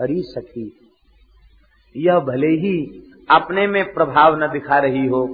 हरी 0.00 0.20
सखी 0.22 0.70
यह 1.94 2.18
भले 2.20 2.48
ही 2.58 2.76
अपने 3.30 3.66
में 3.66 3.84
प्रभाव 3.94 4.36
न 4.36 4.46
दिखा 4.52 4.78
रही 4.78 5.06
हो, 5.06 5.24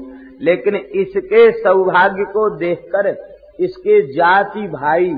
लेकिन 0.41 0.77
इसके 0.77 1.51
सौभाग्य 1.53 2.25
को 2.25 2.49
देखकर 2.59 3.09
इसके 3.61 4.01
जाति 4.13 4.67
भाई 4.69 5.09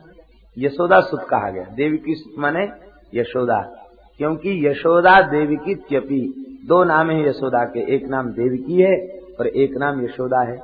यशोदा 0.57 0.99
सुत 0.99 1.25
कहा 1.29 1.49
गया। 1.49 1.63
देवी 1.63 1.97
की 1.97 2.15
सुत 2.15 2.39
माने 2.39 2.69
यशोदा। 3.15 3.87
क्योंकि 4.17 4.67
यशोदा 4.67 5.21
देवी 5.21 5.55
की 5.55 5.75
त्यपी। 5.75 6.47
दो 6.63 6.83
नाम 6.83 7.09
है 7.09 7.27
यशोदा 7.27 7.63
के, 7.65 7.79
एक 7.95 8.03
नाम 8.09 8.27
देवकी 8.31 8.81
है 8.81 8.95
और 9.39 9.47
एक 9.47 9.77
नाम 9.77 10.03
यशोदा 10.03 10.41
है। 10.41 10.57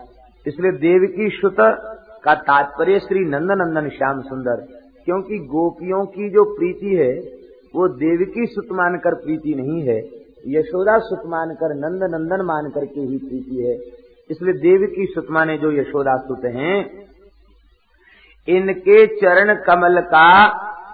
इसलिए 0.46 0.72
देवकी 0.80 1.30
सुत 1.32 1.56
का 2.24 2.34
तात्पर्य 2.36 3.00
श्री 3.00 3.20
नंदनंदन 3.20 3.90
श्याम 3.90 4.22
सुंदर, 4.22 4.66
क्योंकि 5.06 5.38
गोपियों 5.46 6.04
की 6.06 6.30
जो 6.30 6.44
प्रीति 6.56 6.96
है, 6.96 7.12
वो 7.76 7.88
देवकी 7.96 8.46
सुत 8.46 8.68
मानकर 8.72 9.16
प्रीति 9.16 9.54
नहीं 9.56 9.82
है, 9.82 9.98
यशोदा 10.48 10.98
सुत 11.00 11.22
मानकर 11.26 11.74
नंद 11.76 12.04
नंदन 12.04 12.42
मानकर 12.46 12.86
के 12.86 13.02
ही 13.02 13.18
प्रीति 13.18 13.64
है। 13.64 13.74
इसलिए 14.30 14.54
देवकी 14.54 15.06
सुत 15.06 15.28
माने 15.32 15.58
जो 15.58 15.72
यशोदा 15.72 16.16
सुत 16.18 16.46
हैं, 16.46 16.76
इनके 18.48 19.06
चरण 19.18 19.54
कमल 19.64 20.02
का 20.08 20.30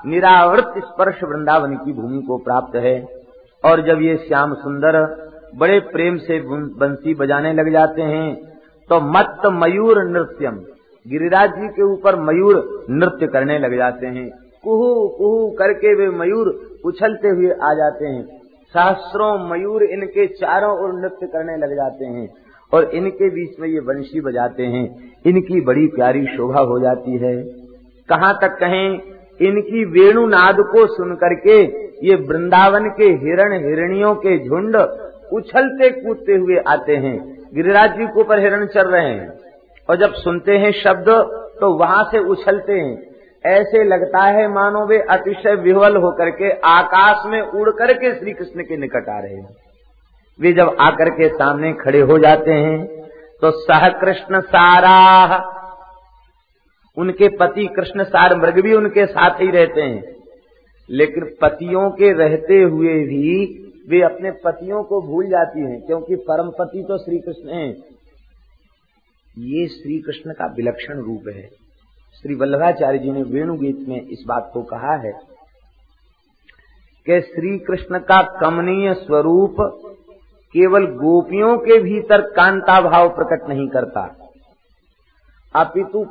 निरावृत 0.05 0.73
स्पर्श 0.77 1.23
वृंदावन 1.23 1.75
की 1.75 1.93
भूमि 1.93 2.21
को 2.21 2.37
प्राप्त 2.37 2.75
है। 2.75 2.95
और 3.63 3.81
जब 3.81 4.01
ये 4.01 4.15
श्याम 4.17 4.53
सुंदर 4.55 4.99
बड़े 5.55 5.79
प्रेम 5.91 6.17
से 6.19 6.39
बंसी 6.77 7.13
बजाने 7.15 7.53
लग 7.53 7.71
जाते 7.71 8.01
हैं 8.03 8.33
तो 8.89 8.99
मत 9.09 9.41
मयूर 9.53 10.03
नृत्यम। 10.05 10.55
गिरिराज 11.05 11.49
जी 11.51 11.67
के 11.69 11.83
ऊपर 11.83 12.15
मयूर 12.21 12.85
नृत्य 12.91 13.27
करने 13.27 13.57
लग 13.59 13.75
जाते 13.77 14.07
हैं। 14.07 14.29
कुहू 14.63 15.07
कुहू 15.09 15.49
करके 15.51 15.93
वे 15.95 16.07
मयूर 16.17 16.49
उछलते 16.85 17.27
हुए 17.29 17.51
आ 17.51 17.73
जाते 17.73 18.05
हैं। 18.05 18.23
सहस्रों 18.75 19.33
मयूर 19.49 19.83
इनके 19.85 20.25
चारों 20.33 20.71
ओर 20.79 20.93
नृत्य 20.93 21.27
करने 21.27 21.57
लग 21.57 21.75
जाते 21.75 22.05
हैं 22.07 22.27
और 22.73 22.89
इनके 22.93 23.29
बीच 23.29 23.59
में 23.59 23.67
ये 23.67 23.79
वंशी 23.81 24.21
बजाते 24.21 24.63
हैं। 24.65 24.85
इनकी 25.25 25.61
बड़ी 25.61 25.85
प्यारी 25.87 26.25
शोभा 26.27 26.61
हो 26.61 26.79
जाती 26.79 27.17
है। 27.17 27.35
कहाँ 28.09 28.33
तक 28.41 28.57
कहें, 28.59 28.87
इनकी 29.41 29.83
वेणु 29.91 30.25
नाद 30.27 30.57
को 30.71 30.85
सुन 30.87 31.13
करके 31.15 31.61
ये 32.03 32.15
वृंदावन 32.23 32.89
के 32.91 33.05
हिरण 33.21 33.53
हिरणियों 33.59 34.13
के 34.17 34.37
झुंड 34.39 34.75
उछलते 35.33 35.89
कूदते 35.91 36.35
हुए 36.35 36.57
आते 36.67 36.95
हैं। 36.97 37.17
गिरिराज 37.55 37.97
जी 37.97 38.05
के 38.05 38.21
ऊपर 38.21 38.39
हिरण 38.39 38.65
चल 38.67 38.87
रहे 38.87 39.09
हैं। 39.09 39.29
और 39.89 39.95
जब 39.97 40.13
सुनते 40.15 40.57
हैं 40.57 40.71
शब्द 40.73 41.09
तो 41.61 41.73
वहाँ 41.77 42.03
से 42.11 42.19
उछलते 42.27 42.73
हैं। 42.73 42.95
ऐसे 43.45 43.83
लगता 43.83 44.21
है 44.27 44.47
मानो 44.47 44.85
वे 44.87 44.97
अतिशय 45.09 45.55
विह्वल 45.55 45.95
होकर 45.97 46.29
के 46.31 46.51
आकाश 46.67 47.25
में 47.25 47.41
उड़ 47.41 47.69
करके 47.71 48.13
श्री 48.13 48.33
कृष्ण 48.33 48.63
के 48.63 48.77
निकट 48.77 49.09
आ 49.09 49.19
रहे 49.19 49.35
हैं। 49.35 49.49
वे 50.39 50.53
जब 50.53 50.75
आकर 50.79 51.09
के 51.11 51.27
सामने 51.29 51.71
खड़े 51.75 52.01
हो 52.01 52.17
जाते 52.19 52.53
हैं 52.53 52.85
तो 53.41 53.51
सह 53.53 53.87
कृष्ण 53.99 54.39
सारा, 54.41 55.37
उनके 56.97 57.27
पति 57.37 57.65
कृष्ण 57.75 58.03
सार 58.05 58.35
मृग 58.35 58.59
भी 58.61 58.73
उनके 58.73 59.05
साथ 59.05 59.41
ही 59.41 59.49
रहते 59.51 59.81
हैं। 59.81 60.01
लेकिन 60.89 61.25
पतियों 61.41 61.89
के 61.91 62.11
रहते 62.13 62.61
हुए 62.63 62.93
भी 63.05 63.45
वे 63.89 64.01
अपने 64.01 64.31
पतियों 64.31 64.83
को 64.83 65.01
भूल 65.01 65.25
जाती 65.25 65.59
हैं, 65.59 65.81
क्योंकि 65.81 66.15
परम 66.15 66.49
पति 66.49 66.83
तो 66.83 66.97
श्री 66.97 67.19
कृष्ण 67.19 67.49
हैं। 67.49 67.73
ये 69.37 69.67
श्री 69.67 69.99
कृष्ण 69.99 70.33
का 70.33 70.45
विलक्षण 70.45 70.99
रूप 70.99 71.27
है। 71.27 71.47
श्री 72.15 72.35
वल्लभाचार्य 72.35 72.99
जी 72.99 73.11
ने 73.11 73.23
वेणु 73.23 73.55
गीत 73.57 73.87
में 73.87 74.01
इस 74.01 74.23
बात 74.27 74.49
को 74.53 74.61
कहा 74.63 74.95
है 74.95 75.11
कि 77.07 77.21
श्री 77.21 77.57
कृष्ण 77.59 77.99
का 77.99 78.21
कमनीय 78.41 78.93
स्वरूप 78.93 79.55
केवल 80.55 80.85
गोपियों 80.85 81.57
के 81.57 81.79
भीतर 81.79 82.21
कांता 82.21 82.79
भाव 82.81 83.09
प्रकट 83.09 83.49
नहीं 83.49 83.67
करता। 83.67 84.01
अपितु 85.55 86.03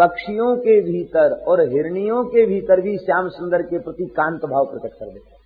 पक्षियों 0.00 0.56
के 0.56 0.80
भीतर 0.80 1.44
और 1.48 1.60
हिरणियों 1.60 2.24
के 2.24 2.46
भीतर 2.46 2.80
भी 2.80 2.96
श्याम 2.96 3.28
सुंदर 3.28 3.62
के 3.62 3.78
प्रति 3.78 4.04
कांत 4.04 4.40
भाव 4.44 4.64
प्रकट 4.64 4.94
कर 4.94 5.06
देता 5.06 5.36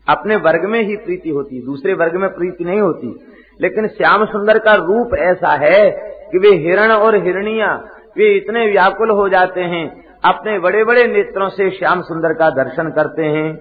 अपने 0.08 0.36
वर्ग 0.36 0.64
में 0.64 0.82
ही 0.82 0.96
प्रीति 0.96 1.30
होती, 1.30 1.64
दूसरे 1.66 1.94
वर्ग 1.94 2.16
में 2.16 2.30
प्रीति 2.30 2.64
नहीं 2.64 2.80
होती। 2.80 3.20
लेकिन 3.60 3.88
श्याम 3.88 4.24
सुंदर 4.24 4.58
का 4.58 4.74
रूप 4.74 5.14
ऐसा 5.14 5.52
है 5.52 5.90
कि 6.32 6.38
वे 6.38 6.48
हिरण 6.48 6.90
और 6.90 7.16
हिरणिया, 7.16 7.74
वे 8.16 8.36
इतने 8.36 8.66
व्याकुल 8.66 9.10
हो 9.10 9.28
जाते 9.28 9.60
हैं, 9.60 10.04
अपने 10.24 10.58
बड़े 10.58 10.84
बड़े 10.84 11.06
नेत्रों 11.06 11.48
से 11.48 11.70
श्याम 11.70 12.02
सुंदर 12.02 12.34
का 12.34 12.50
दर्शन 12.50 12.90
करते 12.90 13.22
हैं। 13.22 13.56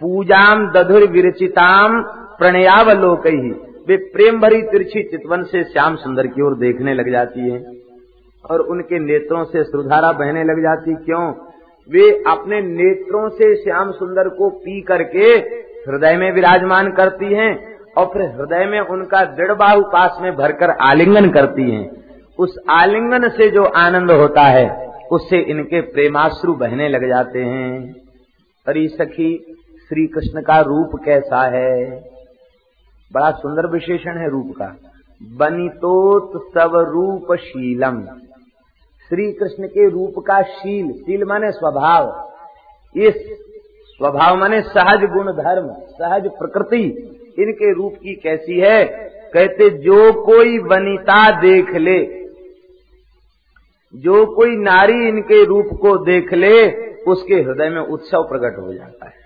पूजाम 0.00 0.72
दधुर 0.72 1.04
विरचिताम 1.04 2.02
प्रणयावलोक। 2.38 3.26
ही 3.26 3.75
वे 3.88 3.96
प्रेम 3.96 4.40
भरी 4.40 4.62
तिरछी 4.62 5.02
चितवन 5.02 5.42
से 5.42 5.64
श्याम 5.64 5.96
सुंदर 5.96 6.26
की 6.26 6.42
ओर 6.42 6.54
देखने 6.54 6.94
लग 6.94 7.10
जाती 7.10 7.50
है 7.50 7.64
और 8.50 8.60
उनके 8.60 8.98
नेत्रों 8.98 9.44
से 9.44 9.64
सुधारा 9.64 10.12
बहने 10.12 10.44
लग 10.44 10.62
जाती। 10.62 10.94
क्यों? 10.94 11.32
वे 11.90 12.10
अपने 12.26 12.60
नेत्रों 12.60 13.28
से 13.28 13.54
श्याम 13.56 13.90
सुंदर 13.90 14.28
को 14.28 14.48
पी 14.48 14.80
करके 14.80 15.28
हृदय 15.90 16.16
में 16.16 16.32
विराजमान 16.32 16.92
करती 16.92 17.34
हैं 17.34 17.78
और 17.98 18.06
फिर 18.06 18.22
हृदय 18.22 18.66
में 18.66 18.80
उनका 18.80 19.24
दृढ़ 19.24 19.52
बाहु 19.52 19.82
पास 19.82 20.18
में 20.20 20.36
भरकर 20.36 20.70
आलिंगन 20.70 21.30
करती 21.30 21.70
हैं। 21.70 21.90
उस 22.38 22.58
आलिंगन 22.70 23.28
से 23.28 23.50
जो 23.50 23.64
आनंद 23.64 24.10
होता 24.10 24.42
है, 24.42 24.92
उससे 25.10 25.38
इनके 25.38 25.80
प्रेमाश्रु 25.80 26.54
बहने 26.54 26.88
लग 26.88 27.08
जाते 27.08 27.38
हैं। 27.38 27.94
अरे 28.66 28.88
सखी 28.88 29.56
श्री 29.88 30.06
कृष्ण 30.06 30.40
का 30.40 30.60
रूप 30.60 30.90
कैसा 31.04 31.46
है? 31.48 32.04
बड़ा 33.12 33.30
सुंदर 33.30 33.66
विशेषण 33.66 34.18
है 34.18 34.30
रूप 34.30 34.54
का। 34.58 34.76
बनितोत 35.36 36.42
सब 36.44 36.76
रूप 36.76 37.36
शीलम 37.36 38.02
श्री 39.08 39.32
कृष्ण 39.32 39.66
के 39.66 39.88
रूप 39.88 40.14
का 40.18 40.42
शील 40.42 40.92
शील 40.92 41.24
माने 41.24 41.52
स्वभाव। 41.52 42.32
इस 42.96 43.14
स्वभाव 43.96 44.36
माने 44.36 44.60
सहज 44.60 45.10
गुण 45.10 45.32
धर्म 45.32 45.68
सहज 45.72 46.26
प्रकृति। 46.26 46.82
इनके 47.38 47.72
रूप 47.74 47.94
की 47.94 48.14
कैसी 48.14 48.60
है? 48.60 48.84
कहते, 49.34 49.70
जो 49.70 50.12
कोई 50.12 50.58
वनिता 50.58 51.40
देख 51.40 51.74
ले, 51.74 52.26
जो 53.94 54.26
कोई 54.26 54.56
नारी 54.56 55.08
इनके 55.08 55.44
रूप 55.44 55.66
को 55.66 56.04
देख 56.04 56.32
ले, 56.32 56.70
उसके 57.02 57.34
हृदय 57.34 57.68
में 57.68 57.80
उत्सव 57.80 58.22
प्रकट 58.22 58.58
हो 58.58 58.72
जाता 58.72 59.06
है। 59.06 59.25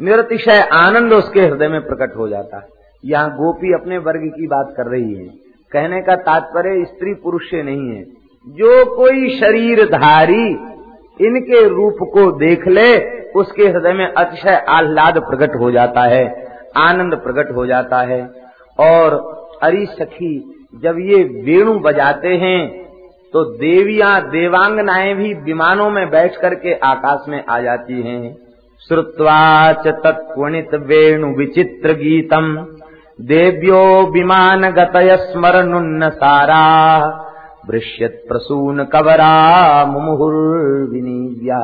निरतिशय 0.00 0.60
आनंद 0.72 1.12
उसके 1.12 1.40
हृदय 1.40 1.68
में 1.68 1.80
प्रकट 1.80 2.16
हो 2.16 2.28
जाता 2.28 2.56
है। 2.56 2.66
यहाँ 3.04 3.30
गोपी 3.30 3.72
अपने 3.72 3.98
वर्ग 3.98 4.20
की 4.36 4.46
बात 4.46 4.74
कर 4.76 4.86
रही 4.86 5.14
है। 5.14 5.26
कहने 5.72 6.00
का 6.02 6.14
तात्पर्य 6.16 6.84
स्त्री 6.84 7.14
पुरुष 7.14 7.50
से 7.50 7.62
नहीं 7.62 7.88
है। 7.88 8.02
जो 8.48 8.96
कोई 8.96 9.38
शरीरधारी 9.38 10.46
इनके 11.20 11.68
रूप 11.68 11.96
को 12.12 12.30
देख 12.32 12.66
ले, 12.68 12.98
उसके 13.30 13.68
हृदय 13.68 13.92
में 13.92 14.06
अतिशय 14.06 14.64
आह्लाद 14.68 15.18
प्रकट 15.18 15.56
हो 15.56 15.70
जाता 15.70 16.00
है, 16.00 16.24
आनंद 16.76 17.14
प्रकट 17.14 17.50
हो 17.56 17.66
जाता 17.66 18.02
है। 18.02 18.30
और 18.78 19.12
अरी 19.62 19.86
सखी, 19.86 20.32
जब 20.82 20.98
ये 20.98 21.22
वेणु 21.44 21.74
बजाते 21.74 22.28
हैं 22.28 22.80
तो 23.32 23.44
देवियाँ, 23.44 24.20
देवांगनाएँ 24.22 25.14
भी 25.14 25.34
विमानों 25.34 25.90
में 25.90 26.10
बैठ 26.10 26.36
करके 26.36 26.74
आकाश 26.74 27.28
में 27.28 27.44
आ 27.44 27.60
जाती 27.60 28.00
हैं। 28.02 28.36
श्रुत्वाच 28.88 29.86
तत्वणित 29.86 30.74
वेणु 30.74 31.28
विचित्र 31.36 31.92
गीतम 31.92 32.46
देव्यो 33.20 34.10
विमान 34.10 34.64
गतय 34.70 35.16
स्मरण 35.16 36.10
सारा। 36.10 36.62
वृश्यत 37.70 38.24
प्रसून 38.28 38.84
कवरा 38.84 39.32
मुमुहुर्विनीव्या। 39.86 41.58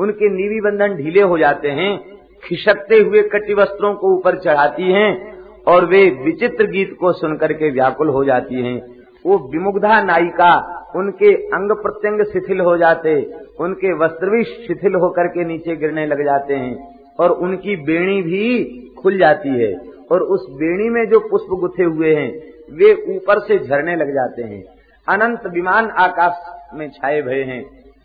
उनके 0.00 0.28
नीवी 0.28 0.60
बंधन 0.60 0.96
ढीले 0.96 1.22
हो 1.22 1.38
जाते 1.38 1.70
हैं, 1.70 1.98
खिसकते 2.44 2.96
हुए 2.96 3.22
कटी 3.22 3.54
वस्त्रों 3.54 3.94
को 3.94 4.14
ऊपर 4.16 4.38
चढ़ाती 4.38 4.92
हैं 4.92 5.38
और 5.68 5.84
वे 5.84 6.04
विचित्र 6.24 6.66
गीत 6.66 6.96
को 7.00 7.12
सुनकर 7.12 7.52
के 7.52 7.70
व्याकुल 7.70 8.08
हो 8.08 8.24
जाती 8.24 8.54
हैं। 8.54 8.82
वो 9.26 9.38
विमुग्धा 9.52 10.02
नायिका 10.02 10.52
उनके 10.96 11.34
अंग 11.34 11.72
प्रत्यंग 11.72 12.20
शिथिल 12.22 12.60
हो 12.60 12.76
जाते 12.76 13.14
उनके 13.60 13.92
वस्त्र 13.94 14.30
भी 14.30 14.44
शिथिल 14.44 14.94
होकर 14.94 15.26
के 15.26 15.44
नीचे 15.44 15.76
गिरने 15.76 16.06
लग 16.06 16.24
जाते 16.24 16.54
हैं 16.54 16.98
और 17.20 17.30
उनकी 17.30 17.76
बेणी 17.76 18.22
भी 18.22 18.64
खुल 19.02 19.18
जाती 19.18 19.48
है 19.48 19.74
और 20.12 20.22
उस 20.22 20.46
बेणी 20.50 20.88
में 20.88 21.04
जो 21.06 21.20
पुष्प 21.20 21.48
गुथे 21.60 21.84
हुए 21.84 22.14
हैं, 22.14 22.30
वे 22.72 23.16
ऊपर 23.16 23.38
से 23.38 23.58
झरने 23.58 23.96
लग 23.96 24.14
जाते 24.14 24.42
हैं। 24.42 24.64
अनंत 25.08 25.46
विमान 25.46 25.90
आकाश 25.90 26.34
में 26.74 26.90
छाए 26.90 27.22
भये 27.22 27.42
हैं। 27.42 27.62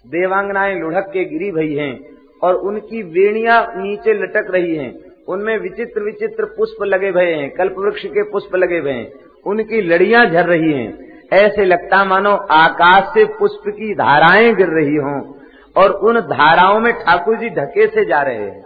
देवांगनाएँ 0.07 0.79
लुढ़क 0.79 1.05
के 1.13 1.25
गिरी 1.25 1.51
भई 1.51 1.73
हैं 1.73 1.99
और 2.43 2.55
उनकी 2.55 3.01
वेणिया 3.03 3.73
नीचे 3.77 4.13
लटक 4.13 4.47
रही 4.49 4.75
हैं। 4.75 4.93
उनमें 5.27 5.57
विचित्र 5.57 6.01
विचित्र 6.01 6.45
पुष्प 6.45 6.83
लगे 6.83 7.11
भये 7.11 7.33
हैं 7.33 7.49
कल्प 7.49 7.75
वृक्ष 7.77 8.05
के 8.05 8.23
पुष्प 8.23 8.55
लगे 8.55 8.81
भये 8.81 8.93
हैं। 8.93 9.11
उनकी 9.45 9.81
लड़ियाँ 9.81 10.25
झर 10.25 10.45
रही 10.45 10.73
हैं। 10.73 11.05
ऐसे 11.33 11.65
लगता 11.65 12.05
मानो 12.05 12.31
आकाश 12.35 13.03
से 13.03 13.25
पुष्प 13.25 13.63
की 13.67 13.93
धाराएँ 13.93 14.53
गिर 14.53 14.67
रही 14.67 14.95
हों। 14.95 15.21
और 15.77 15.91
उन 15.91 16.19
धाराओं 16.19 16.79
में 16.79 16.93
ठाकुर 16.93 17.37
जी 17.37 17.49
ढके 17.49 17.87
से 17.87 18.05
जा 18.05 18.21
रहे 18.21 18.35
हैं। 18.35 18.65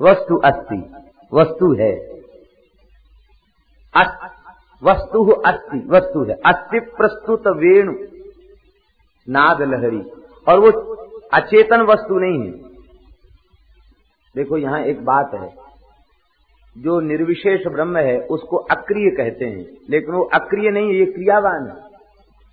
वस्तु 0.01 0.35
अस्ति, 0.37 0.93
वस्तु 1.33 1.73
है। 1.73 2.11
वस्तु 4.83 5.29
अस्ति, 5.29 5.87
वस्तु 5.87 6.23
है। 6.23 6.33
अस्ति 6.33 6.79
प्रस्तुत 6.79 7.47
वेणु 7.47 7.93
नाद 9.29 9.61
लहरी 9.61 10.01
और 10.47 10.59
वो 10.59 10.95
अचेतन 11.33 11.81
वस्तु 11.81 12.19
नहीं 12.19 12.39
है। 12.39 12.51
देखो, 14.35 14.57
यहाँ 14.57 14.81
एक 14.81 15.05
बात 15.05 15.33
है। 15.33 15.55
जो 16.77 16.99
निर्विशेष 16.99 17.67
ब्रह्म 17.67 17.97
है, 17.97 18.19
उसको 18.19 18.57
अक्रिय 18.57 19.09
कहते 19.09 19.45
हैं। 19.45 19.65
लेकिन 19.89 20.15
वो 20.15 20.23
अक्रिय 20.23 20.71
नहीं 20.71 20.87
है, 20.87 20.95
ये 20.95 21.05
क्रियावान 21.05 21.67
है। 21.67 21.75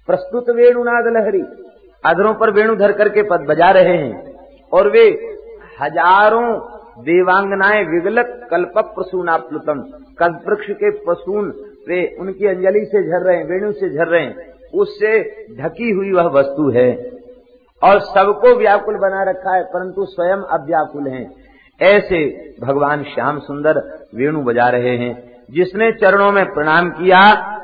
प्रस्तुत 0.07 0.51
वेणुनाद 0.51 1.05
लहरी 1.07 1.68
अधरों 2.05 2.35
पर 2.35 2.51
वेणु 2.51 2.77
धर 2.77 2.93
करके 2.93 3.23
पद 3.23 3.41
बजा 3.49 3.71
रहे 3.71 3.97
हैं 3.97 4.35
और 4.73 4.91
वे 4.91 5.37
हज़ारों 5.83 6.61
देवांगनाएँ 6.99 7.85
विगलत 7.85 8.49
कल्प 8.51 8.73
प्रसूनाप्लुतम 8.77 9.81
कल्प 10.19 10.43
वृक्ष 10.49 10.67
के 10.71 10.91
प्रसून 10.91 11.65
वे 11.89 12.17
उनकी 12.21 12.47
अंजलि 12.47 12.85
से 12.85 13.03
झर 13.03 13.27
रहे 13.27 13.37
हैं, 13.37 13.45
वेणु 13.45 13.73
से 13.73 13.91
झर 13.91 14.07
रहे 14.07 14.23
हैं। 14.23 14.37
उससे 14.75 15.23
ढकी 15.61 15.91
हुई 15.91 16.13
वह 16.13 16.23
वस्तु 16.23 16.71
है। 16.71 17.11
और 17.83 18.01
सबको 18.01 18.57
व्याकुल 18.57 18.97
बना 18.97 19.23
रखा 19.23 19.55
है, 19.55 19.65
परंतु 19.65 20.05
स्वयं 20.05 20.37
अव्याकुल 20.37 21.09
हैं। 21.09 21.35
ऐसे 21.83 22.51
भगवान 22.61 23.03
श्याम 23.03 23.39
सुंदर 23.39 24.07
वेणु 24.15 24.43
बजा 24.43 24.69
रहे 24.69 24.97
हैं, 24.97 25.43
जिसने 25.51 25.93
चरणों 25.93 26.33
में 26.33 26.45
प्रणाम 26.45 26.91
किया, 26.91 27.55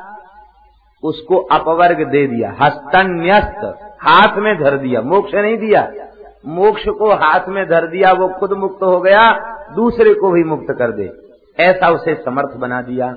उसको 1.03 1.37
अपवर्ग 1.37 2.09
दे 2.09 2.27
दिया। 2.27 2.57
हस्तन्यस्त। 2.61 3.84
हाथ 4.07 4.37
में 4.37 4.65
धर 4.65 4.79
दिया, 4.79 5.01
मोक्ष 5.01 5.35
नहीं 5.35 5.59
दिया। 5.59 5.93
मोक्ष 6.47 6.83
को 6.89 7.11
हाथ 7.11 7.41
में 7.49 7.69
धर 7.69 7.87
दिया, 7.87 8.13
वो 8.13 8.29
खुद 8.29 8.53
मुक्त 8.53 8.83
हो 8.83 9.01
गया, 9.01 9.31
दूसरे 9.75 10.15
को 10.15 10.31
भी 10.31 10.45
मुक्त 10.45 10.67
कर 10.71 10.93
दे। 10.93 11.13
ऐसा 11.61 11.89
उसे 11.89 12.15
समर्थ 12.15 12.57
बना 12.57 12.83
दिया। 12.83 13.17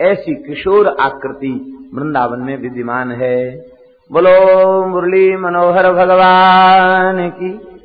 ऐसी 0.00 0.34
किशोर 0.34 0.96
आकृति 1.00 1.70
वृंदावन 1.94 2.40
में 2.40 2.58
विद्यमान 2.58 3.12
है। 3.12 3.66
बोलो, 4.12 4.86
मुरली 4.86 5.36
मनोहर 5.36 5.92
भगवान 5.92 7.30
की। 7.30 7.80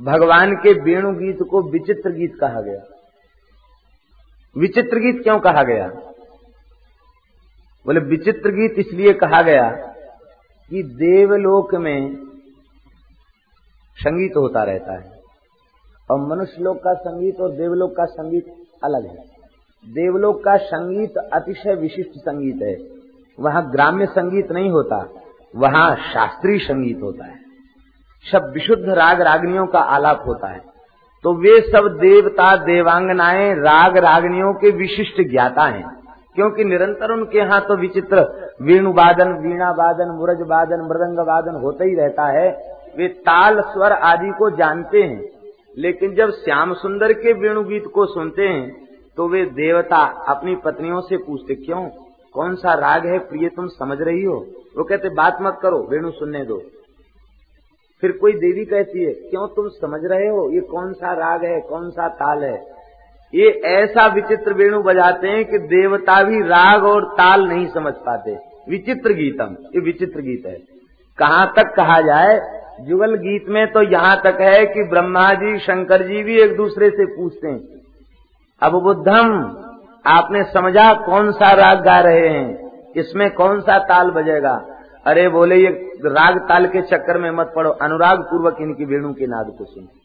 भगवान 0.00 0.54
के 0.54 0.72
वेणु 0.72 1.12
गीत 1.12 1.38
को 1.50 1.70
विचित्र 1.70 2.10
गीत 2.10 2.34
कहा 2.40 2.60
गया। 2.60 2.80
विचित्र 4.58 4.96
गीत 4.96 5.22
क्यों 5.22 5.38
कहा 5.38 5.62
गया? 5.62 5.86
बोले, 7.86 8.00
विचित्र 8.00 8.50
गीत 8.50 8.74
इसलिए 8.78 9.12
कहा 9.12 9.42
गया 9.42 9.89
कि 10.70 10.82
देवलोक 10.82 11.74
में 11.74 12.14
संगीत 13.96 14.36
होता 14.36 14.62
रहता 14.62 14.92
है। 14.92 15.20
और 16.10 16.20
मनुष्य 16.20 16.62
लोक 16.62 16.76
का 16.76 16.94
संगीत 16.94 17.40
और 17.40 17.50
देवलोक 17.50 17.96
का 17.96 18.04
संगीत 18.04 18.46
अलग 18.84 19.06
है। 19.06 19.16
देवलोक 19.84 20.44
का 20.44 20.56
संगीत 20.56 21.16
अतिशय 21.16 21.74
विशिष्ट 21.74 22.10
संगीत 22.10 22.62
है। 22.62 23.00
वहाँ 23.40 23.70
ग्राम्य 23.70 24.06
संगीत 24.06 24.52
नहीं 24.52 24.70
होता, 24.70 25.08
वहाँ 25.56 25.96
शास्त्रीय 25.96 26.58
संगीत 26.58 27.02
होता 27.02 27.26
है। 27.26 27.40
सब 28.32 28.50
विशुद्ध 28.54 28.88
राग 28.88 29.20
रागनियों 29.20 29.66
का 29.66 29.78
आलाप 29.78 30.24
होता 30.26 30.48
है। 30.48 30.60
तो 31.22 31.34
वे 31.34 31.60
सब 31.60 31.98
देवता 32.00 32.56
देवांगनाएँ 32.56 33.54
राग 33.54 33.96
रागनियों 33.96 34.54
के 34.54 34.70
विशिष्ट 34.70 35.30
ज्ञाता 35.30 35.62
हैं। 35.62 35.99
क्योंकि 36.36 36.64
निरंतर 36.64 37.12
उनके 37.12 37.38
यहाँ 37.38 37.60
तो 37.60 37.76
विचित्र 37.76 38.22
वेणु 38.62 38.92
वादन 38.92 39.32
वीणा 39.42 39.70
वादन 39.78 40.10
मुरज 40.10 40.42
वादन 40.48 40.86
मृदंग 40.88 41.18
वादन 41.28 41.60
होता 41.62 41.84
ही 41.84 41.94
रहता 41.94 42.26
है। 42.30 42.48
वे 42.96 43.08
ताल, 43.08 43.60
स्वर 43.62 43.92
आदि 43.92 44.30
को 44.30 44.50
जानते 44.56 45.02
हैं, 45.02 45.22
लेकिन 45.76 46.14
जब 46.14 46.30
श्याम 46.34 46.74
सुंदर 46.74 47.12
के 47.12 47.32
वेणु 47.40 47.62
गीत 47.64 47.84
को 47.94 48.06
सुनते 48.06 48.42
हैं 48.42 48.88
तो 49.16 49.28
वे 49.28 49.44
देवता 49.44 50.04
अपनी 50.28 50.54
पत्नियों 50.56 51.00
से 51.00 51.16
पूछते, 51.16 51.54
क्यों? 51.56 51.82
कौन 52.34 52.54
सा 52.54 52.74
राग 52.74 53.06
है? 53.06 53.18
प्रिय, 53.20 53.48
तुम 53.48 53.66
समझ 53.68 53.98
रही 54.00 54.22
हो? 54.24 54.34
वो 54.76 54.84
कहते, 54.84 55.08
बात 55.08 55.38
मत 55.42 55.58
करो, 55.62 55.78
वेणु 55.90 56.10
सुनने 56.10 56.44
दो। 56.44 56.58
फिर 58.02 58.12
कोई 58.12 58.32
देवी 58.32 58.64
कहती 58.64 59.04
है, 59.04 59.12
क्यों 59.30 59.46
तुम 59.48 59.68
समझ 59.70 60.00
रहे 60.04 60.28
हो? 60.28 60.48
ये 60.50 60.60
कौन 60.66 60.92
सा 60.92 61.12
राग 61.14 61.44
है? 61.44 61.60
कौन 61.60 61.90
सा 61.90 62.08
ताल 62.16 62.44
है? 62.44 62.56
ये 63.34 63.50
ऐसा 63.64 64.06
विचित्र 64.06 64.52
वेणु 64.52 64.82
बजाते 64.82 65.28
हैं 65.28 65.44
कि 65.44 65.58
देवता 65.58 66.22
भी 66.22 66.40
राग 66.40 66.84
और 66.84 67.04
ताल 67.04 67.48
नहीं 67.48 67.66
समझ 67.66 67.92
पाते। 67.92 68.38
विचित्र 68.68 69.12
गीतम, 69.12 69.56
ये 69.74 69.80
विचित्र 69.80 70.20
गीत 70.20 70.42
है। 70.46 70.58
कहाँ 71.18 71.52
तक 71.56 71.74
कहा 71.76 72.00
जाए? 72.00 72.60
जुगल 72.80 73.14
गीत 73.14 73.44
में 73.48 73.72
तो 73.72 73.82
यहाँ 73.82 74.20
तक 74.24 74.38
है 74.40 74.66
कि 74.66 74.82
ब्रह्मा 74.82 75.34
जी, 75.34 75.58
शंकर 75.58 76.02
जी 76.02 76.22
भी 76.22 76.40
एक 76.40 76.56
दूसरे 76.56 76.90
से 76.90 77.06
पूछते 77.06 77.48
हैं। 77.48 77.60
अब 78.62 78.72
बुद्धम, 78.72 79.56
आपने 80.06 80.42
समझा 80.42 80.92
कौन 80.92 81.32
सा 81.32 81.52
राग 81.52 81.84
गा 81.84 82.00
रहे 82.00 82.28
हैं? 82.28 82.70
इसमें 82.96 83.30
कौन 83.30 83.60
सा 83.60 83.78
ताल 83.78 84.10
बजेगा? 84.10 84.66
अरे 85.06 85.28
बोले, 85.28 85.56
ये 85.56 85.68
राग 86.04 86.38
ताल 86.38 86.66
के 86.66 86.82
चक्कर 86.82 87.18
में 87.18 87.30
मत 87.30 87.52
पड़ो। 87.56 87.70
अनुराग 87.70 88.18
पूर्वक 88.18 88.56
इनकी 88.60 88.84
वेणु 88.84 89.12
के 89.12 89.26
नाद 89.26 89.54
को 89.58 89.64
सुनो। 89.64 89.99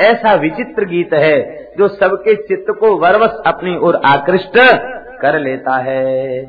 ऐसा 0.00 0.34
विचित्र 0.34 0.84
गीत 0.84 1.12
है 1.12 1.66
जो 1.78 1.88
सबके 1.88 2.34
चित्त 2.34 2.66
को 2.80 2.96
वरवश 2.96 3.30
अपनी 3.46 3.76
ओर 3.76 3.96
आकृष्ट 3.96 4.58
कर 5.20 5.40
लेता 5.40 5.76
है। 5.76 6.44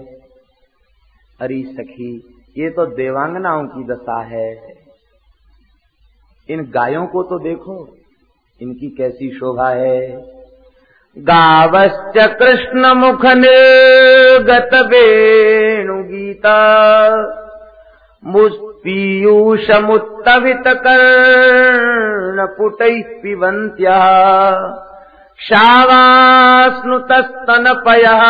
अरे 1.42 1.64
सखी, 1.64 2.38
ये 2.58 2.70
तो 2.70 2.86
देवांगनाओं 2.86 3.66
की 3.66 3.84
दशा 3.84 4.22
है। 4.22 4.76
इन 6.50 6.62
गायों 6.62 7.08
को 7.08 7.24
तो 7.24 7.40
देखो, 7.40 7.98
इनकी 8.62 8.96
कैसी 8.98 9.30
शोभा 9.30 9.70
है। 9.70 10.26
गावश्च 11.18 12.40
कृष्ण 12.40 12.94
मुख 12.94 13.26
निर्गत 13.26 14.70
वेणुगीता 14.74 17.10
गीता 17.10 18.24
कर्ण 18.24 18.67
पुट 22.58 22.78
पिबन्त्यः 23.22 24.06
शावास्नुतस्तनपयः 25.40 28.24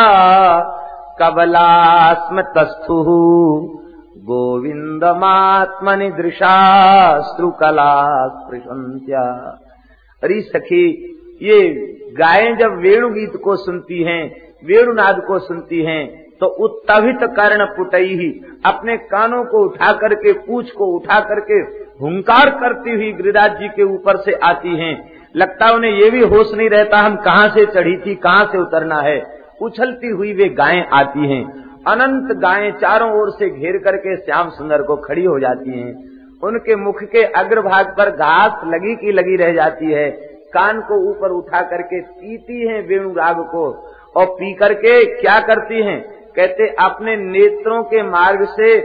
कबलास्मतस्थुः 1.21 3.05
गोविन्दमात्मनि 4.27 6.11
दृशाश्रुकला 6.11 8.27
स्पृशन्त्या 8.27 9.23
अरे 10.23 10.41
सखी, 10.41 10.85
ये 11.41 11.69
गायें 12.17 12.57
जब 12.57 12.77
वेणु 12.77 13.09
गीत 13.09 13.33
को 13.43 13.55
सुनती 13.55 14.03
हैं, 14.03 14.35
वेणुनाद 14.65 15.21
को 15.27 15.39
सुनती 15.39 15.83
हैं 15.83 16.26
तो 16.41 16.47
उत्तभित 16.47 17.19
कर्ण 17.23 17.65
पुटई 17.65 18.15
ही 18.15 18.41
अपने 18.65 18.97
कानों 18.97 19.43
को 19.43 19.63
उठा 19.63 19.91
करके, 19.91 20.33
पूछ 20.33 20.71
को 20.71 20.85
उठा 20.85 21.19
करके 21.19 21.53
हुंकार 22.01 22.49
करती 22.49 22.91
हुई 22.91 23.11
गिरिराज 23.11 23.59
जी 23.59 23.67
के 23.67 23.83
ऊपर 23.83 24.17
से 24.17 24.33
आती 24.33 24.75
हैं। 24.77 25.11
लगता 25.35 25.71
उन्हें 25.71 25.91
ये 25.91 26.09
भी 26.09 26.21
होश 26.21 26.53
नहीं 26.53 26.69
रहता 26.69 26.97
हम 26.97 27.15
कहाँ 27.15 27.49
से 27.49 27.65
चढ़ी 27.65 27.97
थी, 27.97 28.15
कहाँ 28.15 28.45
से 28.45 28.57
उतरना 28.57 29.01
है। 29.01 29.37
उछलती 29.61 30.07
हुई 30.07 30.33
वे 30.33 30.49
गायें 30.49 30.85
आती 30.93 31.27
हैं। 31.27 31.43
अनंत 31.87 32.37
गायें 32.37 32.71
चारों 32.71 33.11
ओर 33.21 33.29
से 33.29 33.49
घेर 33.49 33.77
करके 33.77 34.15
श्याम 34.17 34.49
सुंदर 34.49 34.81
को 34.81 34.95
खड़ी 34.95 35.25
हो 35.25 35.39
जाती 35.39 35.79
हैं। 35.79 35.93
उनके 36.43 36.75
मुख 36.75 37.03
के 37.03 37.23
अग्रभाग 37.23 37.87
पर 37.87 38.09
घास 38.09 38.61
लगी 38.65 38.95
की 38.95 39.11
लगी 39.11 39.35
रह 39.35 39.53
जाती 39.53 39.91
है। 39.91 40.09
कान 40.53 40.81
को 40.81 41.09
ऊपर 41.09 41.29
उठा 41.29 41.61
करके 41.61 42.01
पीती 42.01 42.67
हैं 42.67 42.87
वेणु 42.87 43.09
राग 43.09 43.39
को। 43.39 43.93
और 44.15 44.25
पी 44.25 44.53
करके 44.53 45.21
क्या 45.21 45.39
करती 45.39 45.81
हैं? 45.83 46.16
कहते, 46.37 46.67
अपने 46.79 47.15
नेत्रों 47.17 47.83
के 47.83 48.03
मार्ग 48.03 48.45
से 48.49 48.77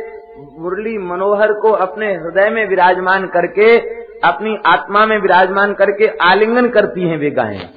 मुरली 0.58 0.96
मनोहर 0.98 1.52
को 1.52 1.70
अपने 1.80 2.12
हृदय 2.14 2.50
में 2.50 2.68
विराजमान 2.68 3.26
करके, 3.26 3.76
अपनी 4.24 4.56
आत्मा 4.66 5.04
में 5.06 5.18
विराजमान 5.18 5.72
करके 5.74 6.06
आलिंगन 6.22 6.68
करती 6.68 7.08
हैं 7.08 7.18
वे 7.18 7.30
गायें। 7.30 7.68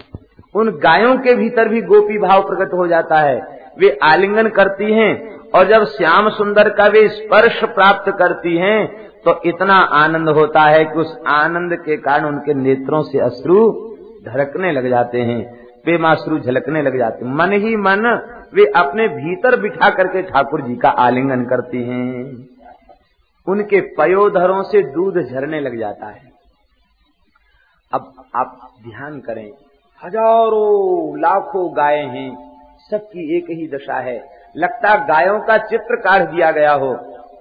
उन 0.55 0.69
गायों 0.83 1.15
के 1.17 1.35
भीतर 1.35 1.69
भी 1.69 1.81
गोपी 1.81 2.17
भाव 2.17 2.41
प्रकट 2.41 2.73
हो 2.73 2.87
जाता 2.87 3.19
है। 3.19 3.39
वे 3.79 3.97
आलिंगन 4.03 4.47
करती 4.49 4.91
हैं 4.93 5.13
और 5.49 5.67
जब 5.67 5.83
श्याम 5.87 6.29
सुंदर 6.29 6.69
का 6.69 6.87
वे 6.87 7.07
स्पर्श 7.09 7.59
प्राप्त 7.65 8.11
करती 8.11 8.55
हैं 8.57 8.85
तो 9.21 9.39
इतना 9.45 9.75
आनंद 9.95 10.29
होता 10.29 10.61
है 10.61 10.83
कि 10.85 10.99
उस 10.99 11.17
आनंद 11.27 11.73
के 11.75 11.97
कारण 11.97 12.25
उनके 12.25 12.53
नेत्रों 12.53 13.01
से 13.03 13.19
अश्रु 13.19 13.55
धड़कने 14.25 14.71
लग 14.71 14.89
जाते 14.89 15.21
हैं। 15.21 15.41
प्रेमाश्रु 15.85 16.37
झलकने 16.39 16.81
लग 16.81 16.97
जाते 16.97 17.25
मन 17.35 17.51
ही 17.55 17.75
मन 17.77 18.03
वे 18.55 18.65
अपने 18.75 19.07
भीतर 19.07 19.59
बिठा 19.61 19.89
करके 19.89 20.21
ठाकुर 20.21 20.61
जी 20.61 20.75
का 20.75 20.89
आलिंगन 21.01 21.43
करती 21.45 21.83
हैं। 21.83 22.47
उनके 23.47 23.79
पयोधरों 23.95 24.61
से 24.63 24.81
दूध 24.93 25.17
झरने 25.19 25.59
लग 25.59 25.77
जाता 25.79 26.07
है। 26.07 26.31
अब 27.91 28.13
आप 28.35 28.57
ध्यान 28.83 29.19
करें, 29.19 29.49
हज़ारों 30.01 31.19
लाखों 31.21 31.65
गाय 31.77 31.97
हैं, 31.97 32.29
सबकी 32.91 33.37
एक 33.37 33.49
ही 33.49 33.67
दशा 33.67 33.99
है। 33.99 34.17
लगता 34.55 34.95
गायों 35.05 35.39
का 35.39 35.57
चित्र 35.57 35.95
काट 36.01 36.29
दिया 36.29 36.51
गया 36.51 36.73
हो 36.73 36.93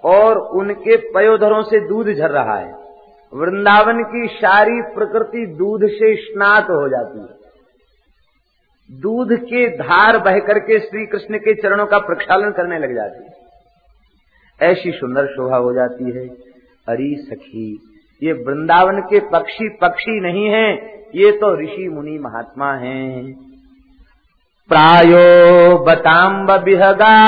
और 0.04 0.38
उनके 0.58 0.96
पयोधरों 1.12 1.62
से 1.62 1.80
दूध 1.88 2.12
झर 2.12 2.30
रहा 2.30 2.58
है। 2.58 2.72
वृंदावन 3.32 4.02
की 4.04 4.26
सारी 4.34 4.80
प्रकृति 4.94 5.46
दूध 5.56 5.86
से 5.90 6.14
स्नात 6.16 6.70
हो 6.70 6.88
जाती 6.88 7.20
है। 7.20 7.43
दूध 8.90 9.32
के 9.32 9.68
धार 9.68 10.18
बह 10.18 10.38
करके 10.38 10.78
श्री 10.78 11.06
कृष्ण 11.06 11.38
के 11.38 11.54
चरणों 11.54 11.86
का 11.86 11.98
प्रक्षालन 11.98 12.50
करने 12.50 12.78
लग 12.78 12.94
जाती 12.94 13.24
है। 13.24 13.30
ऐसी 14.70 14.92
सुंदर 14.92 15.26
शोभा 15.26 15.56
हो 15.56 15.74
जाती 15.74 16.04
है। 16.04 16.28
अरी 16.88 17.16
सखी, 17.16 17.80
ये 18.22 18.32
वृंदावन 18.32 19.00
के 19.00 19.20
पक्षी 19.20 19.68
पक्षी 19.68 20.20
नहीं 20.20 20.46
है, 20.46 20.94
ये 21.14 21.32
तो 21.32 21.62
ऋषि 21.62 21.88
मुनि 21.88 22.18
महात्मा 22.18 22.72
हैं। 22.72 23.36
प्रायो 24.68 25.78
बताम्ब 25.78 26.50
बिहगा, 26.50 27.24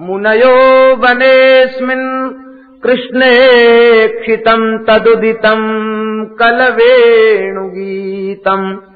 मुनयो 0.00 0.96
वनेऽस्मिन् 0.96 2.80
कृष्णे 2.80 4.08
क्षितम् 4.08 4.84
तदुदितम् 4.88 6.36
कलवेणुगीतम्। 6.36 8.87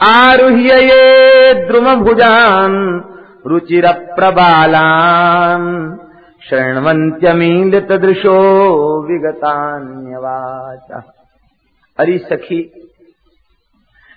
आरुह्य 0.00 0.62
ये 0.62 1.66
द्रुमभुजान् 1.66 3.00
रुचिरप्रबालान् 3.46 5.96
शृण्वन्त्यमीलितदृशो 6.48 9.02
विगतान्यवाच। 9.02 11.04
अरे 11.98 12.18
सखी, 12.18 12.72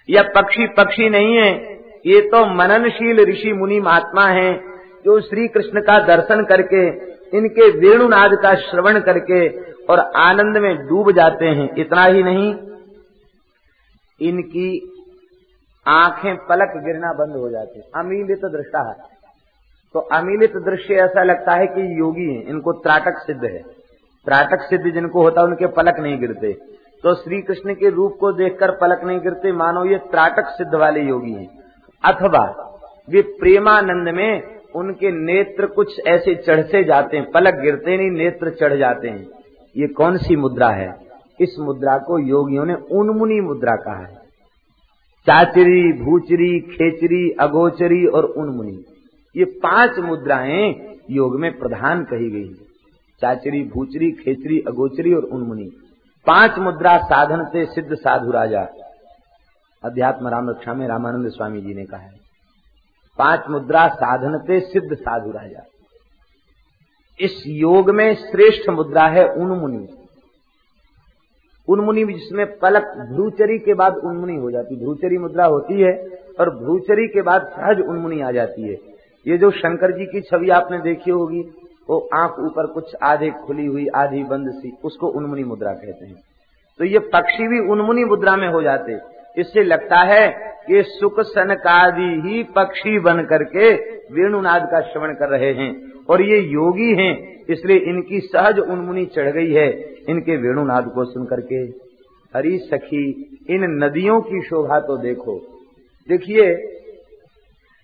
यह 0.10 0.32
पक्षी 0.36 0.68
पक्षी 0.68 1.10
नहीं 1.10 1.38
है, 1.38 1.80
ये 2.06 2.22
तो 2.22 2.46
मननशील 2.46 3.30
ऋषि 3.30 3.54
मुनि 3.54 3.80
महात्मा 3.80 4.26
हैं, 4.26 4.80
जो 5.06 5.22
श्री 5.22 5.48
कृष्ण 5.48 5.82
का 5.82 6.00
दर्शन 6.00 6.44
करके, 6.44 7.10
इनके 7.38 7.80
वेणुनाद 7.80 8.40
का 8.44 8.56
श्रवण 8.56 9.00
करके 9.00 9.70
और 9.86 10.00
आनंद 10.00 10.58
में 10.58 10.88
डूब 10.88 11.12
जाते 11.12 11.46
हैं। 11.46 11.70
इतना 11.78 12.06
ही 12.06 12.24
नहीं, 12.24 12.56
इनकी 14.22 14.96
आँखें 15.88 16.36
पलक 16.36 16.84
गिरना 16.86 17.14
बंद 17.14 17.36
हो 17.36 17.50
जाती 17.50 17.82
अमीलित 17.96 18.40
दृष्टा 18.46 18.90
है। 18.90 18.96
तो 19.94 20.00
अमीलित 20.00 20.58
दृश्य 20.58 20.94
ऐसा 20.94 21.24
लगता 21.24 21.52
है 21.52 21.68
कि 21.68 22.00
योगी 22.00 22.34
हैं, 22.34 22.46
इनको 22.46 22.72
त्राटक 22.72 23.14
सिद्ध 23.18 23.44
है। 23.44 23.60
त्राटक 24.26 24.62
सिद्ध 24.62 24.86
जिनको 24.94 25.22
होता 25.22 25.42
है, 25.42 25.48
उनके 25.48 25.68
पलक 25.68 26.00
नहीं 26.00 26.20
गिरते। 26.20 26.54
तो 27.04 27.14
श्री 27.14 27.42
कृष्ण 27.42 27.74
के 27.74 27.90
रूप 27.90 28.18
को 28.20 28.32
देखकर 28.32 28.72
पलक 28.72 29.04
नहीं 29.04 29.20
गिरते, 29.20 29.52
मानो 29.52 29.86
ये 29.86 29.98
त्राटक 29.98 30.46
सिद्ध 30.46 30.76
वाले 30.76 31.00
योगी 31.00 31.34
हैं। 31.34 31.60
अथवा 32.06 32.66
वे 33.10 33.22
प्रेमानंद 33.22 34.10
में 34.10 34.60
उनके 34.76 35.12
नेत्र 35.12 35.66
कुछ 35.66 36.02
ऐसे 36.08 36.36
चढ़ते 36.36 36.84
जाते 36.84 37.18
हैं, 37.18 37.32
पलक 37.32 37.54
गिरते 37.54 37.98
नहीं, 37.98 38.12
नेत्र 38.12 38.50
चढ़ 38.50 38.74
जाते 38.74 39.08
हैं। 39.08 39.28
ये 39.78 39.88
कौन 39.88 40.18
सी 40.18 40.36
मुद्रा 40.36 40.70
है? 40.70 40.96
इस 41.40 41.56
मुद्रा 41.60 41.98
को 41.98 42.20
योगियों 42.20 42.66
ने 42.66 42.74
उन्मुनी 42.74 43.42
मुद्रा 43.42 43.76
कहा 43.76 44.06
है। 44.06 44.19
चाचरी, 45.20 45.94
भूचरी, 45.94 46.60
खेचरी, 46.60 47.32
अगोचरी 47.32 48.06
और 48.06 48.26
उन्मुनी। 48.26 48.86
ये 49.38 49.46
पाँच 49.46 50.00
मुद्राएँ 50.00 50.96
योग 51.12 51.40
में 51.40 51.60
प्रधान 51.60 52.04
कही 52.04 52.30
गई 52.30 52.54
चाचरी, 53.22 53.64
भूचरी, 53.64 54.12
खेचरी, 54.12 54.60
अगोचरी 54.60 55.14
और 55.14 55.24
उन्मुनी। 55.24 55.70
पाँच 56.28 56.58
मुद्रा 56.58 56.98
साधन 56.98 57.46
से 57.46 57.66
सिद्ध 57.66 57.94
साधु 57.94 58.32
राजा। 58.32 58.68
अध्यात्म 59.84 60.28
राम 60.28 60.50
रक्षा 60.50 60.74
में 60.74 60.88
रामानंद 60.88 61.30
स्वामी 61.30 61.62
जी 61.62 61.74
ने 61.74 61.86
कहा 61.86 62.00
है। 62.00 62.20
पाँच 63.18 63.44
मुद्रा 63.50 63.88
साधन 63.88 64.46
पे 64.48 64.60
सिद्ध 64.60 64.94
साधु 64.94 65.32
राजा। 65.32 65.66
इस 67.20 67.44
योग 67.48 67.90
में 67.90 68.16
श्रेष्ठ 68.16 68.70
मुद्रा 68.70 69.08
है 69.08 69.28
उन्मुनि। 69.28 69.99
उन्मुनि 71.70 72.06
जिसमें 72.06 72.60
पलक 72.60 72.84
भ्रूचरी 73.14 73.58
के 73.60 73.74
बाद 73.74 73.96
उन्मुनि 73.96 74.36
हो 74.36 74.52
जाती, 74.52 74.76
भ्रूचरी 74.76 75.18
मुद्रा 75.18 75.46
होती 75.46 75.82
है 75.82 76.08
और 76.40 76.50
भ्रूचरी 76.50 77.08
के 77.08 77.22
बाद 77.22 77.42
सहज 77.42 77.80
उन्मुनि 77.80 78.22
आ 78.22 78.32
जाती 78.32 78.62
है। 78.62 78.78
ये 79.28 79.38
जो 79.38 79.52
शंकर 79.52 79.92
जी 79.92 80.06
की 80.06 80.22
छवि 80.22 80.50
आपने 80.50 80.80
देखी 80.80 81.12
होगी, 81.12 81.42
वो 81.90 82.10
आँख 82.14 82.32
ऊपर 82.40 82.66
कुछ 82.66 82.96
आधे 83.04 83.30
खुली 83.30 83.66
हुई, 83.66 83.88
आधी 83.96 84.24
बंद 84.24 84.52
सी, 84.52 84.78
उसको 84.84 85.08
उन्मुनि 85.08 85.44
मुद्रा 85.44 85.74
कहते 85.74 86.06
हैं। 86.06 86.16
तो 86.80 86.86
ये 86.86 87.00
पक्षी 87.00 87.48
भी 87.48 87.60
उन्मुनि 87.60 88.06
मुद्रा 88.06 88.36
में 88.36 88.48
हो 88.48 88.62
जाते। 88.62 88.98
इससे 89.38 89.64
लगता 89.64 89.98
है 89.98 90.28
कि 90.68 90.84
सुख 90.84 91.20
सनकादि 91.20 92.22
ही 92.26 92.44
पक्षी 92.44 93.00
बन 93.00 93.22
करके 93.22 93.74
वेणुनाद 94.14 94.66
का 94.72 94.82
श्रवण 94.82 95.14
कर 95.14 95.30
रहे 95.30 95.54
हैं। 95.54 95.99
और 96.10 96.22
ये 96.22 96.40
योगी 96.42 96.94
हैं, 96.96 97.46
इसलिए 97.46 97.78
इनकी 97.90 98.20
सहज 98.20 98.60
उन्मुनी 98.60 99.06
चढ़ 99.06 99.30
गई 99.32 99.52
है। 99.54 99.70
इनके 100.10 100.38
वेणुनाद 100.38 100.92
को 100.96 101.06
सुन 101.06 101.26
करके 101.26 101.56
हरी 102.34 102.58
सखी, 102.58 103.06
इन 103.50 103.64
नदियों 103.84 104.20
की 104.22 104.42
शोभा 104.42 104.80
तो 104.80 104.98
देखो। 104.98 105.38
देखिए, 106.10 106.46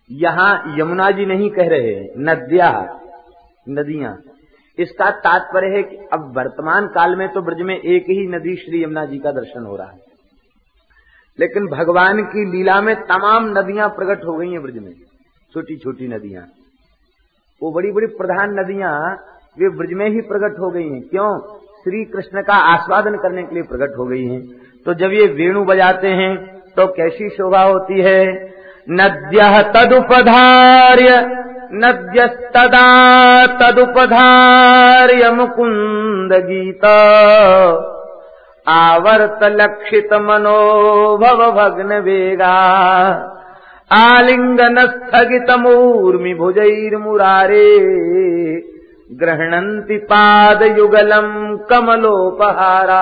यहाँ 0.10 0.78
यमुना 0.80 1.10
जी 1.12 1.26
नहीं 1.26 1.50
कह 1.50 1.68
रहे 1.68 1.96
नद्या, 2.20 2.72
नदियाँ। 3.70 4.18
इसका 4.78 5.10
तात्पर्य 5.20 5.76
है 5.76 5.84
कि 5.84 5.98
अब 6.14 6.32
वर्तमान 6.38 6.88
काल 6.88 7.16
में 7.16 7.28
तो 7.30 7.42
ब्रज 7.42 7.62
में 7.62 7.76
एक 7.76 8.10
ही 8.10 8.28
नदी 8.28 8.56
श्री 8.56 8.84
यमुना 8.84 9.06
जी 9.06 9.18
का 9.18 9.32
दर्शन 9.32 9.66
हो 9.66 9.76
रहा 9.76 9.92
है। 9.92 10.04
लेकिन 11.40 11.66
भगवान 11.68 12.22
की 12.24 12.46
लीला 12.52 12.82
में 12.82 12.96
तमाम 13.04 13.50
नदियाँ 13.58 13.90
प्रकट 13.90 14.26
हो 14.26 14.38
गई 14.38 14.52
हैं 14.52 14.62
ब्रज 14.62 14.78
में 14.78 14.94
छोटी 15.54 15.78
छोटी 15.78 16.08
नदियाँ। 16.08 16.46
वो 17.64 17.72
बड़ी 17.72 17.92
बड़ी 17.92 18.08
प्रधान 18.08 18.60
नदियाँ 18.60 19.16
वे 19.60 19.70
ब्रज 19.70 19.94
में 19.94 20.10
ही 20.10 20.22
प्रकट 20.22 20.60
हो 20.60 20.70
गई 20.70 20.90
हैं। 20.90 21.02
क्यों? 21.02 21.40
श्री 21.84 22.04
कृष्ण 22.06 22.42
का 22.42 22.54
आस्वादन 22.54 23.16
करने 23.16 23.44
के 23.44 23.56
लिए 23.56 23.64
प्रकट 23.64 23.98
हो 23.98 24.06
गई 24.06 24.26
हैं। 24.26 24.42
तो 24.86 24.94
जब 24.94 25.12
ये 25.14 25.26
वेणु 25.28 25.66
बजाते 25.66 26.08
हैं 26.08 26.60
तो 26.78 26.88
कैसी 26.88 27.30
शोभा 27.30 27.62
होती 27.62 28.02
है? 28.02 28.54
नद्य 28.90 29.64
तदुपधार्य, 29.76 31.10
नद्यस्तदा 31.74 32.88
तदुपधार्य 33.48 35.32
मुकुंद 35.32 36.34
गीता। 36.34 36.98
आवर्त 38.68 39.40
लक्षित 39.44 40.14
मनोभव 40.14 41.52
भग्न 41.52 42.00
वेगा। 42.00 42.56
आलिंगन 43.92 44.80
स्थगित 44.82 45.52
मूर्मि 45.60 46.34
भुजैर्मुरारे 46.34 47.66
गृहणंति 49.12 49.98
पाद 49.98 50.64
युगलम 50.78 51.28
कमलोपहारा। 51.70 53.02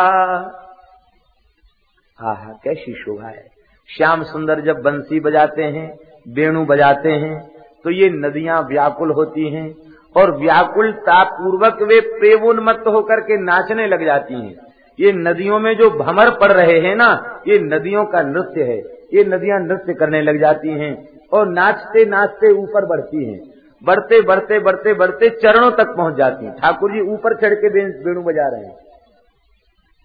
आहा, 2.20 2.52
कैसी 2.64 2.94
शोभा 2.94 3.28
है। 3.28 3.46
श्याम 3.90 4.24
सुंदर 4.24 4.62
जब 4.62 4.82
बंसी 4.82 5.20
बजाते 5.20 5.64
हैं 5.64 5.88
वेणु 6.36 6.66
बजाते 6.66 7.12
हैं 7.12 7.40
तो 7.86 7.90
ये 7.90 8.10
नदियाँ 8.10 8.62
व्याकुल 8.62 9.12
होती 9.12 9.50
हैं 9.50 9.68
और 10.16 10.36
व्याकुलता 10.38 11.24
पूर्वक 11.24 11.82
वे 11.82 12.00
प्रेमोन्मत्त 12.02 12.88
होकर 12.88 13.20
के 13.20 13.38
नाचने 13.44 13.88
लग 13.88 14.06
जाती 14.06 14.34
हैं। 14.34 14.56
ये 15.00 15.12
नदियों 15.12 15.60
में 15.60 15.74
जो 15.78 15.90
भमर 15.90 16.30
पड़ 16.32 16.52
रहे 16.52 16.80
हैं 16.80 16.96
ना, 16.96 17.42
ये 17.48 17.60
नदियों 17.60 18.06
का 18.06 18.22
नृत्य 18.22 18.64
है। 18.64 18.93
ये 19.14 19.24
नदियाँ 19.24 19.60
नृत्य 19.60 19.94
करने 19.94 20.22
लग 20.22 20.40
जाती 20.40 20.70
हैं 20.70 21.08
और 21.34 21.48
नाचते 21.48 22.06
नाचते 22.06 22.52
ऊपर 22.52 22.86
बढ़ती 22.86 23.26
हैं। 23.26 23.40
बढ़ते 23.84 24.22
बढ़ते 24.22 24.60
बढ़ते 24.60 24.94
बढ़ते 24.94 25.30
चरणों 25.30 25.72
तक 25.72 25.94
पहुँच 25.98 26.16
जाती 26.16 26.46
हैं। 26.46 26.54
ठाकुर 26.54 26.92
जी 26.92 27.00
ऊपर 27.00 27.36
चढ़ 27.36 27.54
के 27.54 27.68
वेणु 27.70 28.22
बजा 28.22 28.48
रहे 28.48 28.66
हैं। 28.66 28.76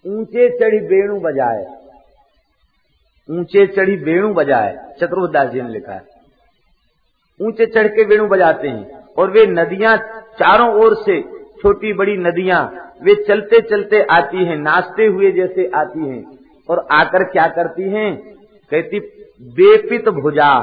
ऊँचे 0.05 0.49
चढ़ी 0.49 0.79
वेणु 0.79 1.19
बजाए। 1.19 1.65
ऊँचे 3.29 3.67
चढ़ी 3.67 3.95
वेणु 3.95 4.33
बजाए 4.33 4.95
चतुर्दास 5.01 5.49
जी 5.49 5.61
ने 5.61 5.69
लिखा 5.69 5.93
है। 5.93 6.01
ऊँचे 7.41 7.65
चढ़ 7.65 7.87
के 7.87 8.05
वेणु 8.05 8.27
बजाते 8.27 8.67
हैं 8.67 9.13
और 9.17 9.31
वे 9.31 9.45
नदियाँ 9.45 9.97
चारों 10.39 10.73
ओर 10.73 10.95
से, 10.95 11.21
छोटी 11.61 11.93
बड़ी 11.93 12.17
नदियाँ, 12.17 12.93
वे 13.03 13.15
चलते 13.15 13.61
चलते 13.61 14.01
आती 14.01 14.45
हैं, 14.45 14.57
नाचते 14.57 15.05
हुए 15.05 15.31
जैसे 15.31 15.71
आती 15.75 16.09
हैं। 16.09 16.39
और 16.69 16.87
आकर 16.91 17.23
क्या 17.23 17.47
करती 17.47 17.89
हैं? 17.89 18.38
कहती, 18.71 18.99
बेपित 19.41 20.09
भुजा 20.09 20.59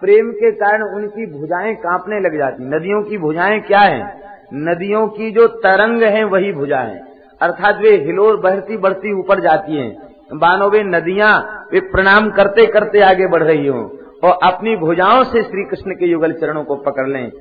प्रेम 0.00 0.30
के 0.30 0.52
कारण 0.52 0.82
उनकी 0.82 1.40
भुजाएँ 1.40 1.74
कांपने 1.74 2.20
लग 2.20 2.38
जाती। 2.38 2.64
नदियों 2.64 3.02
की 3.02 3.18
भुजाएँ 3.18 3.60
क्या 3.60 3.80
हैं? 3.80 4.20
नदियों 4.54 5.08
की 5.08 5.30
जो 5.30 5.46
तरंग 5.46 6.02
है, 6.02 6.24
वही 6.24 6.52
भुजा 6.52 6.78
है। 6.78 7.00
अर्थात 7.40 7.78
वे 7.80 7.90
हिलोर 7.90 8.36
बढ़ती 8.36 8.76
बढ़ती 8.76 9.18
ऊपर 9.18 9.40
जाती 9.40 9.76
हैं। 9.76 10.02
बानो, 10.34 10.70
वे 10.70 10.82
नदियाँ, 10.82 11.66
वे 11.72 11.80
प्रणाम 11.80 12.30
करते 12.30 12.66
करते 12.66 13.00
आगे 13.00 13.26
बढ़ 13.26 13.42
रही 13.42 13.66
हो 13.66 13.98
और 14.24 14.38
अपनी 14.42 14.76
भुजाओं 14.76 15.24
से 15.24 15.42
श्री 15.42 15.64
कृष्ण 15.64 15.90
के 15.90 16.06
युगल 16.06 16.32
चरणों 16.32 16.64
को 16.64 16.76
पकड़ 16.76 17.08
लें। 17.08 17.32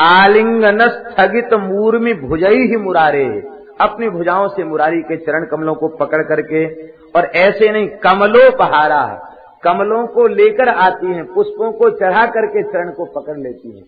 आलिंगन 0.00 0.78
स्थगित 0.78 1.54
मूर्मि 1.54 2.14
भुजई 2.14 2.66
ही 2.66 2.76
मुरारे। 2.76 3.42
अपनी 3.80 4.08
भुजाओं 4.08 4.48
से 4.48 4.64
मुरारी 4.64 5.02
के 5.02 5.16
चरण 5.16 5.44
कमलों 5.44 5.74
को 5.74 5.88
पकड़ 5.88 6.22
करके 6.22 6.93
और 7.14 7.24
ऐसे 7.24 7.70
नहीं, 7.72 7.88
कमलो 7.88 8.50
पहाड़ा 8.56 9.30
कमलों 9.64 10.06
को 10.06 10.26
लेकर 10.26 10.68
आती 10.68 11.06
हैं, 11.06 11.24
पुष्पों 11.24 11.72
को 11.72 11.90
चढ़ा 11.90 12.24
करके 12.26 12.62
चरण 12.62 12.90
को 12.90 13.04
पकड़ 13.04 13.36
लेती 13.38 13.76
हैं। 13.76 13.84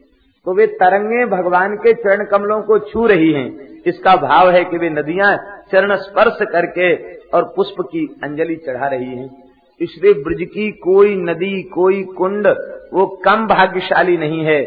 तो 0.46 0.54
वे 0.54 0.66
तरंगे 0.66 1.24
भगवान 1.26 1.74
के 1.76 1.92
चरण 1.94 2.24
कमलों 2.24 2.60
को 2.62 2.78
छू 2.78 3.06
रही 3.06 3.32
हैं 3.32 3.82
इसका 3.86 4.14
भाव 4.16 4.50
है 4.50 4.64
कि 4.64 4.78
वे 4.78 4.90
नदियाँ 4.90 5.36
चरण 5.72 5.96
स्पर्श 5.96 6.38
करके 6.42 6.94
और 7.28 7.52
पुष्प 7.56 7.80
की 7.80 8.06
अंजलि 8.24 8.56
चढ़ा 8.56 8.86
रही 8.86 9.16
हैं। 9.16 9.28
इसलिए 9.80 10.12
ब्रज 10.14 10.46
की 10.54 10.70
कोई 10.72 11.14
नदी, 11.16 11.62
कोई 11.62 12.02
कुंड, 12.02 12.46
वो 12.94 13.06
कम 13.24 13.46
भाग्यशाली 13.46 14.16
नहीं 14.16 14.44
है। 14.44 14.60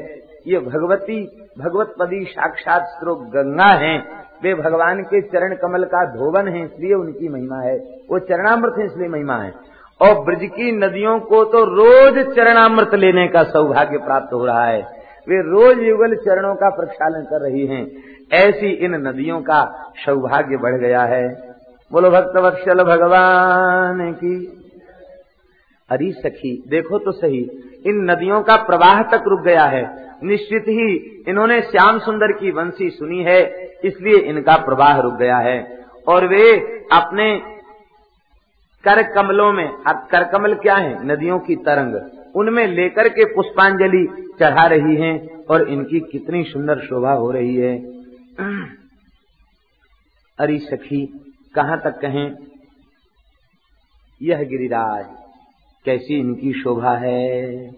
ये 0.48 0.60
भगवती, 0.60 1.22
भगवत 1.60 1.96
पदी 2.00 2.24
साक्षात 2.26 2.86
स्रोत 2.90 3.20
गंगा 3.20 3.72
हैं 3.76 4.00
वे 4.44 4.54
भगवान 4.56 5.04
के 5.04 5.22
चरण 5.22 5.56
कमल 5.56 5.84
का 5.84 6.06
धोवन 6.06 6.48
है, 6.48 6.66
इसलिए 6.66 6.94
उनकी 6.94 7.30
महिमा 7.30 7.58
है। 7.58 7.78
वो 8.12 8.20
चरणामृत 8.20 8.74
है, 8.80 8.86
इसलिए 8.86 9.08
महिमा 9.08 9.36
है। 9.36 9.54
और 10.02 10.26
ब्रज 10.26 10.40
की 10.44 10.72
नदियों 10.72 11.20
को 11.20 11.46
तो 11.46 11.64
रोज 11.66 12.36
चरणामृत 12.36 12.96
लेने 12.96 13.28
का 13.28 13.44
सौभाग्य 13.44 13.98
प्राप्त 13.98 14.34
हो 14.34 14.46
रहा 14.46 14.66
है। 14.66 14.82
वे 15.28 15.42
रोज 15.42 15.80
युगल 15.80 16.16
चरणों 16.16 16.56
का 16.56 16.70
प्रक्षालन 16.70 17.22
कर 17.22 17.42
रही 17.42 17.66
हैं। 17.66 17.92
ऐसी 18.34 18.68
इन 18.68 18.96
नदियों 18.96 19.42
का 19.42 19.92
सौभाग्य 20.06 20.58
बढ़ 20.58 20.76
गया 20.76 21.02
है। 21.02 21.56
बोलो, 21.92 22.10
भक्त 22.10 22.38
वत्सल 22.38 22.84
भगवान 22.84 24.12
की। 24.12 24.56
अरे 25.90 26.12
सखी, 26.12 26.64
देखो 26.70 27.00
तो 27.00 27.12
सही। 27.12 27.50
इन 27.86 28.12
नदियों 28.12 28.42
का 28.42 28.56
प्रवाह 28.56 29.02
तक 29.02 29.24
रुक 29.28 29.42
गया 29.42 29.64
है। 29.64 30.10
निश्चित 30.24 30.64
ही 30.68 30.96
इन्होंने 31.28 31.62
श्याम 31.62 32.00
सुंदर 32.00 32.32
की 32.32 32.52
वंशी 32.52 32.90
सुनी 32.90 33.24
है, 33.24 33.72
इसलिए 33.84 34.18
इनका 34.18 34.56
प्रवाह 34.56 35.00
रुक 35.00 35.14
गया 35.14 35.38
है। 35.38 35.86
और 36.08 36.28
वे 36.28 36.52
अपने 36.94 37.40
कर 38.84 39.04
कमलों 39.14 39.54
में, 39.54 39.70
अब 39.88 40.08
कर 40.12 40.24
कमल 40.24 40.54
क्या 40.54 40.76
है? 40.76 41.08
नदियों 41.08 41.40
की 41.40 41.56
तरंग। 41.56 42.12
उनमें 42.36 42.68
लेकर 42.68 43.10
के 43.10 43.26
पुष्पांजलि 43.26 44.34
चढ़ा 44.40 44.66
रही 44.66 44.96
हैं, 44.96 45.44
और 45.46 45.70
इनकी 45.70 46.00
कितनी 46.00 46.44
सुंदर 46.44 46.80
शोभा 46.80 47.12
हो 47.12 47.32
रही 47.32 47.56
है। 47.56 47.78
अरे 50.40 50.58
सखी, 50.58 51.06
कहाँ 51.56 51.80
तक 51.80 52.00
कहें? 52.02 52.36
यह 54.22 54.38
गिरिराज। 54.44 55.06
कैसी 55.86 56.20
इनकी 56.20 56.54
शोभा 56.54 56.92
है। 56.92 57.72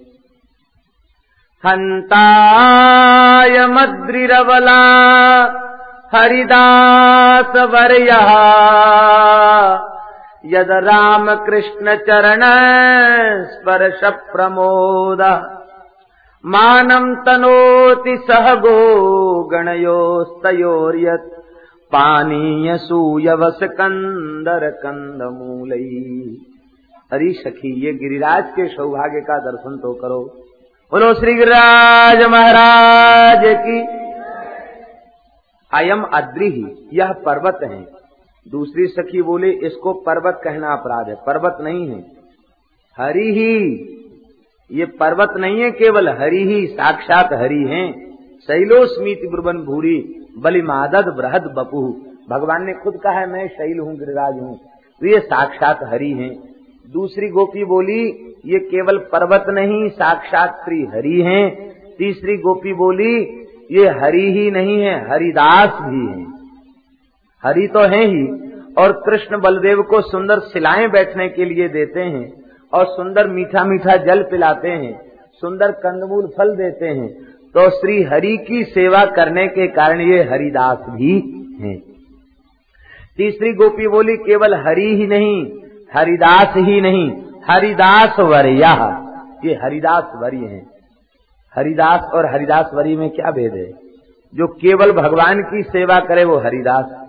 हन्ताय 1.66 3.68
मद्रिरवला 3.68 4.82
हरिदास 6.16 7.56
वर्यः 7.56 8.32
यद् 10.46 10.70
राम 10.70 11.36
कृष्ण 11.36 11.96
चरण 11.96 12.42
स्पर्श 13.44 14.00
प्रमोद। 14.04 15.52
मानम् 16.46 17.16
तनोति 17.16 18.18
सह 18.18 18.56
गो 18.56 19.44
गणयोस्तयोर्यत् 19.44 21.34
पानीयसूयवस 21.94 23.60
कन्दर 23.64 24.70
कन्द 24.70 25.22
मूलै 25.22 26.51
अरे 27.12 27.32
सखी, 27.34 27.70
ये 27.86 27.92
गिरिराज 27.94 28.52
के 28.52 28.68
सौभाग्य 28.68 29.22
का 29.22 29.38
दर्शन 29.42 29.78
तो 29.78 29.94
करो। 29.94 30.20
बोलो 30.92 31.14
श्री 31.14 31.34
गिरिराज 31.34 32.22
महाराज 32.26 33.42
की। 33.58 33.80
अयम 35.72 36.04
अद्रिही, 36.14 36.66
यह 36.94 37.12
पर्वत 37.26 37.60
है। 37.64 37.82
दूसरी 38.46 38.86
सखी 38.90 39.22
बोले, 39.22 39.50
इसको 39.68 39.94
पर्वत 40.02 40.40
कहना 40.44 40.72
अपराध 40.74 41.10
है, 41.10 41.16
पर्वत 41.26 41.58
नहीं 41.62 41.88
है। 41.88 42.00
हरि 42.98 43.28
ही 43.34 43.58
ये 44.70 44.86
पर्वत 45.00 45.34
नहीं 45.38 45.62
है 45.62 45.72
केवल 45.72 46.10
हरि 46.12 46.44
ही 46.46 46.66
साक्षात 46.68 47.34
हरि 47.34 47.64
हैं। 47.70 47.88
शैलो 48.50 48.86
स्मित 48.86 49.30
ब्रुवन 49.32 49.58
भूरी, 49.64 49.98
बलि 50.38 50.62
मादद 50.62 51.14
बृहद 51.18 51.52
बपू। 51.58 51.82
भगवान 52.30 52.66
ने 52.66 52.74
खुद 52.74 53.00
कहा 53.04 53.20
है 53.20 53.30
मैं 53.30 53.48
शैल 53.50 53.80
हूँ, 53.80 53.96
गिरिराज 53.96 54.40
हूँ 54.40 54.58
तो 55.02 55.08
ये 55.08 55.20
साक्षात 55.22 55.80
हरि 55.84 56.12
हैं। 56.14 56.32
दूसरी 56.92 57.28
गोपी 57.30 57.64
बोली, 57.66 58.04
ये 58.46 58.60
केवल 58.62 58.98
पर्वत 59.12 59.46
नहीं 59.50 59.88
साक्षात 59.90 60.62
श्री 60.64 60.84
हरि 60.86 61.22
हैं। 61.22 61.46
तीसरी 61.98 62.36
गोपी 62.38 62.74
बोली, 62.74 63.16
ये 63.72 63.88
हरि 64.00 64.24
ही 64.34 64.50
नहीं 64.52 64.82
है, 64.82 64.96
हरिदास 65.10 65.78
भी 65.82 66.06
है। 66.08 66.26
हरि 67.44 67.68
तो 67.68 67.80
है 67.88 68.04
ही, 68.06 68.26
और 68.78 68.92
कृष्ण 69.06 69.40
बलदेव 69.42 69.82
को 69.84 70.02
सुंदर 70.02 70.40
सिलाएँ 70.48 70.88
बैठने 70.90 71.30
के 71.30 71.46
लिए 71.46 71.68
देते 71.70 72.02
हैं, 72.02 72.26
और 72.74 72.86
सुंदर 72.88 73.28
मीठा 73.30 73.64
मीठा 73.66 73.96
जल 74.06 74.24
पिलाते 74.24 74.70
हैं, 74.70 74.94
सुंदर 75.44 75.72
कंदमूल 75.80 76.28
फल 76.38 76.56
देते 76.56 76.86
हैं 76.88 77.10
तो 77.56 77.70
श्री 77.72 78.02
हरि 78.04 78.36
की 78.48 78.64
सेवा 78.66 79.06
करने 79.14 79.48
के 79.50 79.68
कारण 79.70 80.02
ये 80.02 80.22
हरिदास 80.24 80.86
भी 80.90 81.14
हैं। 81.62 81.78
तीसरी 83.20 83.52
गोपी 83.54 83.88
बोली, 83.88 84.16
केवल 84.20 84.54
हरि 84.58 84.96
ही 84.96 85.08
नहीं 85.08 85.44
हरिदास 85.94 86.54
ही 86.58 86.82
नहीं, 86.82 87.24
हरिदास 87.50 88.20
वर्या। 88.20 88.98
ये 89.46 89.54
हरिदास 89.54 90.12
वरी 90.16 90.46
हैं। 90.46 90.70
हरिदास 91.56 92.02
और 92.02 92.26
हरिदास 92.26 92.72
वरी 92.74 92.96
में 92.96 93.10
क्या 93.10 93.32
भेद 93.32 93.54
है? 93.54 93.72
जो 94.36 94.48
केवल 94.48 94.92
भगवान 94.92 95.42
की 95.42 95.64
सेवा 95.64 96.00
करे 96.00 96.24
वो 96.24 96.38
हरिदास। 96.38 97.08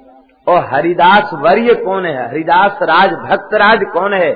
और 0.48 0.64
हरिदास 0.64 1.30
वर्य 1.34 1.74
कौन 1.74 2.06
है? 2.06 2.28
हरिदास 2.28 2.78
राज, 2.82 3.10
भक्त 3.10 3.54
राज 3.54 3.80
कौन 3.92 4.12
है? 4.12 4.32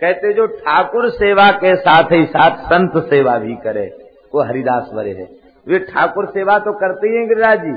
कहते 0.00 0.32
जो 0.32 0.46
ठाकुर 0.46 1.10
सेवा 1.10 1.50
के 1.50 1.76
साथ 1.76 2.12
ही 2.12 2.24
साथ 2.24 2.50
संत 2.50 3.04
सेवा 3.04 3.38
भी 3.38 3.54
करे, 3.54 4.10
वो 4.34 4.42
हरिदास 4.42 4.90
वर्य 4.94 5.10
है। 5.10 5.28
वे 5.68 5.78
ठाकुर 5.78 6.26
सेवा 6.26 6.58
तो 6.58 6.72
करते 6.72 7.08
ही 7.08 7.16
हैं 7.16 7.28
गिरिराज 7.28 7.60
जी। 7.64 7.72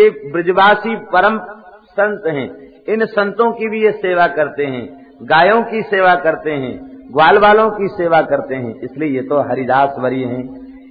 ये 0.00 0.10
ब्रजवासी 0.10 0.96
परम 0.96 1.38
संत 1.84 2.22
हैं। 2.26 2.68
इन 2.88 3.06
संतों 3.06 3.52
की 3.52 3.68
भी 3.68 3.84
ये 3.84 3.92
सेवा 3.92 4.26
करते 4.26 4.66
हैं। 4.66 5.07
गायों 5.20 5.62
की 5.62 5.82
सेवा 5.82 6.14
करते 6.14 6.50
हैं, 6.50 6.78
ग्वाल 7.12 7.38
वालों 7.38 7.70
की 7.70 7.88
सेवा 7.88 8.20
करते 8.22 8.54
हैं, 8.54 8.74
इसलिए 8.80 9.08
ये 9.08 9.22
तो 9.22 9.40
हरिदास 9.40 9.94
वरी 9.98 10.22
हैं। 10.22 10.42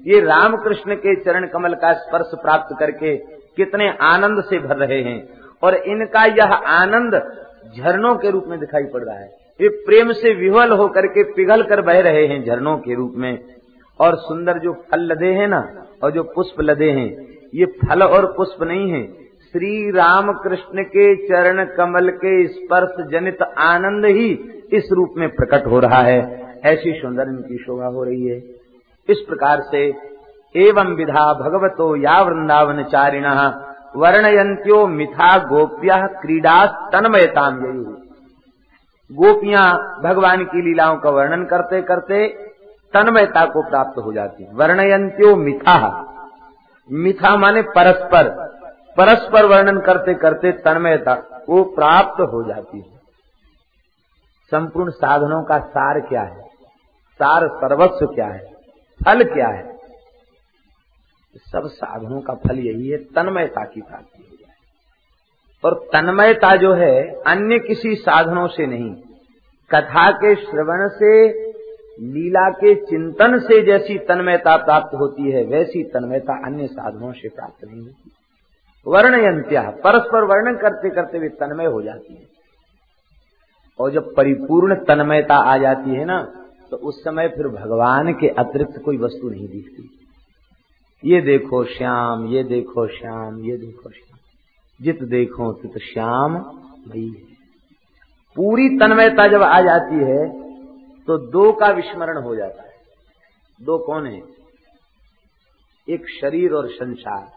ये 0.07 0.19
रामकृष्ण 0.19 0.95
के 0.95 1.15
चरण 1.15 1.47
कमल 1.47 1.73
का 1.73 1.93
स्पर्श 1.93 2.31
प्राप्त 2.35 2.75
करके 2.79 3.15
कितने 3.57 3.89
आनंद 4.01 4.43
से 4.43 4.59
भर 4.59 4.77
रहे 4.77 5.01
हैं, 5.01 5.27
और 5.63 5.75
इनका 5.75 6.25
यह 6.25 6.53
आनंद 6.53 7.15
झरनों 7.77 8.15
के 8.15 8.31
रूप 8.31 8.43
में 8.47 8.59
दिखाई 8.59 8.83
पड़ 8.83 9.03
रहा 9.03 9.15
है। 9.15 9.29
ये 9.59 9.69
प्रेम 9.85 10.11
से 10.11 10.33
विह्वल 10.33 10.71
होकर 10.71 11.07
के 11.07 11.23
पिघल 11.33 11.63
कर 11.63 11.81
बह 11.81 11.99
रहे 11.99 12.25
हैं 12.27 12.43
झरनों 12.45 12.77
के 12.77 12.95
रूप 12.95 13.13
में, 13.15 13.37
और 13.99 14.15
सुंदर 14.15 14.59
जो 14.59 14.73
फल 14.91 15.01
लदे 15.01 15.31
हैं 15.33 15.47
ना, 15.47 15.61
और 16.03 16.11
जो 16.11 16.23
पुष्प 16.23 16.61
लदे 16.61 16.89
हैं, 16.91 17.09
ये 17.53 17.65
फल 17.65 18.03
और 18.03 18.25
पुष्प 18.25 18.63
नहीं 18.63 18.91
है 18.91 19.01
श्री 19.57 19.91
राम 19.91 20.31
कृष्ण 20.33 20.83
के 20.83 21.27
चरण 21.27 21.65
कमल 21.65 22.09
के 22.09 22.47
स्पर्श 22.47 23.05
जनित 23.11 23.37
आनंद 23.57 24.05
ही 24.05 24.27
इस 24.73 24.89
रूप 24.91 25.13
में 25.17 25.29
प्रकट 25.29 25.67
हो 25.67 25.79
रहा 25.79 26.01
है। 26.01 26.19
ऐसी 26.65 26.91
सुंदर 26.91 27.23
इनकी 27.23 27.57
शोभा 27.57 27.85
हो 27.85 28.03
रही 28.03 28.27
है। 28.27 28.37
इस 29.09 29.19
प्रकार 29.19 29.61
से 29.61 29.93
एवं 30.55 30.95
विधा 30.95 31.33
भगवतो 31.33 31.95
या 31.95 32.21
वृंदावन 32.21 32.83
चारिण 32.83 33.25
वर्णयंत्यो 33.95 34.87
मिथा 34.87 35.37
गोप्या 35.37 35.97
क्रीडा 36.07 36.65
तन्मयताम 36.65 37.65
यही। 37.65 37.85
गोपियाँ 39.11 40.01
भगवान 40.03 40.43
की 40.43 40.61
लीलाओं 40.61 40.97
का 40.97 41.09
वर्णन 41.09 41.45
करते 41.45 41.81
करते 41.81 42.27
तन्मयता 42.93 43.45
को 43.45 43.69
प्राप्त 43.69 43.97
हो 44.05 44.13
जाती 44.13 44.47
वर्णयंत्यो 44.53 45.35
मिथा। 45.35 45.79
मिथा 46.91 47.37
माने 47.37 47.61
परस्पर। 47.61 48.56
परस्पर 48.97 49.45
वर्णन 49.45 49.79
करते 49.79 50.13
करते 50.13 50.51
तन्मयता 50.51 51.45
वो 51.49 51.63
प्राप्त 51.63 52.21
हो 52.21 52.47
जाती 52.47 52.77
है। 52.77 52.97
संपूर्ण 54.51 54.91
साधनों 54.91 55.43
का 55.43 55.59
सार 55.59 55.99
क्या 55.99 56.21
है? 56.21 56.41
सार 57.13 57.47
सर्वस्व 57.47 58.05
क्या 58.05 58.27
है? 58.27 58.53
फल 59.05 59.23
क्या 59.23 59.47
है? 59.47 59.77
सब 61.37 61.61
साधनों 61.65 62.21
का 62.21 62.33
फल 62.33 62.59
यही 62.59 62.89
है, 62.89 62.97
तन्मयता 62.97 63.65
की 63.65 63.81
प्राप्ति 63.81 64.27
हो 64.31 64.35
जाए। 64.35 64.55
और 65.63 65.87
तन्मयता 65.93 66.55
जो 66.55 66.73
है, 66.73 67.03
अन्य 67.03 67.59
किसी 67.59 67.95
साधनों 67.95 68.47
से 68.47 68.65
नहीं। 68.65 68.95
कथा 69.71 70.11
के 70.11 70.35
श्रवण 70.35 70.89
से, 70.89 71.47
लीला 72.01 72.49
के 72.49 72.75
चिंतन 72.75 73.39
से 73.39 73.65
जैसी 73.65 73.97
तन्मयता 73.97 74.57
प्राप्त 74.57 74.95
होती 74.95 75.31
है, 75.31 75.43
वैसी 75.43 75.83
तन्मयता 75.83 76.45
अन्य 76.45 76.67
साधनों 76.67 77.11
से 77.11 77.29
प्राप्त 77.29 77.65
नहीं 77.65 77.81
होती। 77.81 78.11
वर्णयंत्या 78.87 79.61
परस्पर 79.83 80.23
वर्णन 80.23 80.57
करते 80.57 80.89
करते 80.89 81.19
वे 81.19 81.29
तन्मय 81.29 81.65
हो 81.65 81.81
जाती 81.81 82.15
है। 82.15 82.25
और 83.79 83.91
जब 83.91 84.15
परिपूर्ण 84.15 84.75
तन्मयता 84.75 85.35
आ 85.35 85.57
जाती 85.57 85.95
है 85.95 86.05
ना 86.05 86.43
तो 86.71 86.77
उस 86.77 87.03
समय 87.03 87.27
फिर 87.27 87.47
भगवान 87.47 88.13
के 88.13 88.27
अतिरिक्त 88.27 88.81
कोई 88.85 88.97
वस्तु 88.97 89.29
नहीं 89.29 89.47
दिखती। 89.47 89.99
ये 91.05 91.21
देखो 91.21 91.63
श्याम, 91.63 92.27
ये 92.27 92.43
देखो 92.43 92.87
श्याम, 92.87 93.39
ये 93.39 93.57
देखो 93.57 93.89
श्याम। 93.89 94.17
जित 94.81 95.03
देखो 95.03 95.53
तित 95.53 95.77
श्याम 95.77 96.37
वही 96.87 97.07
है। 97.07 97.37
पूरी 98.35 98.69
तन्मयता 98.69 99.27
जब 99.27 99.41
आ 99.41 99.61
जाती 99.61 99.95
है 99.95 100.47
तो 101.03 101.17
दो 101.17 101.51
का 101.51 101.67
विस्मरण 101.67 102.21
हो 102.21 102.35
जाता 102.35 102.61
है। 102.61 102.73
दो 103.61 103.77
कौन 103.77 104.05
है? 104.07 104.21
एक 105.89 106.09
शरीर 106.21 106.51
और 106.51 106.69
संसार। 106.69 107.36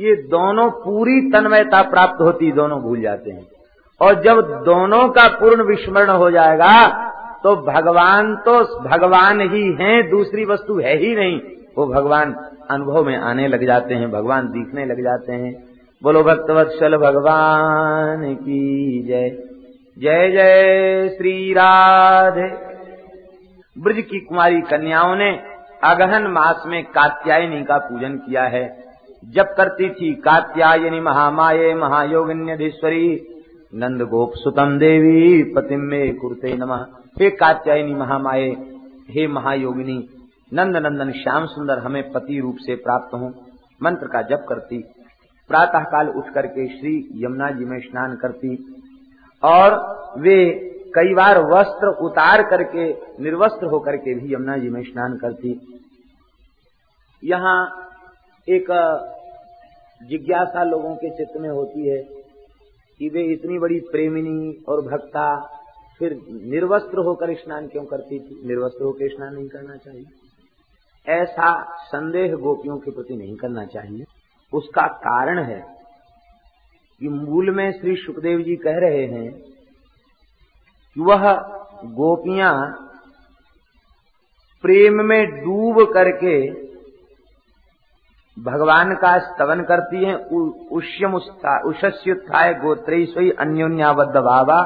ये 0.00 0.14
दोनों 0.14 0.70
पूरी 0.70 1.20
तन्मयता 1.30 1.82
प्राप्त 1.82 2.20
होती, 2.20 2.52
दोनों 2.52 2.80
भूल 2.80 3.00
जाते 3.00 3.30
हैं। 3.30 3.46
और 4.00 4.22
जब 4.22 4.40
दोनों 4.64 5.08
का 5.08 5.28
पूर्ण 5.28 5.62
विस्मरण 5.62 6.10
हो 6.10 6.30
जाएगा 6.30 7.08
तो 7.42 7.54
भगवान 7.56 8.36
तो 8.36 8.80
भगवान 8.80 9.40
ही 9.40 9.76
हैं, 9.80 10.10
दूसरी 10.10 10.44
वस्तु 10.44 10.78
है 10.80 10.96
ही 10.96 11.14
नहीं। 11.16 11.40
वो 11.78 11.86
भगवान 11.86 12.34
अनुभव 12.70 13.04
में 13.04 13.16
आने 13.16 13.48
लग 13.48 13.66
जाते 13.66 13.94
हैं, 13.94 14.10
भगवान 14.10 14.46
दिखने 14.46 14.84
लग 14.86 15.02
जाते 15.02 15.32
हैं। 15.32 15.64
बोलो, 16.02 16.22
भक्तवत्सल 16.22 16.96
भगवान 16.96 18.34
की 18.34 19.02
जय। 19.02 19.30
जय 19.98 20.30
जय 20.30 21.08
श्री 21.08 21.52
राधे। 21.52 22.48
ब्रज 23.78 24.00
की 24.00 24.20
कुमारी 24.20 24.60
कन्याओं 24.60 25.16
ने 25.16 25.40
अगहन 25.84 26.26
मास 26.26 26.62
में 26.66 26.84
कात्यायनी 26.84 27.64
का 27.64 27.78
पूजन 27.78 28.12
किया 28.16 28.44
है। 28.44 28.87
जब 29.22 29.54
करती 29.54 29.88
थी, 29.90 30.12
कात्यायनी 30.14 31.00
महामाये 31.00 31.74
महायोगिन्यधीश्वरी 31.74 33.08
नंद 33.72 34.02
गोप 34.02 34.32
सुतम 34.34 34.78
देवी 34.78 35.42
पतिम 35.54 35.80
में 35.80 36.16
कुरते 36.16 36.54
नमः। 36.56 36.84
हे 37.20 37.30
कात्यायनी 37.30 37.94
महामाये, 37.94 38.50
हे 39.10 39.26
महायोगिनी 39.28 39.98
नंद 40.52 40.76
नंदन 40.76 41.10
श्याम 41.12 41.46
सुंदर 41.46 41.78
हमें 41.78 42.02
पति 42.12 42.38
रूप 42.40 42.56
से 42.58 42.74
प्राप्त 42.76 43.14
हो। 43.14 43.28
मंत्र 43.80 44.06
का 44.06 44.22
जप 44.22 44.44
करती 44.48 44.78
प्रातः 45.50 45.84
काल 45.86 46.08
उठ 46.08 46.32
करके 46.34 46.66
श्री 46.68 46.94
यमुना 47.16 47.50
जी 47.50 47.64
में 47.64 47.78
स्नान 47.80 48.16
करती, 48.16 48.56
और 49.42 49.74
वे 50.18 50.38
कई 50.94 51.14
बार 51.14 51.38
वस्त्र 51.44 51.88
उतार 52.04 52.42
करके, 52.42 52.88
निर्वस्त्र 53.22 53.66
होकर 53.66 53.96
के 53.96 54.14
भी 54.14 54.34
यमुना 54.34 54.56
जी 54.56 54.68
में 54.68 54.82
स्नान 54.82 55.16
करती। 55.16 55.60
यहाँ 57.22 57.58
एक 58.48 58.66
जिज्ञासा 60.02 60.62
लोगों 60.62 60.94
के 60.96 61.10
चित्त 61.10 61.40
में 61.40 61.48
होती 61.48 61.88
है 61.88 62.02
कि 62.98 63.08
वे 63.08 63.22
इतनी 63.22 63.58
बड़ी 63.58 63.80
प्रेमिनी 63.80 64.64
और 64.68 64.80
भक्ता 64.80 65.54
फिर 65.98 66.12
निर्वस्त्र 66.30 66.98
होकर 66.98 67.34
स्नान 67.34 67.66
क्यों 67.66 67.84
करती 67.84 68.18
थी? 68.18 68.48
निर्वस्त्र 68.48 68.84
होकर 68.84 69.08
स्नान 69.08 69.34
नहीं 69.34 69.48
करना 69.48 69.76
चाहिए। 69.76 70.04
ऐसा 71.08 71.76
संदेह 71.84 72.34
गोपियों 72.34 72.78
के 72.78 72.90
प्रति 72.90 73.16
नहीं 73.16 73.36
करना 73.36 73.64
चाहिए। 73.64 74.04
उसका 74.52 74.86
कारण 74.86 75.42
है 75.42 75.76
कि 77.00 77.08
मूल 77.08 77.50
में 77.50 77.72
श्री 77.72 77.96
सुखदेव 77.96 78.42
जी 78.42 78.56
कह 78.56 78.78
रहे 78.78 79.06
हैं 79.06 79.32
कि 80.94 81.00
वह 81.00 81.32
गोपियाँ 81.84 82.84
प्रेम 84.62 85.02
में 85.04 85.26
डूब 85.26 85.92
करके 85.92 86.67
भगवान 88.38 88.94
का 88.94 89.18
स्तवन 89.18 89.60
करती 89.62 90.04
है 90.04 90.14
उष्यम 90.72 91.14
उषस्युत्थाय 91.66 92.52
गोत्र 92.54 93.04
सोई 93.04 93.30
अन्योन्याबद्ध 93.30 94.16
बाबा 94.16 94.60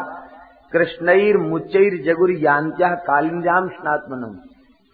कृष्णईर 0.73 1.37
मुचैर 1.39 1.97
जगुर 2.05 2.31
यांत्या 2.39 2.89
कालिंजाम 3.07 3.69
स्नात्मनम। 3.69 4.35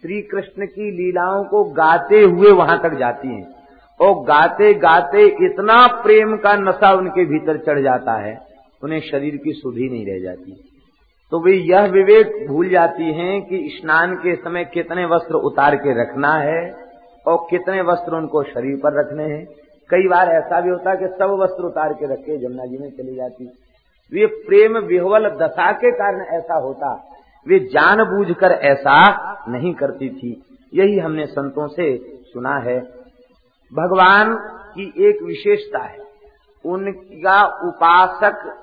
श्री 0.03 0.21
कृष्ण 0.21 0.65
की 0.65 0.89
लीलाओं 0.91 1.43
को 1.43 1.63
गाते 1.73 2.21
हुए 2.21 2.51
वहाँ 2.51 2.79
तक 2.81 2.97
जाती 2.97 3.27
हैं। 3.27 3.47
और 3.99 4.13
गाते 4.23 4.73
गाते 4.73 5.25
इतना 5.45 5.85
प्रेम 6.03 6.35
का 6.37 6.55
नशा 6.55 6.93
उनके 6.93 7.25
भीतर 7.25 7.57
चढ़ 7.57 7.81
जाता 7.81 8.13
है, 8.13 8.37
उन्हें 8.83 8.99
शरीर 9.01 9.35
की 9.35 9.51
सुधि 9.53 9.89
नहीं 9.89 10.05
रह 10.05 10.19
जाती। 10.23 10.51
तो 11.31 11.39
वे 11.39 11.53
यह 11.53 11.85
विवेक 11.87 12.47
भूल 12.47 12.69
जाती 12.69 13.13
हैं 13.13 13.41
कि 13.41 13.57
स्नान 13.71 14.15
के 14.15 14.35
समय 14.35 14.63
कितने 14.63 15.05
वस्त्र 15.05 15.35
उतार 15.35 15.75
के 15.75 16.01
रखना 16.01 16.33
है 16.33 16.88
और 17.27 17.45
कितने 17.49 17.81
वस्त्र 17.81 18.15
उनको 18.15 18.43
शरीर 18.43 18.75
पर 18.77 18.99
रखने 18.99 19.23
हैं। 19.23 19.45
कई 19.89 20.07
बार 20.07 20.29
ऐसा 20.29 20.61
भी 20.61 20.69
होता 20.69 20.95
कि 20.95 21.07
सब 21.09 21.37
वस्त्र 21.41 21.63
उतार 21.63 21.93
के 21.93 22.05
रखे, 22.05 22.37
जमुना 22.37 22.65
जी 22.65 22.77
में 22.77 22.89
चली 22.89 23.15
जाती। 23.15 23.45
वे 24.11 24.25
प्रेम 24.25 24.77
विह्वल 24.77 25.29
दशा 25.37 25.71
के 25.71 25.91
कारण 25.91 26.21
ऐसा 26.35 26.57
होता। 26.57 26.93
वे 27.47 27.59
जानबूझकर 27.73 28.51
ऐसा 28.51 28.99
नहीं 29.49 29.73
करती 29.73 30.09
थी। 30.09 30.31
यही 30.73 30.99
हमने 30.99 31.25
संतों 31.25 31.67
से 31.67 31.97
सुना 32.25 32.55
है। 32.59 32.79
भगवान 33.71 34.35
की 34.75 34.93
एक 34.99 35.21
विशेषता 35.23 35.79
है। 35.79 35.97
उनका 36.65 37.43
उपासक 37.67 38.55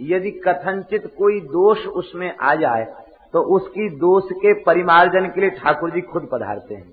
यदि 0.00 0.30
कथनचित 0.30 1.06
कोई 1.18 1.40
दोष 1.40 1.86
उसमें 1.86 2.32
आ 2.42 2.54
जाए 2.54 2.84
तो 3.32 3.40
उसकी 3.56 3.88
दोष 3.96 4.24
के 4.32 4.52
परिमार्जन 4.62 5.26
के 5.26 5.40
लिए 5.40 5.50
ठाकुर 5.50 5.90
जी 5.90 6.00
खुद 6.02 6.28
पधारते 6.32 6.74
हैं। 6.74 6.92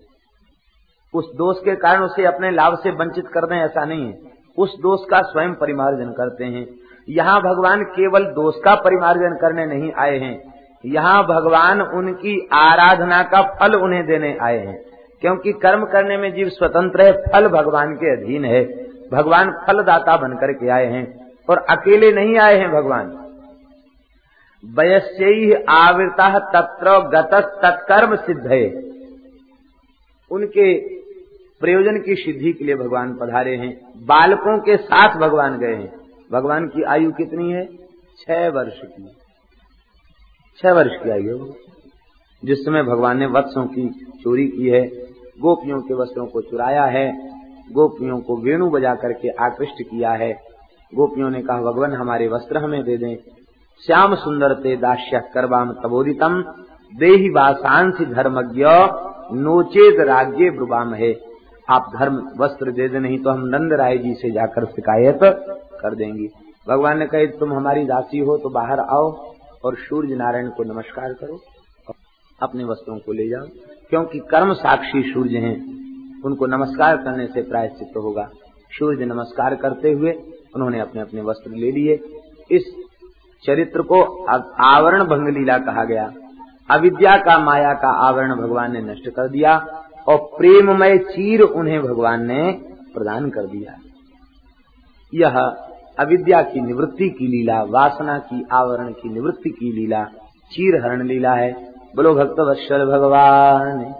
उस 1.17 1.36
दोष 1.36 1.60
के 1.60 1.75
कारण 1.75 2.01
उसे 2.01 2.25
अपने 2.25 2.51
लाभ 2.51 2.80
से 2.84 2.91
वंचित 2.91 3.27
कर 3.27 3.45
दें, 3.45 3.56
ऐसा 3.56 3.86
नहीं 3.86 4.08
है। 4.08 4.19
उस 4.58 4.80
दोष 4.82 4.99
का 5.10 5.21
स्वयं 5.21 5.53
परिमार्जन 5.53 6.10
करते 6.10 6.45
हैं। 6.45 6.67
यहाँ 7.10 7.41
भगवान 7.41 7.84
केवल 7.84 8.23
दोष 8.23 8.56
का 8.65 8.75
परिमार्जन 8.75 9.38
करने 9.41 9.65
नहीं 9.65 9.91
आए 9.97 10.17
हैं। 10.17 10.53
यहाँ 10.86 11.23
भगवान 11.23 11.82
उनकी 11.82 12.49
आराधना 12.53 13.23
का 13.23 13.41
फल 13.41 13.75
उन्हें 13.75 14.06
देने 14.06 14.38
आए 14.41 14.58
हैं। 14.58 14.84
क्योंकि 15.21 15.51
कर्म 15.51 15.86
करने 15.86 16.17
में 16.17 16.34
जीव 16.34 16.49
स्वतंत्र 16.49 17.01
है, 17.01 17.12
फल 17.12 17.47
भगवान 17.47 17.95
के 17.95 18.21
अधीन 18.21 18.45
है। 18.45 18.63
भगवान 19.12 19.63
फलदाता 19.67 20.17
बनकर 20.17 20.51
के 20.51 20.69
आए 20.69 20.86
हैं 20.86 21.32
और 21.49 21.58
अकेले 21.58 22.12
नहीं 22.12 22.38
आए 22.38 22.58
हैं 22.58 22.71
भगवान। 22.71 23.23
वयस्य 24.75 25.65
आवृता 25.69 26.39
तत्र 26.39 26.99
गत 26.99 27.30
तत्कर्म 27.34 28.15
सिद्ध 28.15 28.47
है। 28.47 28.88
उनके 30.32 30.97
प्रयोजन 31.60 32.02
की 32.06 32.15
सिद्धि 32.15 32.54
के 32.54 32.65
लिए 32.65 32.76
भगवान 32.76 33.13
पधारे 33.13 33.56
हैं। 33.56 33.93
बालकों 33.98 34.60
के 34.60 34.78
साथ 34.78 35.17
भगवान 35.17 35.58
गए 35.58 35.76
हैं। 35.76 35.91
भगवान 36.32 36.67
की 36.67 36.84
आयु 36.84 37.12
कितनी 37.12 37.52
है? 37.52 37.65
छह 38.17 38.50
वर्ष 38.50 38.82
की। 38.86 39.08
छह 40.58 40.74
वर्ष 40.74 40.91
की 41.04 41.10
आयु 41.10 41.46
जिस 42.46 42.65
समय 42.65 42.84
भगवान 42.84 43.17
ने 43.17 43.26
वत्सों 43.26 43.65
की 43.65 43.89
चोरी 44.24 44.48
की 44.48 44.70
है, 44.70 44.88
गोपियों 45.41 45.82
के 45.82 45.93
वस्त्रों 45.93 46.26
को 46.26 46.41
चुराया 46.41 46.84
है, 46.84 47.30
गोपियों 47.74 48.20
को 48.20 48.38
वेणु 48.38 48.70
बजा 48.70 48.96
करके 48.96 49.30
आकृष्ट 49.30 49.82
किया 49.82 50.12
है, 50.12 50.34
गोपियों 50.96 51.30
ने 51.30 51.41
कहा, 51.41 51.62
भगवान, 51.62 51.93
हमारे 51.93 52.28
वस्त्र 52.28 52.58
हमें 52.58 52.84
दे 52.84 52.98
दें। 52.98 53.15
श्याम 53.86 54.15
सुंदर 54.15 54.54
ते 54.54 54.76
दास्य 54.76 55.20
करवाम 55.34 55.74
तबोदितम 55.74 56.43
देही 56.96 57.30
वासांसी 57.30 58.06
धर्मज्ञ। 58.06 58.63
नोचेत 59.38 60.00
राज्य 60.00 60.50
ब्रुबाम 60.50 60.93
है 60.93 61.27
आप 61.69 61.91
धर्म 61.95 62.17
वस्त्र 62.38 62.71
दे 62.71 62.88
दे, 62.89 62.99
नहीं 62.99 63.17
तो 63.19 63.30
हम 63.30 63.45
नंद 63.45 63.73
राय 63.73 63.97
जी 63.97 64.13
से 64.13 64.32
जाकर 64.32 64.65
शिकायत 64.65 65.19
कर 65.82 65.95
देंगे। 65.95 66.27
भगवान 66.69 66.97
ने 66.99 67.06
कहे, 67.08 67.27
तुम 67.27 67.53
हमारी 67.53 67.84
दासी 67.86 68.19
हो 68.19 68.38
तो 68.38 68.49
बाहर 68.49 68.80
आओ 68.80 69.12
और 69.65 69.75
सूर्य 69.77 70.15
नारायण 70.15 70.49
को 70.49 70.63
नमस्कार 70.63 71.13
करो 71.13 71.39
अपने 72.39 72.63
वस्त्रों 72.63 72.97
को 72.97 73.13
ले 73.13 73.27
जाओ। 73.30 73.45
क्योंकि 73.89 74.19
कर्म 74.19 74.53
साक्षी 74.53 75.01
सूर्य 75.03 75.38
हैं, 75.38 75.56
उनको 76.23 76.45
नमस्कार 76.45 76.97
करने 76.97 77.25
से 77.27 77.41
प्रायश्चित 77.41 77.88
तो 77.93 78.01
होगा। 78.01 78.30
सूर्य 78.71 79.06
नमस्कार 79.06 79.56
करते 79.56 79.91
हुए 79.91 80.12
उन्होंने 80.56 80.80
अपने 80.80 81.01
अपने 81.01 81.21
वस्त्र 81.21 81.51
ले 81.51 81.71
लिए। 81.71 81.99
इस 82.51 82.63
चरित्र 83.43 83.82
को 83.82 84.01
आवरण 84.63 85.03
भंग 85.03 85.27
लीला 85.27 85.58
कहा 85.58 85.84
गया। 85.84 86.12
अविद्या 86.69 87.17
का, 87.17 87.38
माया 87.39 87.73
का 87.73 87.91
आवरण 88.08 88.36
भगवान 88.36 88.73
ने 88.73 88.82
नष्ट 88.82 89.10
कर 89.10 89.30
दिया। 89.30 89.58
और 90.08 90.17
प्रेममय 90.17 90.98
चीर 90.98 91.41
उन्हें 91.41 91.82
भगवान 91.82 92.26
ने 92.26 92.52
प्रदान 92.93 93.30
कर 93.30 93.48
दिया। 93.48 93.80
यह 95.13 95.39
अविद्या 96.00 96.41
की 96.41 96.62
निवृत्ति 96.62 97.10
की 97.10 97.28
लीला, 97.28 97.63
वासना 97.63 98.20
की 98.20 98.46
आवरण 98.52 98.91
की 98.91 99.10
निवृत्ति 99.10 99.50
की 99.50 99.72
लीला 99.72 100.04
चीर 100.52 100.82
हरण 100.84 101.08
लीला 101.08 101.34
है। 101.34 101.74
बोलो 101.96 102.15
भक्त 102.15 102.39
वत्सल 102.39 102.86
भगवान। 102.86 103.96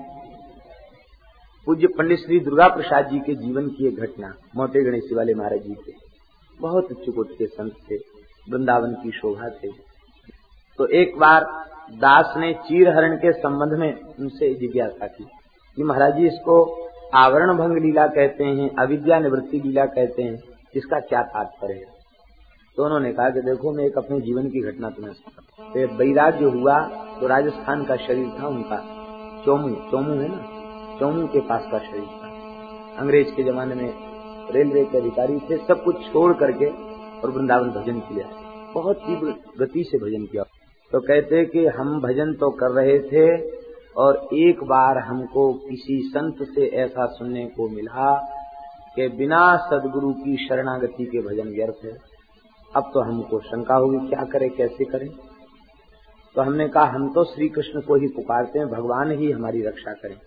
पूज्य 1.66 1.88
पंडित 1.88 2.20
श्री 2.20 2.40
दुर्गा 2.40 2.68
प्रसाद 2.68 3.10
जी 3.10 3.20
के 3.20 3.36
जीवन 3.36 3.68
की 3.68 3.88
एक 3.88 4.00
घटना, 4.00 4.34
मोटे 4.56 4.84
गणेश 4.84 5.10
वाले 5.14 5.34
महाराज 5.34 5.60
जी 5.60 5.74
के, 5.74 5.94
बहुत 6.62 6.88
उच्च 6.92 7.06
के 7.38 7.46
संत 7.46 7.74
थे, 7.92 7.96
वृंदावन 8.52 8.94
की 8.94 9.12
शोभा 9.12 9.50
थे। 9.50 9.68
तो 10.78 10.86
एक 10.86 11.18
बार 11.18 11.44
दास 11.92 12.34
ने 12.38 12.54
चीरहरण 12.54 13.16
के 13.16 13.32
संबंध 13.32 13.80
में 13.80 14.00
उनसे 14.20 14.54
जिज्ञासा 14.54 15.08
की। 15.08 15.26
कि 15.78 15.84
महाराज 15.84 16.16
जी 16.16 16.28
इसको 16.28 16.56
आवरण 17.16 17.58
भंग 17.58 17.78
लीला 17.78 18.06
कहते 18.08 18.44
हैं, 18.44 18.70
अविद्या 18.76 19.20
निवृत्ति 19.20 19.60
लीला 19.60 19.86
कहते 19.88 20.24
हैं, 20.24 20.42
इसका 20.76 21.00
क्या 21.00 21.22
तात्पर्य 21.24 21.74
है? 21.74 21.96
तो 22.78 22.86
उन्होंने 22.86 23.12
कहा 23.14 23.30
कि 23.30 23.42
देखो, 23.42 23.72
मैं 23.72 23.86
एक 23.86 23.98
अपने 23.98 24.20
जीवन 24.22 24.50
की 24.50 24.62
घटना 24.62 24.90
तुम्हें 24.90 25.14
तो 25.14 25.96
बैराग 25.98 26.36
जो 26.36 26.50
हुआ 26.52 26.80
तो 27.20 27.28
राजस्थान 27.28 27.84
का 27.84 27.96
शरीर 27.98 28.28
था 28.40 28.48
उनका। 28.48 28.78
चोमू 29.46 29.70
चोमू 29.92 30.14
है 30.14 30.28
ना? 30.28 30.42
चोमू 31.00 31.28
के 31.28 31.40
पास 31.40 31.68
का 31.72 31.80
शरीर 31.80 32.04
था। 32.04 32.30
अंग्रेज़ 33.00 33.34
के 33.36 33.44
जमाने 33.44 33.76
में 33.76 33.94
रेलवे 34.52 34.84
के 34.86 34.98
अधिकारी 34.98 35.40
थे, 35.40 35.58
सब 35.58 35.84
कुछ 35.84 36.02
छोड़ 36.04 36.34
करके 36.34 36.66
और 37.22 37.32
वृंदावन 37.32 37.70
भजन 37.72 38.00
किया। 38.02 38.28
बहुत 38.74 38.98
तीव्र 38.98 39.34
गति 39.60 39.84
से 39.84 39.98
भजन 39.98 40.26
किया। 40.26 40.44
तो 40.92 41.00
कहते 41.00 41.46
कि 41.46 41.66
हम 41.68 42.00
भजन 42.02 42.34
तो 42.34 42.50
कर 42.52 42.72
रहे 42.72 43.00
थे 43.02 43.26
और 43.98 44.28
एक 44.34 44.64
बार 44.64 44.98
हमको 44.98 45.54
किसी 45.54 46.00
संत 46.08 46.44
से 46.56 46.68
ऐसा 46.76 47.06
सुनने 47.06 47.46
को 47.46 47.70
मिला 47.70 48.14
कि 48.96 49.08
बिना 49.08 49.40
सदगुरु 49.58 50.12
की 50.14 50.48
शरणागति 50.48 51.06
के 51.06 51.22
भजन 51.22 51.50
व्यर्थ 51.50 51.86
है। 51.86 51.92
अब 52.76 52.92
तो 52.94 53.00
हमको 53.00 53.40
शंका 53.40 53.76
होगी, 53.76 54.08
क्या 54.10 54.24
करें, 54.24 54.50
कैसे 54.50 54.86
करें? 54.86 55.08
तो 56.36 56.42
हमने 56.42 56.68
कहा, 56.68 56.84
हम 56.84 57.10
तो 57.14 57.24
श्री 57.24 57.50
कृष्ण 57.50 57.82
को 57.82 57.96
ही 57.96 58.08
पुकारते 58.08 58.60
हैं, 58.60 58.68
भगवान 58.68 59.12
ही 59.12 59.32
हमारी 59.32 59.62
रक्षा 59.62 59.94
करें। 59.94 60.18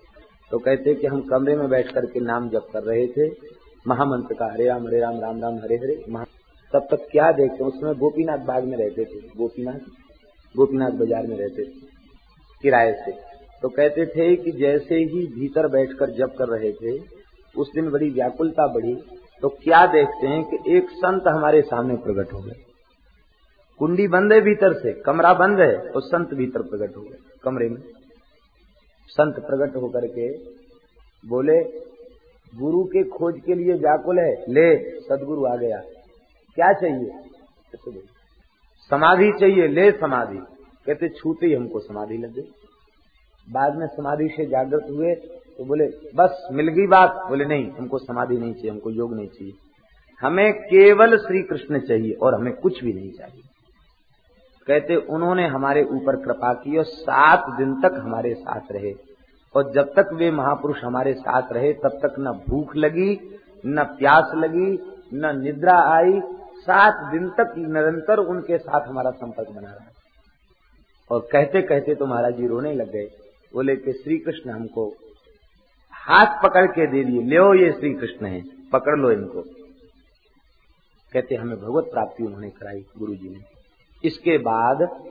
तो 0.50 0.58
कहते 0.58 0.94
कि 0.94 1.06
हम 1.06 1.20
कमरे 1.20 1.56
में 1.56 1.68
बैठ 1.68 1.92
करके 1.92 2.20
नाम 2.20 2.48
जप 2.48 2.66
कर 2.72 2.82
रहे 2.82 3.06
थे। 3.06 3.28
महामंत्र 3.88 4.34
का 4.34 4.52
हरे 4.52 4.66
राम 4.66 4.86
हरे 4.86 5.00
राम 5.00 5.20
राम 5.20 5.40
राम, 5.40 5.54
हरे 5.54 5.74
हरे। 5.74 6.24
तब 6.72 6.86
तक 6.90 7.06
क्या 7.12 7.30
देखते 7.32 7.64
उसमें 7.64 7.94
गोपीनाथ 7.94 8.38
बाग 8.38 8.64
में 8.64 8.76
रहते 8.78 9.04
थे। 9.04 9.20
गोपीनाथ 9.38 9.78
गोपीनाथ 10.54 10.90
बाज़ार 10.90 11.26
में 11.26 11.36
रहते 11.36 11.64
थे। 11.64 11.88
किराए 12.62 12.92
से। 12.92 13.29
तो 13.62 13.68
कहते 13.68 14.06
थे 14.06 14.36
कि 14.36 14.50
जैसे 14.52 14.94
ही 14.94 15.26
भीतर 15.26 15.68
बैठकर 15.68 16.10
जप 16.10 16.34
कर 16.38 16.48
रहे 16.48 16.72
थे, 16.72 16.98
उस 17.56 17.72
दिन 17.74 17.90
बड़ी 17.90 18.10
व्याकुलता 18.10 18.66
बढ़ी। 18.66 18.94
तो 19.42 19.48
क्या 19.48 19.86
देखते 19.86 20.26
हैं 20.26 20.44
कि 20.44 20.76
एक 20.76 20.90
संत 20.90 21.22
हमारे 21.28 21.62
सामने 21.62 21.94
प्रकट 21.96 22.32
हो 22.32 22.38
गए। 22.38 22.64
कुंडी 23.78 24.08
बंद 24.08 24.32
है 24.32 24.40
भीतर 24.40 24.72
से, 24.72 24.92
कमरा 24.92 25.32
बंद 25.34 25.60
है 25.60 25.76
और 25.90 26.02
संत 26.02 26.34
भीतर 26.34 26.62
प्रकट 26.62 26.96
हो 26.96 27.02
गए 27.02 27.18
कमरे 27.44 27.68
में। 27.68 27.80
संत 29.08 29.34
प्रकट 29.34 29.76
होकर 29.76 30.06
के 30.06 30.32
बोले, 31.28 31.62
गुरु 32.54 32.84
के 32.84 33.02
खोज 33.04 33.40
के 33.46 33.54
लिए 33.54 33.72
व्याकुल 33.72 34.18
है, 34.18 34.32
ले, 34.48 35.00
सदगुरु 35.00 35.44
आ 35.44 35.56
गया। 35.56 35.80
क्या 36.56 36.72
चाहिए? 36.72 37.10
समाधि 38.90 39.32
चाहिए, 39.40 39.68
ले 39.68 39.90
समाधि। 39.92 40.38
कहते, 40.86 41.08
छूते 41.08 41.46
ही 41.46 41.54
हमको 41.54 41.80
समाधि 41.80 42.16
लगे 42.16 42.59
बाद 43.50 43.76
में 43.76 43.86
समाधि 43.86 44.28
से 44.36 44.46
जागृत 44.46 44.86
हुए 44.90 45.14
तो 45.50 45.64
बोले, 45.64 45.86
बस, 45.86 46.48
मिल 46.52 46.68
गई 46.68 46.86
बात। 46.86 47.10
बोले, 47.28 47.44
नहीं, 47.44 47.70
हमको 47.70 47.98
समाधि 47.98 48.36
नहीं 48.36 48.54
चाहिए, 48.54 48.70
हमको 48.70 48.90
योग 48.90 49.14
नहीं 49.14 49.28
चाहिए। 49.28 49.52
हमें 50.20 50.52
केवल 50.52 51.16
श्री 51.16 51.42
कृष्ण 51.42 51.78
चाहिए 51.78 52.12
और 52.12 52.34
हमें 52.34 52.52
कुछ 52.52 52.84
भी 52.84 52.92
नहीं 52.92 53.12
चाहिए। 53.12 53.42
कहते, 54.66 54.96
उन्होंने 54.96 55.46
हमारे 55.46 55.84
ऊपर 55.84 56.16
कृपा 56.16 56.54
की 56.54 56.76
और 56.76 56.84
सात 56.84 57.58
दिन 57.58 57.80
तक 57.80 57.92
हमारे 57.94 58.34
साथ 58.34 58.60
रहे। 58.72 58.94
और 59.54 59.72
जब 59.72 59.94
तक 59.94 60.10
वे 60.12 60.30
महापुरुष 60.30 60.84
हमारे 60.84 61.14
साथ 61.14 61.52
रहे, 61.52 61.72
तब 61.72 61.88
तक 61.88 62.14
न 62.18 62.40
भूख 62.48 62.76
लगी, 62.76 63.40
न 63.66 63.84
प्यास 63.84 64.32
लगी, 64.34 64.78
न 65.14 65.40
निद्रा 65.42 65.78
आई। 65.78 66.20
सात 66.56 67.12
दिन 67.12 67.28
तक 67.28 67.54
निरंतर 67.58 68.18
उनके 68.18 68.58
साथ 68.58 68.88
हमारा 68.88 69.10
संपर्क 69.10 69.50
बना 69.50 69.68
रहा। 69.68 69.90
और 71.10 71.28
कहते 71.32 71.62
कहते 71.62 71.94
तो 71.94 72.06
महाराज 72.06 72.36
जी 72.36 72.46
रोने 72.46 72.74
लग 72.74 72.92
गए। 72.92 73.08
बोले 73.54 73.76
कि 73.76 73.92
श्री 73.92 74.18
कृष्ण 74.18 74.50
हमको 74.50 74.94
हाथ 75.92 76.42
पकड़ 76.42 76.66
के 76.66 76.86
दे 76.86 77.04
दिए। 77.04 77.22
ले 77.22 77.66
ये 77.66 77.72
श्री 77.72 77.94
कृष्ण 77.94 78.26
है, 78.26 78.42
पकड़ 78.72 78.98
लो 78.98 79.10
इनको। 79.10 79.42
कहते, 81.12 81.34
हमें 81.34 81.56
भगवत 81.56 81.84
प्राप्ति 81.84 82.24
उन्होंने 82.24 82.50
कराई 82.50 82.86
गुरु 82.98 83.14
जी 83.14 83.28
ने। 83.28 83.38
इसके 84.04 84.38
बाद 84.38 85.04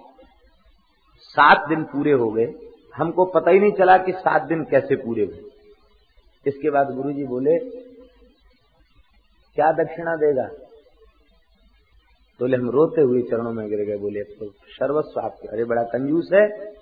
सात 1.19 1.69
दिन 1.69 1.84
पूरे 1.84 2.12
हो 2.12 2.32
गए। 2.32 2.54
हमको 2.95 3.25
पता 3.25 3.52
ही 3.52 3.60
नहीं 3.60 3.71
चला 3.71 3.97
कि 3.97 4.12
सात 4.12 4.41
दिन 4.41 4.63
कैसे 4.63 4.95
पूरे 4.95 5.25
हुए। 5.25 5.52
इसके 6.47 6.69
बाद 6.69 6.88
गुरु 6.89 7.12
जी 7.12 7.23
बोले, 7.23 7.60
क्या 9.56 9.71
दक्षिणा 9.71 10.15
देगा? 10.15 10.43
बोले, 12.39 12.58
हम 12.58 12.69
रोते 12.69 13.02
हुए 13.02 13.21
चरणों 13.21 13.54
में 13.54 13.69
गिर 13.69 13.80
गए। 13.80 13.97
बोले 13.97 14.23
तो 14.23 14.49
सर्वस्व 14.52 15.19
आपके 15.19 15.47
अरे, 15.47 15.63
बड़ा 15.63 15.84
कंजूस 15.84 16.30
है। 16.34 16.78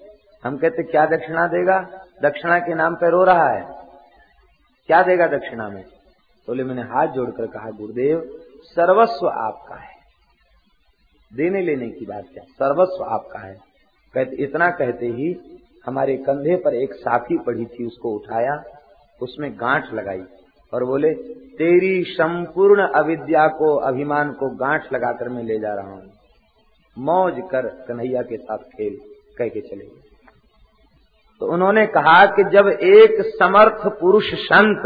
हम 0.48 0.58
कहते, 0.58 0.84
क्या 0.84 1.06
दक्षिणा 1.06 1.48
देगा? 1.48 1.80
दक्षिणा 2.24 2.60
के 2.60 2.74
नाम 2.74 2.96
पर 2.96 3.10
रो 3.12 3.24
रहा 3.24 3.50
है। 3.50 3.66
क्या 4.88 5.04
देगा 5.04 5.28
दक्षिणा 5.28 5.70
में? 5.70 5.84
बोले, 6.48 6.64
मैंने 6.64 6.82
हाथ 6.82 7.08
जोड़कर 7.08 7.46
कहा, 7.46 7.70
गुरुदेव, 7.70 8.40
सर्वस्व 8.64 9.28
आपका 9.28 9.76
है। 9.76 9.98
देने 11.34 11.62
लेने 11.62 11.90
की 11.90 12.06
बात 12.06 12.24
क्या? 12.34 12.44
सर्वस्व 12.44 13.04
आपका 13.04 13.40
है। 13.40 13.58
कहते, 14.14 14.44
इतना 14.44 14.70
कहते 14.70 15.06
ही 15.06 15.60
हमारे 15.86 16.18
कंधे 16.18 16.56
पर 16.56 16.74
एक 16.74 16.94
साथी 16.94 17.38
पड़ी 17.38 17.66
थी, 17.66 17.86
उसको 17.86 18.12
उठाया, 18.12 18.64
उसमें 19.22 19.56
गांठ 19.56 19.94
लगाई। 19.94 20.24
और 20.74 20.84
बोले, 20.84 21.14
तेरी 21.58 22.04
संपूर्ण 22.04 22.88
अविद्या 22.88 23.48
को, 23.48 23.76
अभिमान 23.76 24.32
को 24.32 24.50
गांठ 24.50 24.94
लगाकर 24.94 25.30
मैं 25.30 25.44
ले 25.44 25.60
जा 25.60 25.74
रहा 25.74 25.92
हूँ। 25.92 26.12
मौज 26.98 27.34
कर 27.52 27.68
कन्हैया 27.68 28.22
के 28.22 28.38
साथ 28.38 28.58
खेल, 28.58 28.98
कह 29.38 29.48
के 29.48 29.62
चले 29.62 29.86
गए। 29.86 30.07
तो 31.42 31.52
उन्होंने 31.54 31.86
कहा 31.86 32.26
कि 32.26 32.44
जब 32.44 32.68
एक 32.68 33.22
समर्थ 33.36 33.88
पुरुष 34.00 34.34
संत 34.34 34.82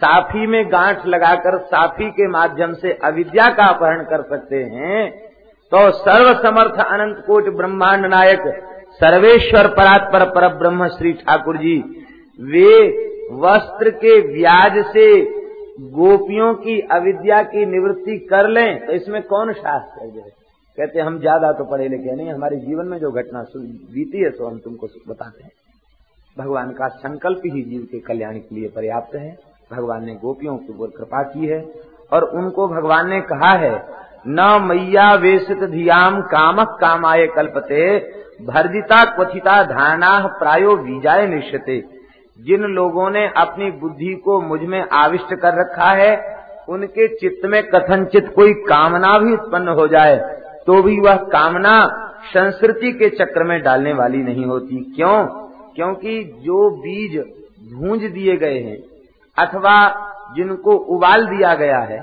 साफी 0.00 0.46
में 0.46 0.72
गांठ 0.72 1.06
लगाकर 1.06 1.58
साफी 1.58 2.10
के 2.10 2.28
माध्यम 2.28 2.72
से 2.74 2.92
अविद्या 3.04 3.46
का 3.48 3.66
अपहरण 3.66 4.02
कर 4.04 4.22
सकते 4.22 4.62
हैं 4.72 5.10
तो 5.72 5.90
सर्व 5.90 6.32
समर्थ 6.42 6.80
अनंत 6.86 7.22
कोट 7.26 7.48
ब्रह्मांड 7.56 8.06
नायक 8.06 8.42
सर्वेश्वर 8.94 9.66
परात्पर 9.66 10.24
पर 10.30 10.48
ब्रह्म 10.58 10.88
श्री 10.88 11.12
ठाकुर 11.12 11.56
जी, 11.56 11.76
वे 12.38 12.72
वस्त्र 13.32 13.90
के 13.90 14.18
व्याज 14.32 14.84
से 14.86 15.06
गोपियों 15.92 16.52
की 16.54 16.80
अविद्या 16.90 17.42
की 17.42 17.66
निवृत्ति 17.66 18.18
कर 18.30 18.48
लें 18.48 18.86
तो 18.86 18.92
इसमें 18.92 19.22
कौन 19.22 19.52
शास्त्र 19.52 20.06
है? 20.06 20.39
कहते 20.80 21.00
हम 21.00 21.18
ज़्यादा 21.20 21.52
तो 21.52 21.64
पढ़े 21.66 21.88
लिखे 21.88 22.14
नहीं, 22.14 22.30
हमारे 22.30 22.56
जीवन 22.58 22.86
में 22.86 22.98
जो 22.98 23.10
घटना 23.12 23.42
बीती 23.54 24.18
है, 24.18 24.30
सो 24.30 24.46
हम 24.46 24.58
तुमको 24.58 24.86
बताते 25.08 25.44
हैं। 25.44 25.50
भगवान 26.36 26.70
का 26.72 26.88
संकल्प 26.98 27.42
ही 27.46 27.62
जीव 27.62 27.82
के 27.92 27.98
कल्याण 28.00 28.38
के 28.38 28.54
लिए 28.54 28.68
पर्याप्त 28.70 29.14
है। 29.16 29.36
भगवान 29.70 30.04
ने 30.04 30.14
गोपियों 30.16 30.56
के 30.56 30.72
ऊपर 30.74 30.96
कृपा 30.96 31.22
की 31.24 31.46
है 31.46 31.60
और 32.12 32.24
उनको 32.24 32.68
भगवान 32.68 33.08
ने 33.08 33.20
कहा 33.26 33.52
है, 33.56 33.74
न 34.28 34.40
मैया 34.62 35.12
वेशित 35.16 35.62
धियाम 35.70 36.20
कामक 36.28 36.76
कामाय 36.80 37.26
कल्पते, 37.26 37.98
भर्जिता 38.44 39.04
क्वथिता 39.06 39.62
धारणा 39.66 40.18
प्रायो 40.38 40.76
बीजाय 40.78 41.26
निश्चते 41.26 41.80
जिन 42.38 42.62
लोगों 42.74 43.10
ने 43.10 43.26
अपनी 43.36 43.70
बुद्धि 43.78 44.14
को 44.24 44.40
मुझमें 44.42 44.82
आविष्ट 44.94 45.34
कर 45.34 45.58
रखा 45.60 45.90
है, 45.94 46.12
उनके 46.68 47.08
चित्त 47.16 47.46
में 47.46 47.62
कथनचित 47.64 48.32
कोई 48.34 48.52
कामना 48.66 49.18
भी 49.18 49.32
उत्पन्न 49.32 49.68
हो 49.70 49.86
जाए। 49.88 50.16
तो 50.66 50.82
भी 50.82 51.00
वह 51.00 51.16
कामना 51.16 51.86
संस्कृति 52.34 52.92
के 52.92 53.08
चक्र 53.08 53.44
में 53.44 53.62
डालने 53.62 53.92
वाली 53.92 54.18
नहीं 54.18 54.44
होती। 54.44 54.92
क्यों? 54.96 55.24
क्योंकि 55.74 56.22
जो 56.24 56.70
बीज 56.70 57.18
भूंज 57.72 58.04
दिए 58.04 58.36
गए 58.36 58.58
हैं 58.58 58.78
अथवा 59.38 60.06
जिनको 60.36 60.72
उबाल 60.72 61.26
दिया 61.26 61.54
गया 61.54 61.78
है, 61.78 62.00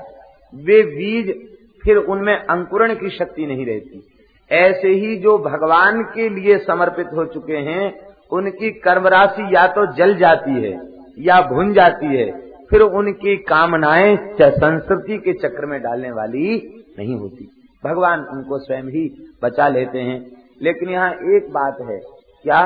वे 0.54 0.82
बीज 0.82 1.48
फिर 1.84 1.96
उनमें 1.96 2.36
अंकुरण 2.36 2.94
की 2.94 3.10
शक्ति 3.10 3.46
नहीं 3.46 3.66
रहती। 3.66 4.02
ऐसे 4.50 4.88
ही 4.88 5.16
जो 5.16 5.38
भगवान 5.38 6.02
के 6.02 6.28
लिए 6.28 6.58
समर्पित 6.58 7.06
हो 7.06 7.24
चुके 7.24 7.56
हैं, 7.56 7.94
उनकी 8.32 8.70
कर्म 8.70 9.06
राशि 9.06 9.48
या 9.56 9.66
तो 9.66 9.86
जल 9.94 10.14
जाती 10.16 10.50
है 10.50 10.80
या 11.18 11.40
भुन 11.40 11.72
जाती 11.72 12.06
है, 12.06 12.30
फिर 12.70 12.80
उनकी 12.80 13.36
कामनाएँ 13.36 14.16
संस्कृति 14.42 15.18
के 15.18 15.32
चक्र 15.32 15.66
में 15.66 15.80
डालने 15.82 16.10
वाली 16.10 16.84
नहीं 16.98 17.16
होती। 17.16 17.57
भगवान 17.82 18.24
उनको 18.26 18.58
स्वयं 18.58 18.90
ही 18.90 19.08
बचा 19.42 19.68
लेते 19.68 19.98
हैं। 20.00 20.20
लेकिन 20.62 20.88
यहाँ 20.88 21.10
एक 21.32 21.50
बात 21.52 21.80
है, 21.80 21.98
क्या? 22.44 22.62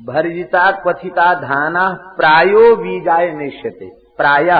भर्जिता 0.00 0.70
क्वथिता 0.72 1.32
धाना 1.36 1.88
प्रायो 2.16 2.76
बीजाय 2.76 3.30
निश्चते 3.32 3.90
प्राय। 4.18 4.50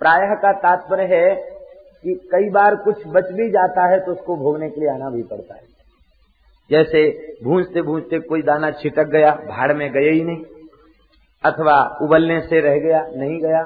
प्राय 0.00 0.26
का 0.36 0.52
तात्पर्य 0.58 1.04
है 1.08 1.34
कि 2.04 2.14
कई 2.32 2.48
बार 2.50 2.76
कुछ 2.76 3.06
बच 3.06 3.30
भी 3.32 3.48
जाता 3.50 3.86
है 3.86 3.98
तो 4.00 4.12
उसको 4.12 4.36
भोगने 4.36 4.68
के 4.70 4.80
लिए 4.80 4.90
आना 4.90 5.10
भी 5.10 5.22
पड़ता 5.24 5.54
है। 5.54 5.68
जैसे 6.70 7.02
भूंजते 7.44 7.82
भूंजते 7.82 8.18
कोई 8.20 8.42
दाना 8.42 8.70
छिटक 8.72 9.06
गया, 9.06 9.30
भाड़ 9.30 9.72
में 9.72 9.90
गया 9.92 10.12
ही 10.12 10.24
नहीं, 10.24 10.44
अथवा 11.44 11.76
उबलने 12.02 12.40
से 12.40 12.60
रह 12.60 12.78
गया, 12.78 13.00
नहीं 13.16 13.38
गया 13.40 13.62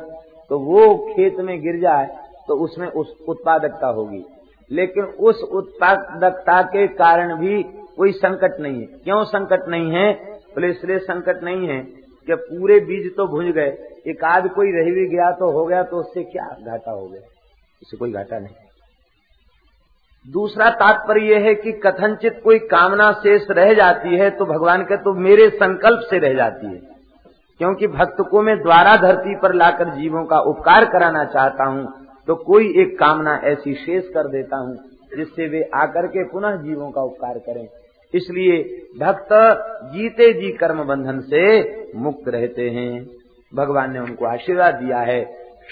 तो 0.50 0.58
वो 0.60 0.96
खेत 1.06 1.40
में 1.40 1.60
गिर 1.62 1.80
जाए 1.80 2.06
तो 2.48 2.54
उसमें 2.64 2.86
उस 2.88 3.14
उत्पादकता 3.28 3.86
होगी। 3.88 4.24
लेकिन 4.70 5.04
उस 5.04 5.42
उत्पादकता 5.52 6.60
के 6.68 6.86
कारण 6.94 7.34
भी 7.36 7.62
कोई 7.96 8.12
संकट 8.14 8.60
नहीं 8.60 8.80
है। 8.80 8.86
क्यों 9.04 9.22
संकट 9.26 9.68
नहीं 9.68 9.90
है? 9.92 10.12
बोले, 10.54 10.68
इसलिए 10.68 10.98
संकट 11.00 11.42
नहीं 11.44 11.68
है 11.68 11.80
कि 12.28 12.34
पूरे 12.34 12.78
बीज 12.82 13.10
तो 13.16 13.26
भुज 13.28 13.46
गए, 13.54 13.70
एक 14.06 14.24
आध 14.24 14.48
कोई 14.50 14.72
रह 14.72 14.90
भी 14.92 15.06
गया 15.08 15.30
तो 15.32 15.50
हो 15.52 15.64
गया 15.66 15.82
तो 15.82 15.96
उससे 15.96 16.22
क्या 16.24 16.44
घाटा 16.62 16.90
हो 16.90 17.06
गया? 17.06 17.20
इससे 17.82 17.96
कोई 17.96 18.12
घाटा 18.12 18.38
नहीं। 18.38 18.54
दूसरा 20.26 20.68
तात्पर्य 20.72 21.24
यह 21.24 21.44
है 21.44 21.54
कि 21.54 21.72
कथनचित 21.80 22.40
कोई 22.44 22.58
कामना 22.68 23.10
शेष 23.18 23.46
रह 23.50 23.72
जाती 23.74 24.16
है 24.16 24.30
तो 24.30 24.44
भगवान 24.46 24.82
के 24.82 24.96
तो 24.96 25.12
मेरे 25.20 25.48
संकल्प 25.52 26.06
से 26.10 26.18
रह 26.18 26.34
जाती 26.34 26.66
है। 26.66 26.80
क्योंकि 27.60 27.86
भक्त 27.88 28.22
को 28.30 28.42
मैं 28.42 28.56
द्वारा 28.58 28.96
धरती 28.96 29.34
पर 29.34 29.54
लाकर 29.54 29.90
जीवों 29.94 30.24
का 30.24 30.38
उपकार 30.46 30.84
कराना 30.84 31.24
चाहता 31.24 31.64
हूँ 31.64 31.84
तो 32.28 32.34
कोई 32.34 32.68
एक 32.76 32.98
कामना 32.98 33.40
ऐसी 33.44 33.74
शेष 33.74 34.04
कर 34.08 34.28
देता 34.28 34.56
हूँ, 34.56 34.76
जिससे 35.16 35.48
वे 35.48 35.70
आकर 35.74 36.06
के 36.06 36.24
पुनः 36.24 36.56
जीवों 36.56 36.90
का 36.90 37.00
उपकार 37.00 37.38
करें। 37.38 37.68
इसलिए 38.14 38.62
भक्त 39.00 39.28
जीते 39.94 40.32
जी 40.32 40.52
कर्म 40.52 40.84
बंधन 40.84 41.20
से 41.20 41.42
मुक्त 41.96 42.28
रहते 42.28 42.70
हैं। 42.70 43.06
भगवान 43.54 43.92
ने 43.92 43.98
उनको 43.98 44.26
आशीर्वाद 44.26 44.74
दिया 44.74 44.98
है। 44.98 45.24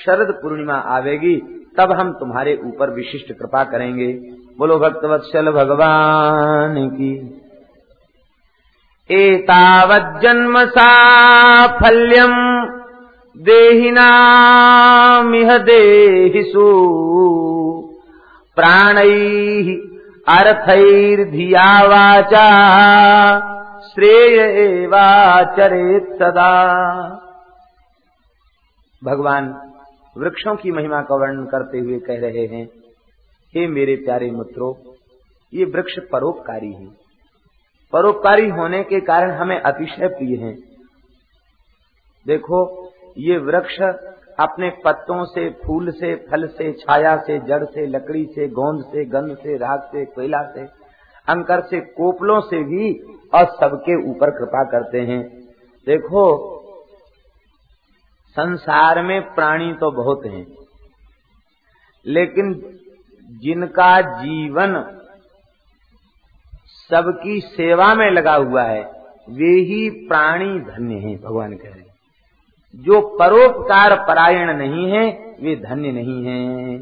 शरद 0.04 0.34
पूर्णिमा 0.42 0.74
आवेगी, 0.74 1.36
तब 1.78 1.92
हम 1.92 2.12
तुम्हारे 2.12 2.60
ऊपर 2.64 2.90
विशिष्ट 2.90 3.32
कृपा 3.32 3.64
करेंगे। 3.64 4.12
बोलो 4.58 4.78
भक्तवत्सल 4.78 5.50
भगवान 5.50 6.88
की। 6.90 7.38
एतावज्जन्म 9.10 10.64
साफल्यम 10.64 12.51
देहिनामिह 13.36 15.58
देहिषु 15.58 16.70
प्राणैः 18.56 19.88
अर्थैर्धिया 20.38 21.82
वाचा 21.82 22.50
श्रेय 23.80 24.40
एवाचरेत 24.40 26.12
सदा। 26.12 26.52
भगवान 29.04 29.72
वृक्षों 30.18 30.56
की 30.56 30.72
महिमा 30.72 31.02
का 31.02 31.14
वर्णन 31.14 31.44
करते 31.44 31.78
हुए 31.78 31.98
कह 31.98 32.18
रहे 32.20 32.46
हैं, 32.46 32.68
हे 33.54 33.66
मेरे 33.66 33.96
प्यारे 33.96 34.30
मित्रों, 34.30 34.94
ये 35.54 35.64
वृक्ष 35.64 35.98
परोपकारी 36.12 36.72
हैं। 36.72 36.96
परोपकारी 37.92 38.48
होने 38.48 38.82
के 38.82 39.00
कारण 39.00 39.30
हमें 39.30 39.60
अतिशय 39.60 40.08
प्रिय 40.08 40.36
हैं। 40.36 40.58
देखो 42.26 42.81
ये 43.16 43.38
वृक्ष 43.38 43.80
अपने 44.40 44.68
पत्तों 44.84 45.24
से, 45.24 45.48
फूल 45.64 45.90
से, 45.90 46.14
फल 46.30 46.46
से, 46.48 46.72
छाया 46.72 47.16
से, 47.16 47.38
जड़ 47.38 47.64
से, 47.64 47.86
लकड़ी 47.86 48.24
से, 48.26 48.48
गोंद 48.50 48.84
से, 48.84 49.04
गंध 49.04 49.36
से 49.36 49.56
राग 49.56 49.80
से, 49.82 50.04
कोयला 50.04 50.42
से, 50.52 50.64
अंकर 51.28 51.60
से, 51.60 51.80
कोपलों 51.92 52.40
से 52.40 52.62
भी 52.64 52.92
और 53.34 53.44
सबके 53.54 53.96
ऊपर 54.10 54.30
कृपा 54.30 54.64
करते 54.70 55.00
हैं। 55.02 55.22
देखो, 55.86 56.24
संसार 58.36 59.02
में 59.02 59.20
प्राणी 59.34 59.72
तो 59.72 59.90
बहुत 59.92 60.26
हैं, 60.26 60.46
लेकिन 62.06 62.52
जिनका 63.42 64.00
जीवन 64.22 64.82
सबकी 66.90 67.40
सेवा 67.40 67.94
में 67.94 68.10
लगा 68.10 68.34
हुआ 68.34 68.62
है, 68.62 68.82
वे 69.30 69.54
ही 69.62 69.88
प्राणी 70.08 70.58
धन्य 70.62 70.94
हैं, 70.98 71.16
भगवान 71.22 71.52
कह 71.52 71.68
रहे 71.68 71.81
जो 72.74 73.00
परोपकार 73.00 73.96
परायण 73.96 74.56
नहीं 74.56 74.90
है, 74.90 75.36
वे 75.40 75.56
धन्य 75.56 75.92
नहीं 75.92 76.26
है। 76.26 76.78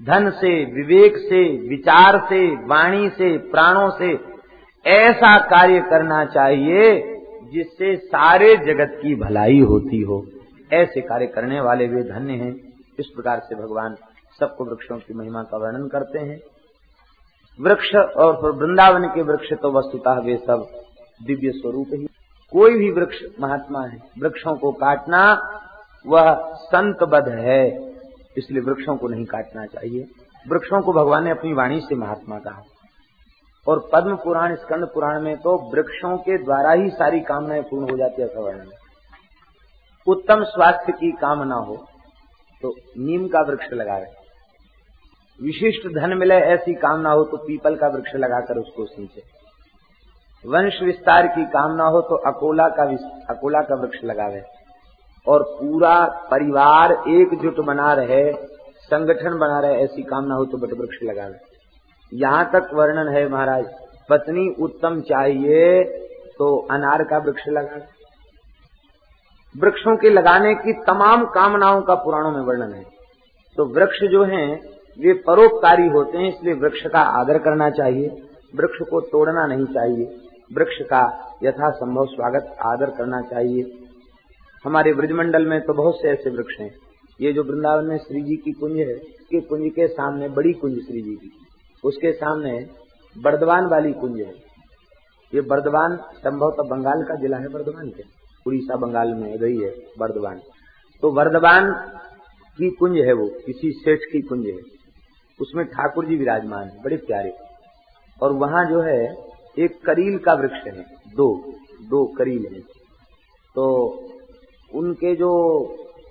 धन 0.00 0.30
से, 0.30 0.64
विवेक 0.64 1.16
से, 1.16 1.68
विचार 1.68 2.18
से, 2.18 2.66
वाणी 2.66 3.08
से, 3.10 3.38
प्राणों 3.38 3.90
से 3.90 4.18
ऐसा 4.86 5.38
कार्य 5.38 5.80
करना 5.80 6.24
चाहिए 6.24 7.16
जिससे 7.52 7.96
सारे 7.96 8.56
जगत 8.56 8.98
की 9.02 9.14
भलाई 9.14 9.60
होती 9.60 10.00
हो। 10.00 10.26
ऐसे 10.72 11.00
कार्य 11.00 11.26
करने 11.26 11.60
वाले 11.60 11.86
वे 11.86 12.02
धन्य 12.02 12.32
हैं। 12.32 12.54
इस 12.98 13.06
प्रकार 13.06 13.40
से 13.40 13.54
भगवान 13.54 13.94
सबको 14.40 14.64
वृक्षों 14.64 14.98
की 14.98 15.14
महिमा 15.14 15.42
का 15.42 15.56
वर्णन 15.56 15.88
करते 15.88 16.18
हैं। 16.18 16.40
वृक्ष 17.60 17.94
और 17.94 18.52
वृंदावन 18.52 19.04
के 19.04 19.22
वृक्ष 19.22 19.52
तो 19.52 19.72
वस्तुतः 19.72 20.12
वे 20.12 20.36
सब 20.36 20.66
दिव्य 21.26 21.50
स्वरूप 21.50 21.86
ही 21.92 22.06
कोई 22.54 22.74
भी 22.74 22.90
वृक्ष 22.92 23.22
महात्मा 23.40 23.80
है, 23.82 23.98
वृक्षों 24.18 24.54
को 24.56 24.70
काटना 24.74 25.22
वह 26.04 26.34
संतबद्ध 26.64 27.28
है, 27.28 27.64
इसलिए 28.36 28.62
वृक्षों 28.62 28.96
को 28.96 29.08
नहीं 29.08 29.24
काटना 29.26 29.64
चाहिए। 29.66 30.06
वृक्षों 30.46 30.80
को 30.82 30.92
भगवान 30.92 31.24
ने 31.24 31.30
अपनी 31.30 31.52
वाणी 31.52 31.80
से 31.80 31.94
महात्मा 31.94 32.38
कहा। 32.38 32.62
और 33.66 33.78
पद्म 33.92 34.16
पुराण, 34.16 34.54
स्कंद 34.56 34.88
पुराण 34.94 35.20
में 35.22 35.36
तो 35.36 35.56
वृक्षों 35.70 36.16
के 36.18 36.36
द्वारा 36.38 36.72
ही 36.72 36.88
सारी 36.92 37.20
कामनाएँ 37.22 37.62
पूर्ण 37.62 37.90
हो 37.90 37.96
जाती 37.96 38.22
है, 38.22 38.28
ऐसा 38.28 38.40
वर्णन 38.40 38.70
उत्तम 40.06 40.42
स्वास्थ्य 40.46 40.92
की 40.92 41.10
कामना 41.12 41.56
हो 41.56 41.76
तो 42.62 42.74
नीम 42.98 43.26
का 43.28 43.40
वृक्ष 43.42 43.72
लगाए। 43.72 44.06
विशिष्ट 45.40 45.86
धन 45.94 46.16
मिले 46.18 46.34
ऐसी 46.34 46.74
कामना 46.76 47.10
हो 47.10 47.24
तो 47.24 47.36
पीपल 47.36 47.76
का 47.76 47.88
वृक्ष 47.88 48.14
लगाकर 48.16 48.58
उसको 48.58 48.84
सींचे। 48.86 49.22
वंश 50.44 50.80
विस्तार 50.82 51.26
की 51.26 51.44
कामना 51.50 51.84
हो 51.84 52.00
तो 52.00 52.16
अकोला 52.28 52.68
का 52.70 52.84
अकोला 53.30 53.60
का 53.60 53.74
वृक्ष 53.74 54.04
लगावे। 54.04 54.42
और 55.26 55.42
पूरा 55.50 55.94
परिवार 56.30 56.92
एकजुट 56.92 57.60
बना 57.66 57.92
रहे, 57.94 58.32
संगठन 58.82 59.38
बना 59.38 59.58
रहे, 59.60 59.82
ऐसी 59.84 60.02
कामना 60.02 60.34
हो 60.34 60.44
तो 60.44 60.58
बट 60.58 60.72
वृक्ष 60.80 60.98
लगावे। 61.02 61.38
यहाँ 62.12 62.44
तक 62.52 62.70
वर्णन 62.74 63.08
है 63.08 63.28
महाराज, 63.28 63.64
पत्नी 64.10 64.48
उत्तम 64.62 65.00
चाहिए 65.00 65.82
तो 66.38 66.56
अनार 66.70 67.02
का 67.04 67.18
वृक्ष 67.18 67.48
लगा 67.48 67.80
वृक्षों 69.54 69.96
के 69.96 70.10
लगाने 70.10 70.54
की 70.54 70.72
तमाम 70.82 71.24
कामनाओं 71.24 71.80
का 71.82 71.94
पुराणों 71.94 72.30
में 72.30 72.40
वर्णन 72.40 72.72
है। 72.72 72.82
तो 73.58 73.64
वृक्ष 73.66 73.98
जो 74.04 74.22
हैं, 74.24 74.48
वे 74.98 75.12
परोपकारी 75.26 75.86
होते 75.88 76.18
हैं, 76.18 76.28
इसलिए 76.28 76.54
वृक्ष 76.54 76.86
का 76.86 77.00
आदर 77.20 77.38
करना 77.38 77.68
चाहिए। 77.70 78.08
वृक्ष 78.54 78.78
को 78.90 79.00
तोड़ना 79.00 79.46
नहीं 79.46 79.66
चाहिए। 79.66 80.06
वृक्ष 80.50 80.76
का 80.82 81.00
यथा 81.42 81.70
संभव 81.70 82.06
स्वागत, 82.06 82.56
आदर 82.62 82.90
करना 82.90 83.20
चाहिए। 83.20 83.62
हमारे 84.64 84.92
ब्रजमंडल 84.94 85.46
में 85.46 85.60
तो 85.60 85.74
बहुत 85.74 85.94
से 85.94 86.08
ऐसे 86.08 86.30
वृक्ष 86.30 86.60
हैं। 86.60 86.70
ये 87.20 87.32
जो 87.32 87.42
वृंदावन 87.42 87.86
में 87.86 87.96
श्री 87.98 88.22
जी 88.22 88.36
की 88.36 88.52
कुंज 88.52 88.76
है 88.78 88.94
उसके 88.94 89.40
कुंज 89.40 89.70
के 89.70 89.86
सामने 89.88 90.28
बड़ी 90.28 90.52
कुंज 90.52 90.78
श्री 90.86 91.02
जी 91.02 91.14
की। 91.14 91.32
उसके 91.84 92.12
सामने 92.12 92.52
बर्दवान 93.16 93.66
वाली 93.66 93.92
कुंज 93.92 94.20
है। 94.20 94.32
ये 95.32 95.40
बर्दवान 95.40 95.96
संभवतः 95.96 96.68
बंगाल 96.68 97.02
का 97.02 97.14
जिला 97.14 97.36
है 97.36 97.48
बर्दवान 97.48 97.88
के। 97.88 98.02
उड़ीसा, 98.46 98.76
बंगाल 98.76 99.14
में 99.14 99.38
गई 99.38 99.60
है 99.60 99.74
बर्दवान। 99.98 100.40
तो 101.02 101.12
बर्दवान 101.12 101.72
की 102.58 102.70
कुंज 102.70 102.98
है 102.98 103.12
वो, 103.12 103.28
किसी 103.46 103.72
सेठ 103.72 103.98
की 104.12 104.20
कुंज 104.20 104.46
है। 104.46 104.58
उसमें 105.40 105.66
ठाकुर 105.66 106.06
जी 106.06 106.16
विराजमान 106.16 106.68
है, 106.68 106.82
बड़े 106.82 106.96
प्यारे। 106.96 107.32
और 108.22 108.32
वहाँ 108.32 108.64
जो 108.64 108.80
है 108.82 109.33
एक 109.58 109.84
करील 109.86 110.18
का 110.18 110.34
वृक्ष 110.34 110.66
है, 110.66 110.84
दो 111.16 111.52
दो 111.82 112.04
करील 112.06 112.46
है। 112.54 112.60
तो 113.54 113.64
उनके 114.74 115.14
जो 115.14 115.30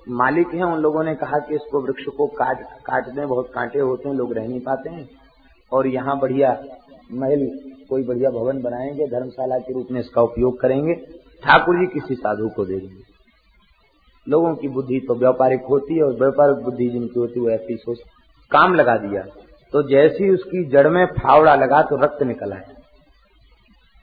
मालिक 0.09 0.47
हैं, 0.47 0.63
उन 0.63 0.79
लोगों 0.79 1.03
ने 1.03 1.15
कहा 1.15 1.39
कि 1.39 1.55
इसको 1.55 1.81
वृक्ष 1.81 2.03
को 2.17 2.27
काट 2.27 2.61
काट 2.85 3.09
दें, 3.09 3.27
बहुत 3.27 3.51
कांटे 3.53 3.79
होते 3.79 4.09
हैं, 4.09 4.15
लोग 4.15 4.33
रह 4.33 4.47
नहीं 4.47 4.59
पाते 4.59 4.89
हैं। 4.89 5.09
और 5.71 5.87
यहाँ 5.87 6.19
बढ़िया 6.19 6.51
महल, 7.11 7.45
कोई 7.89 8.03
बढ़िया 8.03 8.29
भवन 8.29 8.61
बनाएँगे, 8.61 9.07
धर्मशाला 9.07 9.57
के 9.57 9.73
रूप 9.73 9.87
में 9.91 9.99
इसका 9.99 10.21
उपयोग 10.21 10.59
करेंगे, 10.59 10.93
ठाकुर 11.43 11.75
जी 11.75 11.85
किसी 11.85 12.15
साधु 12.15 12.49
को 12.49 12.65
दे 12.65 12.75
देंगे। 12.75 13.01
लोगों 14.27 14.55
की 14.55 14.67
बुद्धि 14.67 14.99
तो 14.99 15.15
व्यापारिक 15.15 15.63
होती 15.63 15.95
है, 15.95 16.03
और 16.03 16.13
व्यापारिक 16.13 16.63
बुद्धि 16.63 16.89
जिनकी 16.89 17.19
होती 17.19 17.39
है, 17.39 17.45
वो 17.45 17.49
ऐसी 17.49 17.75
सोच, 17.75 17.99
काम 18.51 18.73
लगा 18.73 18.97
दिया। 18.97 19.21
तो 19.71 19.83
जैसी 19.83 20.29
उसकी 20.29 20.63
जड़ 20.69 20.87
में 20.87 21.05
फावड़ा 21.05 21.55
लगा 21.55 21.81
तो 21.81 21.95
रक्त 21.95 22.23
निकल 22.23 22.53
आया 22.53 22.73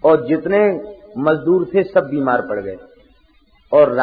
और 0.04 0.26
जितने 0.26 0.80
मजदूर 1.18 1.68
थे 1.74 1.82
सब 1.82 2.00
बीमार 2.00 2.40
पड़ 2.40 2.60
गए 2.60 2.76
और 3.72 3.96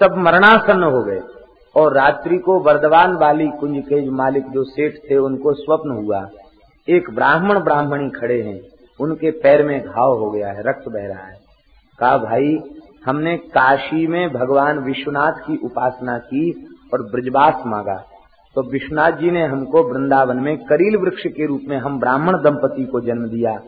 सब 0.00 0.14
मरणासन्न 0.18 0.82
हो 0.82 1.02
गए 1.02 1.20
और 1.76 1.94
रात्रि 1.94 2.38
को 2.38 2.58
वर्धवान 2.58 3.12
वाली 3.12 3.48
कुंज 3.48 3.84
के 3.84 4.10
मालिक 4.10 4.50
जो 4.50 4.64
सेठ 4.64 4.92
थे, 5.10 5.16
उनको 5.16 5.52
स्वप्न 5.52 5.90
हुआ। 5.90 6.28
एक 6.88 7.10
ब्राह्मण 7.10 7.58
ब्राह्मणी 7.58 8.10
खड़े 8.10 8.42
हैं। 8.42 8.60
उनके 9.00 9.30
पैर 9.30 9.64
में 9.64 9.80
घाव 9.80 10.18
हो 10.18 10.30
गया 10.30 10.48
है, 10.48 10.62
रक्त 10.62 10.88
बह 10.88 11.06
रहा 11.06 11.26
है। 11.26 11.38
कहा, 11.98 12.18
भाई, 12.18 12.58
हमने 13.06 13.36
काशी 13.36 14.06
में 14.06 14.32
भगवान 14.32 14.78
विश्वनाथ 14.78 15.32
की 15.32 15.56
उपासना 15.64 16.18
की 16.18 16.68
और 16.92 17.02
ब्रजवास 17.02 17.62
मांगा। 17.66 18.04
तो 18.54 18.62
विश्वनाथ 18.62 19.12
जी 19.12 19.30
ने 19.30 19.46
हमको 19.46 19.82
वृंदावन 19.82 20.36
में 20.36 20.58
करील 20.58 20.96
वृक्ष 20.96 21.22
के 21.26 21.46
रूप 21.46 21.60
में 21.68 21.78
हम 21.78 22.00
ब्राह्मण 22.00 22.32
दंपति 22.32 22.84
को 22.84 23.00
जन्म 23.00 23.26
दिया। 23.26 23.60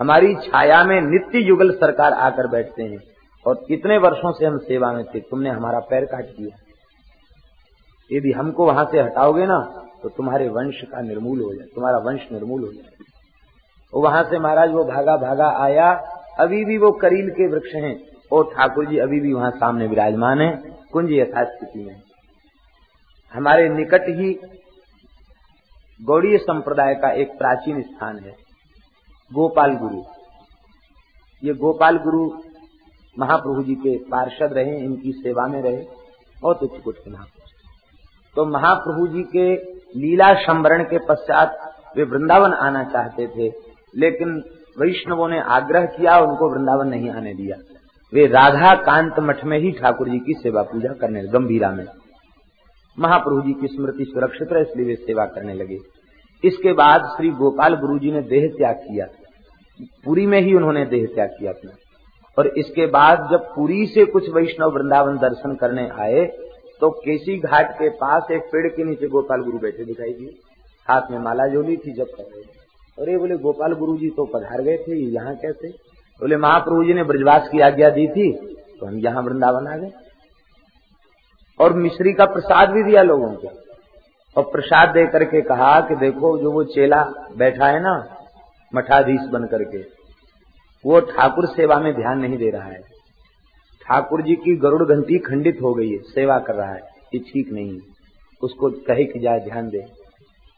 हमारी 0.00 0.34
छाया 0.42 0.82
में 0.84 1.00
नित्य 1.02 1.38
युगल 1.40 1.70
सरकार 1.74 2.12
आकर 2.12 2.46
बैठते 2.46 2.82
हैं। 2.82 2.98
और 3.46 3.54
कितने 3.68 3.98
वर्षों 3.98 4.32
से 4.32 4.46
हम 4.46 4.58
सेवा 4.60 4.92
में 4.92 5.04
थे, 5.04 5.20
तुमने 5.20 5.50
हमारा 5.50 5.80
पैर 5.80 6.04
काट 6.04 6.24
दिया। 6.30 6.56
यदि 8.10 8.32
हमको 8.32 8.66
वहाँ 8.66 8.84
से 8.84 9.00
हटाओगे 9.00 9.46
ना 9.46 9.58
तो 10.02 10.08
तुम्हारे 10.08 10.48
वंश 10.48 10.80
का 10.84 11.00
निर्मूल 11.00 11.40
हो 11.40 11.52
जाए, 11.54 11.66
तुम्हारा 11.66 11.98
वंश 12.00 12.26
निर्मूल 12.32 12.62
हो 12.62 12.72
जाए। 12.72 12.90
वहाँ 13.92 14.22
से 14.24 14.38
महाराज 14.38 14.70
वो 14.70 14.84
भागा 14.84 15.16
भागा 15.18 15.48
आया, 15.58 15.90
अभी 16.40 16.64
भी 16.64 16.76
वो 16.78 16.90
करील 16.94 17.30
के 17.30 17.46
वृक्ष 17.48 17.74
हैं, 17.74 17.96
और 18.32 18.44
ठाकुर 18.46 18.86
जी 18.86 18.98
अभी 18.98 19.20
भी 19.20 19.32
वहाँ 19.32 19.50
सामने 19.52 19.86
विराजमान 19.86 20.40
है, 20.40 20.50
कुंज 20.92 21.12
यथास्थिति 21.12 21.84
में। 21.84 22.00
हमारे 23.34 23.68
निकट 23.68 24.08
ही 24.10 24.32
गौड़ीय 26.00 26.38
संप्रदाय 26.38 26.94
का 26.94 27.12
एक 27.12 27.38
प्राचीन 27.38 27.80
स्थान 27.82 28.18
है। 28.18 28.34
गोपाल 29.30 29.74
गुरु। 29.76 30.02
ये 31.42 31.54
गोपाल 31.54 31.96
गुरु 31.98 32.24
महाप्रभु 33.16 33.62
जी 33.62 33.74
के 33.76 33.96
पार्षद 34.06 34.52
रहे, 34.52 34.76
इनकी 34.78 35.12
सेवा 35.14 35.46
में 35.46 35.60
रहे, 35.62 35.84
और 36.44 36.54
कुछ 36.54 36.80
कुछ 36.82 36.96
महापुरुष 37.08 37.52
तो 38.36 38.44
महाप्रभु 38.46 39.06
जी 39.06 39.22
के 39.28 39.52
लीला 39.96 40.32
संवरण 40.36 40.82
के 40.84 40.98
पश्चात 41.08 41.58
वे 41.96 42.04
वृंदावन 42.04 42.52
आना 42.58 42.82
चाहते 42.84 43.26
थे, 43.28 43.48
लेकिन 43.94 44.36
वैष्णवों 44.78 45.28
ने 45.28 45.40
आग्रह 45.40 45.84
किया, 45.88 46.18
उनको 46.18 46.50
वृंदावन 46.50 46.88
नहीं 46.88 47.10
आने 47.10 47.34
दिया। 47.34 47.56
वे 48.12 48.26
राधा 48.26 48.74
कांत 48.82 49.20
मठ 49.20 49.44
में 49.44 49.58
ही 49.58 49.70
ठाकुर 49.72 50.08
जी 50.08 50.18
की 50.18 50.34
सेवा 50.34 50.62
पूजा 50.62 50.92
करने, 50.92 51.22
गंभीरा 51.28 51.70
में। 51.70 51.84
महाप्रभु 52.98 53.40
जी 53.40 53.52
की 53.52 53.66
स्मृति 53.66 54.04
सुरक्षित 54.04 54.52
रहे, 54.52 54.62
इसलिए 54.62 54.86
वे 54.86 54.94
सेवा 54.96 55.26
करने 55.26 55.54
लगे। 55.54 55.78
इसके 56.42 56.72
बाद 56.72 57.04
श्री 57.16 57.30
गोपाल 57.32 57.74
गुरु 57.76 57.98
जी 57.98 58.12
ने 58.12 58.20
देह 58.24 58.46
त्याग 58.48 58.76
किया। 58.78 59.06
पुरी 60.04 60.26
में 60.26 60.40
ही 60.40 60.54
उन्होंने 60.54 60.84
देह 60.86 61.06
त्याग 61.14 61.28
किया 61.30 61.50
अपना। 61.50 61.72
और 62.36 62.46
इसके 62.58 62.86
बाद 62.88 63.28
जब 63.30 63.44
पुरी 63.54 63.86
से 63.86 64.04
कुछ 64.06 64.28
वैष्णव 64.30 64.74
वृंदावन 64.74 65.16
दर्शन 65.18 65.54
करने 65.54 65.88
आए 66.00 66.24
तो 66.80 66.90
केसी 66.98 67.36
घाट 67.40 67.70
के 67.72 67.88
पास 67.96 68.30
एक 68.32 68.42
पेड़ 68.52 68.66
के 68.68 68.84
नीचे 68.84 69.06
गोपाल 69.08 69.42
गुरु 69.42 69.58
बैठे 69.58 69.84
दिखाई 69.84 70.12
दिए। 70.12 70.34
हाथ 70.86 71.10
में 71.10 71.18
माला 71.18 71.46
जोली 71.46 71.76
थी, 71.76 71.92
जब 71.92 72.06
कर 72.06 72.22
रहे 72.24 72.42
और 72.98 73.10
ये 73.10 73.16
बोले, 73.18 73.36
गोपाल 73.38 73.72
गुरु 73.74 73.96
जी 73.96 74.08
तो 74.10 74.24
पधार 74.26 74.62
गए 74.62 74.76
थे 74.78 74.96
यहाँ 75.10 75.34
कैसे? 75.36 75.68
बोले 76.20 76.36
महाप्रभु 76.38 76.84
जी 76.84 76.94
ने 76.94 77.04
ब्रजवास 77.04 77.48
की 77.48 77.60
आज्ञा 77.62 77.90
दी 77.90 78.06
थी 78.08 78.30
तो 78.80 78.86
हम 78.86 78.98
यहाँ 78.98 79.22
वृंदावन 79.22 79.66
आ 79.66 79.76
गए। 79.76 79.90
और 81.60 81.72
मिश्री 81.74 82.12
का 82.12 82.24
प्रसाद 82.26 82.70
भी 82.70 82.82
दिया 82.82 83.02
लोगों 83.02 83.32
को। 83.34 83.48
और 84.36 84.44
प्रसाद 84.44 84.88
दे 84.88 85.06
करके 85.06 85.40
कहा 85.42 85.80
कि 85.80 85.96
देखो 85.96 86.38
जो 86.38 86.52
वो 86.52 86.64
चेला 86.64 87.02
बैठा 87.36 87.66
है 87.66 87.80
ना, 87.80 87.94
मठाधीश 88.72 89.28
बन 89.32 89.44
करके, 89.44 89.78
वो 90.84 91.00
ठाकुर 91.00 91.46
सेवा 91.46 91.78
में 91.78 91.92
ध्यान 91.94 92.18
नहीं 92.18 92.38
दे 92.38 92.50
रहा 92.50 92.68
है। 92.68 92.80
ठाकुर 93.86 94.22
जी 94.22 94.34
की 94.34 94.56
गरुड़ 94.56 94.84
घंटी 94.84 95.18
खंडित 95.18 95.58
हो 95.62 95.74
गई 95.74 95.90
है, 95.90 95.98
सेवा 95.98 96.38
कर 96.38 96.54
रहा 96.54 96.72
है, 96.72 96.80
ये 97.14 97.18
ठीक 97.20 97.52
नहीं 97.52 97.80
उसको 98.42 98.70
कहे 98.86 99.04
कि 99.04 99.18
जाए 99.18 99.40
ध्यान 99.40 99.68
दे। 99.68 99.84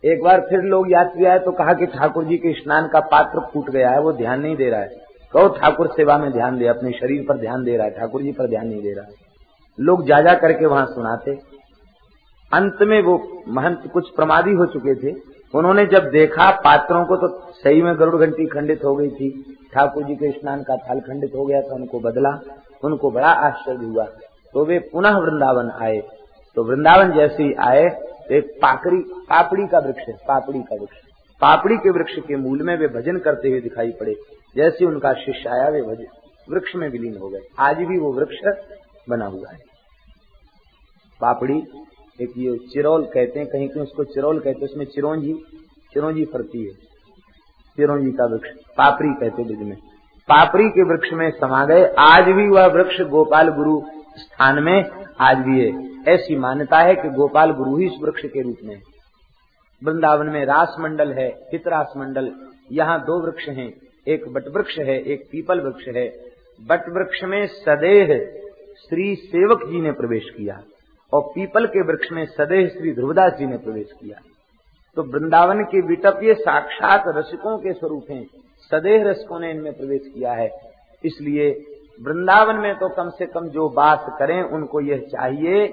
एक 0.05 0.23
बार 0.23 0.41
फिर 0.41 0.63
लोग 0.63 0.91
याद 0.93 1.07
यात्री 1.07 1.25
आए 1.25 1.39
तो 1.39 1.53
कहा 1.53 1.73
कि 1.73 1.87
ठाकुर 1.87 2.25
जी 2.25 2.37
के 2.37 2.53
स्नान 2.53 2.89
का 2.89 3.01
पात्र 3.01 3.41
फूट 3.53 3.71
गया 3.71 3.91
है, 3.91 4.01
वो 4.01 4.13
ध्यान 4.13 4.41
नहीं 4.41 4.57
दे 4.57 4.71
रहा 4.71 4.81
है। 4.81 5.05
कहो, 5.33 5.49
ठाकुर 5.49 5.87
सेवा 5.87 6.19
में 6.19 6.31
ध्यान 6.33 6.59
दे, 6.59 6.67
अपने 6.67 6.91
शरीर 6.91 7.25
पर 7.29 7.39
ध्यान 7.39 7.65
दे 7.65 7.77
रहा 7.77 7.87
है, 7.87 7.93
ठाकुर 7.93 8.23
जी 8.23 8.33
पर 8.33 8.49
ध्यान 8.49 8.67
नहीं 8.69 8.83
दे 8.83 8.93
रहा 8.93 9.05
है। 9.05 9.15
लोग 9.79 10.07
जा 10.07 10.21
जा 10.21 10.35
करके 10.35 10.67
वहाँ 10.67 10.87
सुनाते। 10.87 11.56
अंत 12.57 12.83
में 12.83 13.01
वो 13.03 13.15
महंत 13.49 13.91
कुछ 13.93 14.11
प्रमादी 14.11 14.53
हो 14.53 14.67
चुके 14.67 14.95
थे। 14.95 15.15
उन्होंने 15.55 15.85
जब 15.87 16.11
देखा 16.11 16.51
पात्रों 16.61 17.05
को 17.05 17.17
तो 17.17 17.29
सही 17.53 17.83
में 17.83 17.99
गरुड़ 17.99 18.17
घंटी 18.17 18.47
खंडित 18.47 18.85
हो 18.85 18.95
गई 18.97 19.11
थी। 19.11 19.31
ठाकुर 19.75 20.05
जी 20.05 20.15
के 20.15 20.31
स्नान 20.31 20.63
का 20.63 20.77
थाल 20.77 21.01
खंडित 21.01 21.33
हो 21.37 21.45
गया 21.47 21.61
था, 21.61 21.75
उनको 21.75 22.01
बदला। 22.01 22.39
उनको 22.85 23.11
बड़ा 23.11 23.29
आश्चर्य 23.29 23.87
हुआ। 23.87 24.05
तो 24.55 24.65
वे 24.65 24.79
पुनः 24.93 25.17
वृंदावन 25.17 25.71
आए। 25.81 26.03
तो 26.57 26.65
वृंदावन 26.65 27.13
जैसे 27.13 27.43
ही 27.43 27.53
आए 27.61 27.89
तो 28.29 28.35
एक 28.35 28.47
पाकड़ी, 28.63 28.99
पापड़ी 28.99 29.67
का 29.67 29.79
वृक्ष 29.79 30.03
है, 30.09 30.15
पापड़ी 30.29 30.61
का 30.61 30.77
वृक्ष। 30.77 30.97
पापड़ी 31.41 31.77
के 31.77 31.91
वृक्ष 31.91 32.19
के 32.19 32.37
मूल 32.37 32.63
में 32.63 32.77
वे 32.79 32.89
भजन 32.89 33.19
करते 33.19 33.49
हुए 33.49 33.61
दिखाई 33.61 33.91
पड़े। 33.91 34.15
जैसे 34.57 34.85
उनका 34.85 35.13
शिष्य 35.15 35.49
आया, 35.49 35.69
वे 35.69 35.83
भजन 35.83 36.07
वृक्ष 36.51 36.75
में 36.77 36.89
विलीन 36.89 37.17
हो 37.17 37.29
गए। 37.29 37.41
आज 37.59 37.77
भी 37.79 37.99
वो 37.99 38.13
वृक्ष 38.13 38.39
बना 39.09 39.27
हुआ 39.27 39.51
है। 39.51 39.59
पापड़ी 41.21 41.63
एक 42.21 42.31
ये 42.39 42.57
चिरोल 42.57 43.05
कहते 43.05 43.39
हैं, 43.39 43.49
कहीं 43.49 43.69
कहीं 43.69 43.83
उसको 43.83 44.05
चिरोल 44.05 44.39
कहते 44.39 44.59
हैं, 44.59 44.69
उसमें 44.69 44.85
चिरोंजी, 44.85 45.33
चिरौंजी 45.93 46.25
फरती 46.25 46.65
है। 46.65 46.73
चिरोंजी 47.77 48.13
का 48.13 48.27
वृक्ष, 48.27 48.49
पापरी 48.51 49.09
कहते 49.09 49.43
हैं 49.43 49.65
में। 49.65 49.77
पापड़ी 50.29 50.69
के 50.69 50.83
वृक्ष 50.83 51.13
में 51.13 51.31
समा 51.31 51.65
गए, 51.65 51.95
आज 51.99 52.25
भी 52.25 52.49
वह 52.49 52.67
वृक्ष 52.67 53.01
गोपाल 53.01 53.49
गुरु 53.49 53.83
स्थान 54.17 54.63
में 54.63 54.91
आज 55.21 55.37
भी 55.39 55.65
है। 55.65 55.97
ऐसी 56.09 56.37
मान्यता 56.37 56.79
है 56.79 56.95
कि 56.95 57.09
गोपाल 57.09 57.51
गुरु 57.51 57.77
ही 57.77 57.87
इस 57.87 57.93
वृक्ष 58.03 58.23
के 58.25 58.43
रूप 58.43 58.57
में 58.65 58.81
वृंदावन 59.85 60.27
में 60.27 60.45
रास 60.45 60.77
मंडल 60.81 61.13
है 61.13 61.29
पितरास 61.29 61.93
मंडल, 61.97 62.33
यहाँ 62.73 63.01
दो 63.01 63.27
वृक्ष 63.27 63.49
हैं। 63.49 63.75
एक 64.09 64.29
बट 64.29 64.43
वृक्ष 64.49 64.79
है, 64.79 65.03
एक 65.03 65.25
पीपल 65.33 65.61
वृक्ष 65.61 65.89
है। 65.89 66.13
बट 66.67 66.81
वृक्ष 66.89 67.25
में 67.25 67.47
सदेह 67.47 68.07
श्री 68.89 69.15
सेवक 69.15 69.69
जी 69.69 69.81
ने 69.81 69.93
प्रवेश 69.93 70.31
किया। 70.37 70.63
और 71.13 71.23
पीपल 71.35 71.67
के 71.67 71.83
वृक्ष 71.83 72.13
में 72.13 72.27
सदैव 72.27 72.69
श्री 72.69 72.95
ध्रुवदास 72.95 73.33
जी 73.33 73.47
ने 73.47 73.59
प्रवेश 73.59 73.93
किया। 74.01 74.19
तो 74.97 75.03
वृंदावन 75.03 75.63
के 75.63 75.81
विटप 75.81 76.21
ये 76.23 76.35
साक्षात 76.35 77.05
रसिकों 77.07 77.59
के 77.59 77.73
स्वरूप 77.73 78.07
हैं। 78.11 78.27
सदैव 78.71 79.09
रसिकों 79.09 79.41
ने 79.41 79.51
इनमें 79.51 79.73
प्रवेश 79.73 80.01
किया 80.15 80.33
है। 80.33 80.51
इसलिए 81.05 81.65
वृंदावन 82.03 82.57
में 82.57 82.75
तो 82.75 82.89
कम 82.89 83.11
से 83.11 83.27
कम 83.27 83.49
जो 83.49 83.69
बात 83.69 84.17
करें, 84.19 84.43
उनको 84.43 84.81
यह 84.81 84.99
चाहिए 84.99 85.69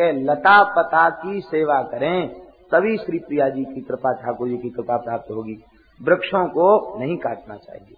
कि 0.00 0.12
लता 0.12 0.64
पता 0.64 1.10
की 1.10 1.40
सेवा 1.40 1.82
करें। 1.82 2.28
तभी 2.72 2.96
श्री 2.96 3.18
प्रिया 3.18 3.48
जी 3.48 3.64
की 3.64 3.80
कृपा, 3.80 4.12
ठाकुर 4.12 4.48
जी 4.48 4.56
की 4.56 4.70
कृपा 4.70 4.96
प्राप्त 4.96 5.30
होगी। 5.30 5.64
वृक्षों 6.02 6.46
को 6.46 6.98
नहीं 6.98 7.16
काटना 7.16 7.56
चाहिए। 7.56 7.94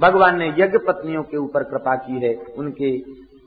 भगवान 0.00 0.38
ने 0.38 0.48
यज्ञ 0.48 0.78
पत्नियों 0.78 1.22
के 1.22 1.36
ऊपर 1.36 1.62
कृपा 1.62 1.96
की 1.96 2.26
है। 2.26 2.34
उनके 2.34 2.98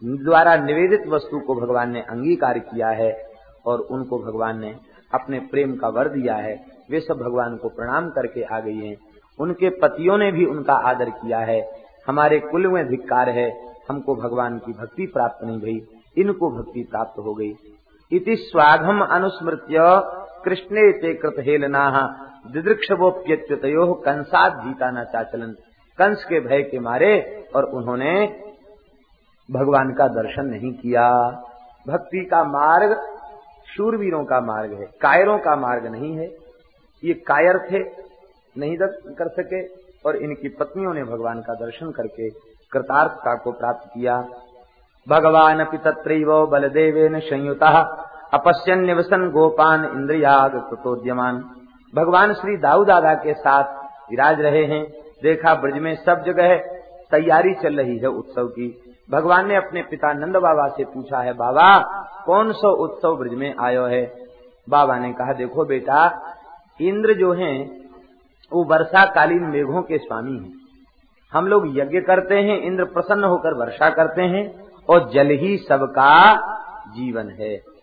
द्वारा 0.03 0.55
निवेदित 0.55 1.07
वस्तु 1.07 1.39
को 1.39 1.55
भगवान 1.55 1.91
ने 1.91 2.01
अंगीकार 2.01 2.59
किया 2.59 2.87
है 2.87 3.25
और 3.65 3.79
उनको 3.79 4.19
भगवान 4.19 4.59
ने 4.59 4.75
अपने 5.13 5.39
प्रेम 5.39 5.75
का 5.75 5.87
वर 5.87 6.07
दिया 6.07 6.35
है। 6.35 6.65
वे 6.91 6.99
सब 6.99 7.17
भगवान 7.17 7.57
को 7.57 7.69
प्रणाम 7.69 8.09
करके 8.09 8.41
आ 8.41 8.59
गई 8.59 8.77
हैं। 8.77 8.97
उनके 9.39 9.69
पतियों 9.69 10.17
ने 10.17 10.31
भी 10.31 10.45
उनका 10.45 10.73
आदर 10.73 11.09
किया 11.09 11.39
है। 11.39 11.71
हमारे 12.07 12.39
कुल 12.39 12.67
में 12.67 12.87
धिक्कार 12.87 13.29
है। 13.29 13.67
हमको 13.89 14.15
भगवान 14.15 14.57
की 14.57 14.71
भक्ति 14.71 15.05
प्राप्त 15.05 15.45
नहीं 15.45 15.59
गई 15.59 15.81
इनको 16.17 16.51
भक्ति 16.51 16.87
प्राप्त 16.91 17.19
हो 17.19 17.33
गई। 17.33 17.55
इति 18.11 18.35
स्वाघम 18.35 19.01
अनुस्मृत्य 19.01 19.77
कृष्णे 20.43 20.91
ते 20.91 21.13
कृत 21.13 21.35
हेलना 21.39 21.89
दिदृक्षवोप्यच्युतो 22.53 23.93
कंसात 23.93 24.53
जीता 24.53 24.91
न 24.91 25.03
चाचलन। 25.03 25.51
कंस 25.97 26.25
के 26.25 26.39
भय 26.39 26.61
के 26.61 26.79
मारे 26.79 27.45
और 27.55 27.63
उन्होंने 27.63 28.43
भगवान 29.49 29.93
का 29.93 30.07
दर्शन 30.13 30.45
नहीं 30.45 30.71
किया। 30.73 31.09
भक्ति 31.85 32.23
का 32.25 32.43
मार्ग 32.45 32.95
शूरवीरों 33.67 34.23
का 34.25 34.39
मार्ग 34.41 34.73
है, 34.73 34.85
कायरों 35.01 35.37
का 35.39 35.55
मार्ग 35.55 35.85
नहीं 35.87 36.15
है। 36.17 36.27
ये 37.03 37.13
कायर 37.27 37.57
थे, 37.61 37.79
नहीं 38.55 38.77
कर 38.77 39.27
सके 39.31 39.61
और 40.05 40.15
इनकी 40.17 40.49
पत्नियों 40.49 40.93
ने 40.93 41.03
भगवान 41.03 41.41
का 41.41 41.53
दर्शन 41.55 41.91
करके 41.91 42.29
कृतार्थता 42.71 43.35
को 43.35 43.51
प्राप्त 43.51 43.87
किया। 43.87 44.17
भगवान 45.07 45.63
तत्रैव 45.75 46.45
बलदेवेन 46.45 47.19
संयुता, 47.21 47.69
अपश्यन 48.33 48.79
निवसन 48.79 49.29
गोपान 49.31 49.85
इंद्रियाग 49.85 50.57
कृतोद्यमान 50.69 51.43
भगवान 51.93 52.33
श्री 52.33 52.57
दाऊ 52.57 52.83
दादा 52.85 53.13
के 53.15 53.33
साथ 53.33 54.09
विराज 54.09 54.41
रहे 54.41 54.63
हैं, 54.65 54.83
देखा 55.23 55.53
ब्रज 55.55 55.77
में 55.81 55.93
सब 55.95 56.23
जगह 56.25 56.55
तैयारी 57.11 57.53
चल 57.53 57.75
रही 57.75 57.97
है 57.97 58.07
उत्सव 58.09 58.47
की। 58.49 58.67
भगवान 59.11 59.47
ने 59.47 59.55
अपने 59.55 59.81
पिता 59.81 60.13
नंद 60.13 60.37
बाबा 60.37 60.67
से 60.67 60.83
पूछा, 60.83 61.19
है 61.19 61.33
बाबा, 61.33 61.79
कौन 62.25 62.51
सा 62.51 62.69
उत्सव 62.69 63.15
ब्रज 63.15 63.33
में 63.33 63.55
आयो 63.61 63.85
है? 63.85 64.13
बाबा 64.69 64.99
ने 64.99 65.13
कहा, 65.13 65.33
देखो 65.33 65.65
बेटा, 65.65 66.21
इंद्र 66.81 67.13
जो 67.13 67.33
है, 67.33 67.63
वो 68.53 68.63
वर्षाकालीन 68.63 69.43
मेघों 69.43 69.81
के 69.81 69.97
स्वामी 69.97 70.37
हैं। 70.37 70.53
हम 71.33 71.47
लोग 71.47 71.77
यज्ञ 71.77 71.99
करते 71.99 72.35
हैं, 72.35 72.61
इंद्र 72.61 72.85
प्रसन्न 72.85 73.23
होकर 73.23 73.53
वर्षा 73.53 73.89
करते 73.89 74.21
हैं 74.21 74.63
और 74.89 75.09
जल 75.09 75.27
ही 75.27 75.57
सबका 75.57 76.35
जीवन 76.87 77.29
है। 77.29 77.77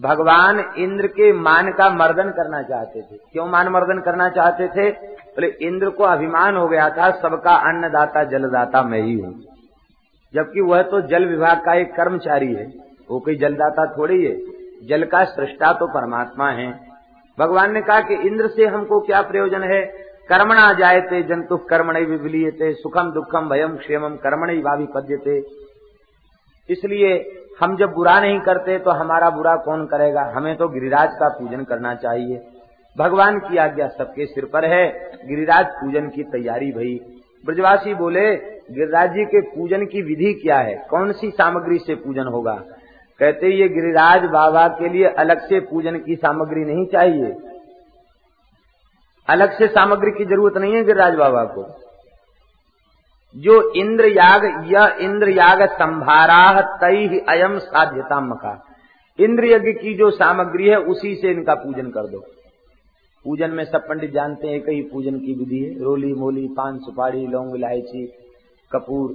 भगवान 0.00 0.74
इंद्र 0.78 1.06
के 1.06 1.32
मान 1.32 1.72
का 1.72 1.90
मर्दन 1.90 2.30
करना 2.30 2.62
चाहते 2.62 3.02
थे। 3.02 3.16
क्यों 3.16 3.46
मान 3.46 3.68
मर्दन 3.68 4.00
करना 4.00 4.28
चाहते 4.28 4.68
थे? 4.68 4.90
बोले, 5.16 5.46
इंद्र 5.46 5.90
को 5.90 6.04
अभिमान 6.04 6.56
हो 6.56 6.68
गया 6.68 6.90
था, 6.90 7.10
सबका 7.10 7.54
अन्नदाता, 7.54 8.24
जलदाता 8.24 8.82
मैं 8.82 9.02
ही 9.02 9.20
हूँ। 9.20 9.53
जबकि 10.34 10.60
वह 10.60 10.82
तो 10.82 11.00
जल 11.00 11.24
विभाग 11.24 11.64
का 11.64 11.74
एक 11.74 11.94
कर्मचारी 11.94 12.52
है। 12.54 12.66
वो 13.10 13.18
कोई 13.20 13.36
जलदाता 13.36 13.86
थोड़ी 13.98 14.24
है। 14.24 14.36
जल 14.86 15.04
का 15.04 15.24
सृष्टा 15.24 15.72
तो 15.72 15.86
परमात्मा 15.86 16.50
है। 16.50 16.70
भगवान 17.38 17.72
ने 17.72 17.80
कहा 17.80 18.00
कि 18.00 18.14
इंद्र 18.14 18.48
से 18.48 18.66
हमको 18.66 19.00
क्या 19.00 19.22
प्रयोजन 19.22 19.62
है? 19.62 19.84
कर्मणा 20.28 20.72
जायते 20.72 21.22
जंतु 21.22 21.56
कर्मण 21.56 21.98
विबलीयते 22.06 22.72
सुखम 22.74 23.10
दुखम 23.10 23.48
भयम 23.48 23.76
क्षेमम 23.76 24.16
कर्मण 24.16 24.60
भावी 24.60 24.86
पद्यते। 24.94 25.38
इसलिए 26.68 27.40
हम 27.60 27.76
जब 27.76 27.92
बुरा 27.92 28.20
नहीं 28.20 28.40
करते 28.40 28.78
तो 28.78 28.90
हमारा 28.90 29.30
बुरा 29.30 29.56
कौन 29.56 29.86
करेगा? 29.86 30.32
हमें 30.36 30.56
तो 30.56 30.68
गिरिराज 30.68 31.10
का 31.12 31.28
पूजन 31.28 31.64
करना 31.64 31.94
चाहिए। 31.94 32.40
भगवान 32.98 33.38
की 33.38 33.56
आज्ञा 33.56 33.88
सबके 33.88 34.26
सिर 34.26 34.44
पर 34.44 34.64
है। 34.64 34.86
गिरिराज 35.28 35.66
पूजन 35.66 36.08
की 36.08 36.22
तैयारी 36.22 36.72
भई। 36.72 37.13
ब्रजवासी 37.44 37.94
बोले, 37.94 38.36
गिरिराज 38.70 39.14
जी 39.14 39.24
के 39.24 39.40
पूजन 39.40 39.86
की 39.86 40.02
विधि 40.02 40.32
क्या 40.34 40.58
है? 40.58 40.86
कौन 40.90 41.12
सी 41.12 41.30
सामग्री 41.30 41.78
से 41.78 41.94
पूजन 41.94 42.26
होगा? 42.26 42.54
कहते, 43.18 43.46
ये 43.46 43.68
गिरिराज 43.68 44.24
बाबा 44.24 44.68
के 44.68 44.88
लिए 44.88 45.04
अलग 45.04 45.40
से 45.40 45.60
पूजन 45.60 45.98
की 45.98 46.16
सामग्री 46.16 46.64
नहीं 46.64 46.86
चाहिए। 46.86 47.36
अलग 49.28 49.52
से 49.52 49.66
सामग्री 49.66 50.10
की 50.10 50.24
ज़रूरत 50.24 50.56
नहीं 50.56 50.74
है 50.74 50.84
गिरिराज 50.84 51.14
बाबा 51.14 51.44
को। 51.44 51.80
जो 53.36 53.72
इंद्र 53.72 54.04
याग 54.04 54.72
या 54.72 54.88
इंद्र 54.88 55.28
याग 55.28 55.62
संभारा 55.62 56.60
तई 56.60 57.18
अयम 57.28 57.58
साध्यता 57.58 58.20
मका 58.20 58.66
इंद्र 59.18 59.44
यज्ञ 59.44 59.72
की 59.72 59.94
जो 59.94 60.10
सामग्री 60.10 60.68
है, 60.68 60.76
उसी 60.76 61.14
से 61.14 61.30
इनका 61.30 61.54
पूजन 61.54 61.86
कर 61.86 62.06
दो। 62.06 62.24
पूजन 63.24 63.50
में 63.50 63.64
सब 63.64 63.88
पंडित 63.88 64.10
जानते 64.10 64.48
हैं, 64.48 64.62
कई 64.62 64.82
पूजन 64.82 65.18
की 65.18 65.34
विधि 65.34 65.58
है। 65.58 65.82
रोली, 65.82 66.12
मोली, 66.12 66.48
पान, 66.48 66.78
सुपारी, 66.78 67.26
लौंग, 67.26 67.56
इलायची, 67.56 68.12
कपूर, 68.72 69.14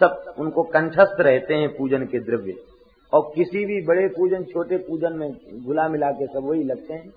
सब 0.00 0.34
उनको 0.38 0.62
कंठस्थ 0.62 1.20
रहते 1.20 1.54
हैं 1.54 1.76
पूजन 1.76 2.04
के 2.04 2.18
द्रव्य। 2.18 2.54
और 3.12 3.32
किसी 3.34 3.64
भी 3.64 3.82
बड़े 3.82 4.08
पूजन, 4.08 4.42
छोटे 4.42 4.76
पूजन 4.76 5.12
में 5.12 5.32
गुला 5.66 5.88
मिला 5.88 6.10
के 6.10 6.26
सब 6.26 6.40
वही 6.44 6.62
लगते 6.62 6.94
हैं। 6.94 7.10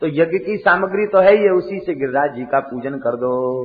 तो 0.00 0.06
यज्ञ 0.06 0.38
की 0.38 0.56
सामग्री 0.56 1.06
तो 1.06 1.18
है 1.18 1.36
ही 1.36 1.42
है 1.42 1.50
उसी 1.50 1.80
से 1.80 1.94
गिरिराज 1.94 2.36
जी 2.36 2.44
का 2.44 2.60
पूजन 2.60 2.98
कर 2.98 3.16
दो। 3.16 3.64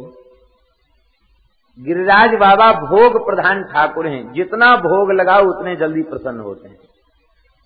गिरिराज 1.80 2.32
बाबा 2.32 2.72
भोग 2.72 3.26
प्रधान 3.26 3.64
ठाकुर 3.64 4.08
हैं। 4.08 4.34
जितना 4.34 4.76
भोग 4.76 5.12
लगाओ, 5.12 5.44
उतने 5.44 5.76
जल्दी 5.76 6.02
प्रसन्न 6.02 6.40
होते 6.40 6.68
हैं। 6.68 6.78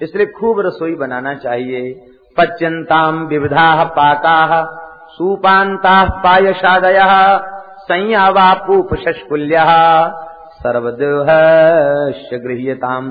इसलिए 0.01 0.25
खूब 0.25 0.59
रसोई 0.59 0.95
बनाना 0.95 1.35
चाहिए। 1.35 2.07
पच्यंताम 2.37 3.25
विविधा 3.27 3.83
पाका 3.83 4.63
सुपाता 5.07 6.03
पायशादय 6.23 6.99
संयावापूपशुल्य 7.81 9.65
सर्वदेव 10.53 11.23
गृहताम 12.43 13.07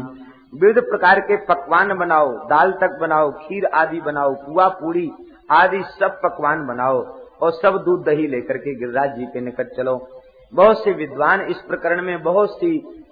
विविध 0.55 0.79
प्रकार 0.79 1.21
के 1.21 1.37
पकवान 1.37 1.95
बनाओ, 1.99 2.33
दाल 2.47 2.73
तक 2.73 2.99
बनाओ, 3.01 3.31
खीर 3.31 3.65
आदि 3.75 4.01
बनाओ, 4.01 4.35
पुआ 4.35 4.69
पूड़ी 4.69 5.11
आदि 5.51 5.83
सब 6.01 6.21
पकवान 6.23 6.67
बनाओ 6.67 6.99
और 7.43 7.53
सब 7.53 7.77
दूध 7.77 8.05
दही 8.07 8.27
लेकर 8.27 8.57
के 8.57 8.75
गिरिराज 8.75 9.17
जी 9.19 9.27
के 9.27 9.41
निकट 9.41 9.77
चलो। 9.77 9.97
बहुत 10.53 10.85
से 10.85 10.93
विद्वान 10.93 11.41
इस 11.41 11.57
प्रकरण 11.57 12.03
में 12.03 12.23
बहुत 12.23 12.51
सी 12.51 12.71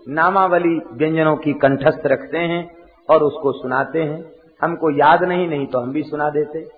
नामावली 0.09 0.81
व्यंजनों 0.93 1.37
की 1.37 1.53
कंठस्थ 1.53 2.07
रखते 2.07 2.39
हैं 2.39 2.71
और 3.11 3.23
उसको 3.23 3.53
सुनाते 3.53 4.03
हैं। 4.03 4.41
हमको 4.63 4.91
याद 4.91 5.25
नहीं 5.25 5.49
नहीं 5.49 5.67
तो 5.67 5.79
हम 5.79 5.93
भी 5.93 6.03
सुना 6.03 6.31
देते। 6.31 6.69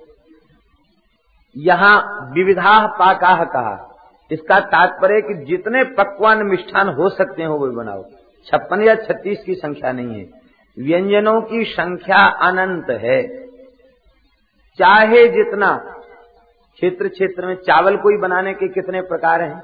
यहाँ 1.56 2.28
विविधा 2.34 2.86
पाकाह 2.86 3.44
कहा। 3.44 3.90
इसका 4.30 4.60
तात्पर्य 4.60 5.20
कि 5.20 5.44
जितने 5.44 5.84
पकवान 5.84 6.42
मिष्ठान 6.42 6.88
हो 6.88 7.08
सकते 7.08 7.42
हैं, 7.42 7.48
वो 7.48 7.58
बनाओ। 7.58 8.04
छप्पन 8.46 8.80
या 8.80 8.94
छत्तीस 8.94 9.42
की 9.46 9.54
संख्या 9.54 9.92
नहीं 9.92 10.20
है। 10.20 10.44
व्यंजनों 10.78 11.42
की 11.42 11.64
संख्या 11.64 12.26
अनंत 12.26 12.90
है। 12.90 13.44
चाहे 14.78 15.28
जितना 15.28 15.76
क्षेत्र 16.74 17.08
क्षेत्र 17.08 17.46
में 17.46 17.54
चावल 17.54 17.96
कोई 17.96 18.16
बनाने 18.16 18.54
के 18.54 18.68
कितने 18.68 19.00
प्रकार 19.00 19.42
हैं, 19.42 19.62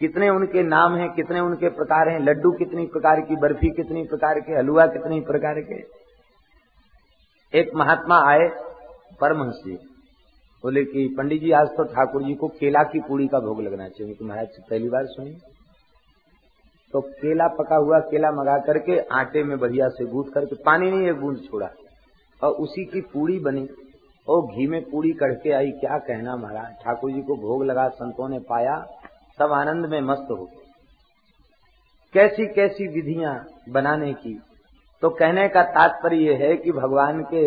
कितने 0.00 0.30
उनके 0.30 0.62
नाम 0.62 0.96
हैं, 0.96 1.10
कितने 1.10 1.40
उनके 1.40 1.68
प्रकार 1.68 2.08
हैं, 2.08 2.20
लड्डू 2.20 2.50
कितनी 2.50 2.86
प्रकार 2.86 3.20
की, 3.20 3.36
बर्फ़ी 3.36 3.68
कितनी 3.68 4.04
प्रकार 4.04 4.40
के, 4.40 4.52
हलवा 4.52 4.86
कितनी 4.86 5.20
प्रकार 5.20 5.54
के 5.60 6.05
एक 7.56 7.70
महात्मा 7.74 8.16
आए, 8.30 8.48
परमहंस। 9.20 9.62
बोले 10.62 10.84
कि 10.84 11.14
पंडित 11.18 11.40
जी, 11.40 11.50
आज 11.50 11.66
तो 11.66 11.84
ठाकुर 11.84 12.22
जी 12.22 12.34
को 12.34 12.48
केला 12.48 12.82
की 12.82 13.00
पूड़ी 13.00 13.28
का 13.28 13.38
भोग 13.38 13.62
लगना 13.62 13.88
चाहिए। 13.88 14.14
कि 14.14 14.24
महाराज 14.24 14.48
पहली 14.70 14.88
बार 14.88 15.06
सुनी। 15.06 15.30
तो 16.92 17.00
केला 17.00 17.48
पका 17.48 17.76
हुआ, 17.76 17.98
केला 17.98 18.30
मंगा 18.30 18.58
करके 18.58 18.98
आटे 18.98 19.42
में 19.42 19.58
बढ़िया 19.58 19.88
से 19.88 20.04
गूंथ 20.04 20.24
करके 20.24 20.54
पानी 20.54 20.90
नहीं, 20.90 21.08
एक 21.08 21.16
बूंद 21.16 21.36
छोड़ा। 21.36 21.70
और 22.44 22.50
उसी 22.50 22.84
की 22.84 23.00
पूड़ी 23.00 23.38
बनी। 23.38 23.68
और 24.28 24.42
घी 24.42 24.66
में 24.66 24.82
पूड़ी 24.82 25.12
कड़के 25.12 25.52
आई, 25.52 25.70
क्या 25.70 25.98
कहना 25.98 26.36
महाराज? 26.36 26.72
ठाकुर 26.72 27.10
जी 27.10 27.22
को 27.22 27.36
भोग 27.36 27.64
लगा, 27.64 27.88
संतों 27.88 28.28
ने 28.28 28.38
पाया, 28.38 28.86
सब 29.38 29.52
आनंद 29.52 29.86
में 29.86 30.00
मस्त 30.00 30.26
हो 30.30 30.50
कैसी 32.12 32.46
कैसी 32.46 32.86
विधियाँ 32.86 33.46
बनाने 33.68 34.14
की 34.14 34.42
तो 35.02 35.08
कहने 35.10 35.48
का 35.48 35.62
तात्पर्य 35.72 36.16
यह 36.18 36.38
है 36.38 36.56
कि 36.56 36.72
भगवान 36.72 37.20
के 37.24 37.42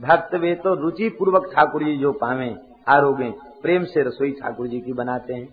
भक्त 0.00 0.34
वे 0.34 0.54
तो 0.54 0.74
रुचि 0.74 1.08
पूर्वक 1.08 1.50
ठाकुर 1.54 1.82
जी 1.82 1.96
जो 1.96 2.12
पावे 2.12 2.54
आरोगे 2.88 3.30
प्रेम 3.62 3.84
से 3.84 4.02
रसोई 4.02 4.30
ठाकुर 4.32 4.66
जी 4.66 4.80
की 4.80 4.92
बनाते 4.92 5.34
हैं। 5.34 5.48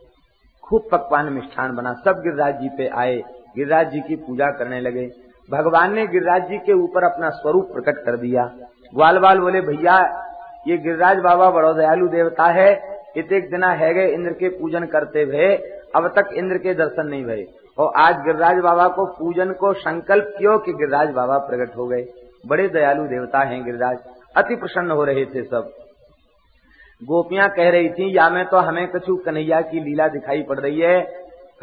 खूब 0.63 0.87
पकवान 0.91 1.31
मिष्ठान 1.33 1.75
बना, 1.75 1.93
सब 1.95 2.21
गिरिराज 2.23 2.59
जी 2.61 2.69
पे 2.69 2.87
आए, 2.95 3.15
गिरिराज 3.55 3.91
जी 3.91 3.99
की 3.99 4.15
पूजा 4.17 4.49
करने 4.57 4.79
लगे। 4.81 5.05
भगवान 5.49 5.93
ने 5.95 6.05
गिरिराज 6.07 6.49
जी 6.49 6.57
के 6.57 6.73
ऊपर 6.75 7.03
अपना 7.03 7.29
स्वरूप 7.31 7.71
प्रकट 7.73 8.03
कर 8.05 8.17
दिया। 8.17 8.43
ग्वाल 8.93 9.19
बाल 9.19 9.39
बोले 9.39 9.61
भैया, 9.61 9.97
ये 10.67 10.77
गिरिराज 10.77 11.17
बाबा 11.19 11.49
बड़ो 11.51 11.73
दयालु 11.73 12.07
देवता 12.07 12.47
है 12.51 12.71
इतने 13.17 13.39
दिना 13.41 13.71
है 13.73 13.93
गए 13.93 14.07
इंद्र 14.07 14.33
के 14.33 14.49
पूजन 14.51 14.85
करते 14.87 15.23
हुए, 15.23 15.47
अब 15.95 16.07
तक 16.15 16.33
इंद्र 16.33 16.57
के 16.57 16.73
दर्शन 16.75 17.07
नहीं 17.07 17.23
भये 17.25 17.47
और 17.79 17.93
आज 17.97 18.15
गिरिराज 18.15 18.57
बाबा 18.57 18.87
को 18.87 19.05
पूजन 19.05 19.51
को 19.51 19.73
संकल्प 19.73 20.33
कियो 20.37 20.57
कि 20.57 20.73
गिरिराज 20.73 21.09
बाबा 21.09 21.37
प्रकट 21.37 21.77
हो 21.77 21.87
गए। 21.87 22.05
बड़े 22.47 22.67
दयालु 22.67 23.03
देवता 23.03 23.39
हैं 23.39 23.65
गिरिराज। 23.65 23.97
अति 24.37 24.55
प्रसन्न 24.55 24.91
हो 24.91 25.03
रहे 25.03 25.25
थे 25.25 25.43
सब। 25.43 25.71
गोपियाँ 27.03 27.49
कह 27.49 27.69
रही 27.69 27.89
थी, 27.89 28.17
या 28.17 28.29
में 28.29 28.45
तो 28.45 28.57
हमें 28.57 28.87
कछु 28.87 29.15
कन्हैया 29.15 29.61
की 29.61 29.79
लीला 29.79 30.07
दिखाई 30.07 30.41
पड़ 30.41 30.59
रही 30.59 30.79
है। 30.79 31.01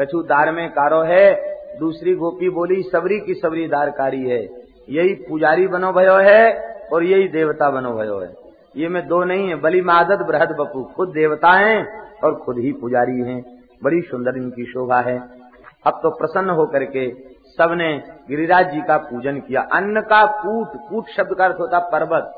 कछु 0.00 0.22
दार 0.22 0.52
में 0.52 0.70
कारो 0.70 1.02
है। 1.02 1.56
दूसरी 1.78 2.14
गोपी 2.14 2.48
बोली, 2.48 2.82
सबरी 2.82 3.20
की 3.20 3.34
सबरी 3.34 3.68
दार 3.68 3.80
दारकारी 3.80 4.22
है। 4.30 4.44
यही 4.90 5.14
पुजारी 5.14 5.66
बनो 5.66 5.92
भयो 5.92 6.14
है 6.14 6.60
और 6.92 7.04
यही 7.04 7.28
देवता 7.28 7.70
बनो 7.70 7.92
भयो 7.92 8.18
है। 8.18 8.34
ये 8.76 8.88
में 8.88 9.08
दो 9.08 9.24
नहीं 9.24 9.48
है, 9.48 9.54
बलि 9.54 9.80
मादत 9.80 10.18
बृहद 10.26 10.48
बपू। 10.48 10.84
खुद 10.84 11.08
देवता 11.08 11.50
हैं 11.50 12.10
और 12.24 12.34
खुद 12.34 12.58
ही 12.58 12.72
पुजारी 12.72 13.20
हैं। 13.20 13.44
बड़ी 13.84 14.00
सुंदर 14.00 14.36
इनकी 14.36 14.64
शोभा 14.64 15.00
है। 15.00 15.35
अब 15.84 16.00
तो 16.02 16.10
प्रसन्न 16.10 16.50
होकर 16.50 16.84
के 16.86 17.10
सबने 17.52 17.88
गिरिराज 18.28 18.70
जी 18.70 18.80
का 18.80 18.96
पूजन 19.00 19.40
किया। 19.40 19.60
अन्न 19.72 20.00
का 20.02 20.24
कूट 20.42 20.76
कूट 20.88 21.08
शब्द 21.08 21.34
का 21.34 21.44
अर्थ 21.44 21.56
होता 21.60 21.78
पर्वत। 21.88 22.32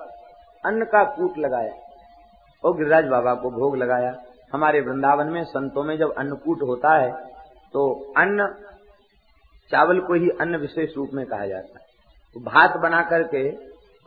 अन्न 0.64 0.84
का 0.84 1.04
कूट 1.06 1.38
लगाया। 1.38 1.72
और 2.64 2.76
गिरिराज 2.76 3.06
बाबा 3.06 3.34
को 3.34 3.50
भोग 3.50 3.76
लगाया। 3.76 4.14
हमारे 4.52 4.80
वृंदावन 4.80 5.26
में, 5.26 5.42
संतों 5.44 5.84
में 5.84 5.96
जब 5.98 6.14
अन्नकूट 6.14 6.62
होता 6.62 6.96
है 6.96 7.10
तो 7.74 8.12
अन्न, 8.16 8.46
चावल 9.70 10.00
को 10.00 10.14
ही 10.14 10.28
अन्न 10.40 10.56
विशेष 10.56 10.96
रूप 10.96 11.10
में 11.14 11.24
कहा 11.26 11.46
जाता 11.46 11.78
है। 11.78 11.86
तो 12.34 12.40
भात 12.40 12.76
बना 12.76 13.02
करके, 13.02 13.50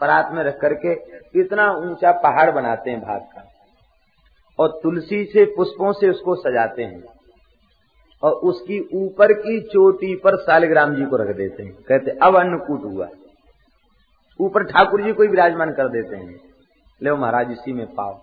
परात 0.01 0.32
में 0.32 0.43
रख 0.43 0.59
करके 0.59 0.93
इतना 1.39 1.71
ऊँचा 1.71 2.11
पहाड़ 2.13 2.49
बनाते 2.51 2.91
हैं 2.91 3.01
भात 3.01 3.29
का। 3.34 3.43
और 4.59 4.79
तुलसी 4.84 5.23
से, 5.25 5.45
पुष्पों 5.47 5.91
से 5.93 6.09
उसको 6.09 6.36
सजाते 6.36 6.84
हैं। 6.84 7.03
और 8.24 8.32
उसकी 8.32 8.89
ऊपर 8.93 9.34
की 9.34 9.61
चोटी 9.61 10.15
पर 10.15 10.36
सालिग्राम 10.36 10.95
जी 10.95 11.05
को 11.05 11.15
रख 11.15 11.36
देते 11.36 11.63
हैं। 11.63 11.74
कहते, 11.74 12.11
अब 12.11 12.36
अन्नकूट 12.36 12.84
हुआ। 12.84 13.07
ऊपर 14.41 14.63
ठाकुर 14.63 15.01
जी 15.01 15.13
को 15.13 15.24
विराजमान 15.24 15.72
कर 15.72 15.88
देते 15.88 16.15
हैं। 16.15 16.36
ले 17.03 17.11
महाराज, 17.11 17.51
इसी 17.51 17.74
में 17.74 17.86
पाओ। 17.86 18.17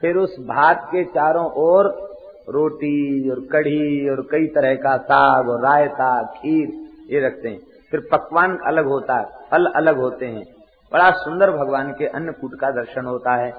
फिर 0.00 0.16
उस 0.16 0.36
भात 0.40 0.84
के 0.86 1.04
चारों 1.04 1.50
ओर 1.52 2.10
रोटी 2.48 3.30
और 3.30 3.40
कढ़ी 3.40 4.08
और 4.08 4.28
कई 4.30 4.46
तरह 4.46 4.74
का 4.74 4.96
साग 4.96 5.48
और 5.48 5.62
रायता, 5.62 6.22
खीर 6.22 6.68
ये 7.14 7.20
रखते 7.20 7.48
हैं। 7.48 7.60
फिर 7.90 8.08
पकवान 8.12 8.58
अलग 8.66 8.86
होता 8.86 9.14
है, 9.14 9.24
फल 9.24 9.66
अलग 9.66 9.96
होते 9.96 10.26
हैं। 10.26 10.44
बड़ा 10.92 11.10
सुंदर 11.10 11.50
भगवान 11.50 11.92
के 11.92 12.06
अन्नकूट 12.06 12.54
का 12.60 12.70
दर्शन 12.70 13.04
होता 13.04 13.36
है। 13.36 13.52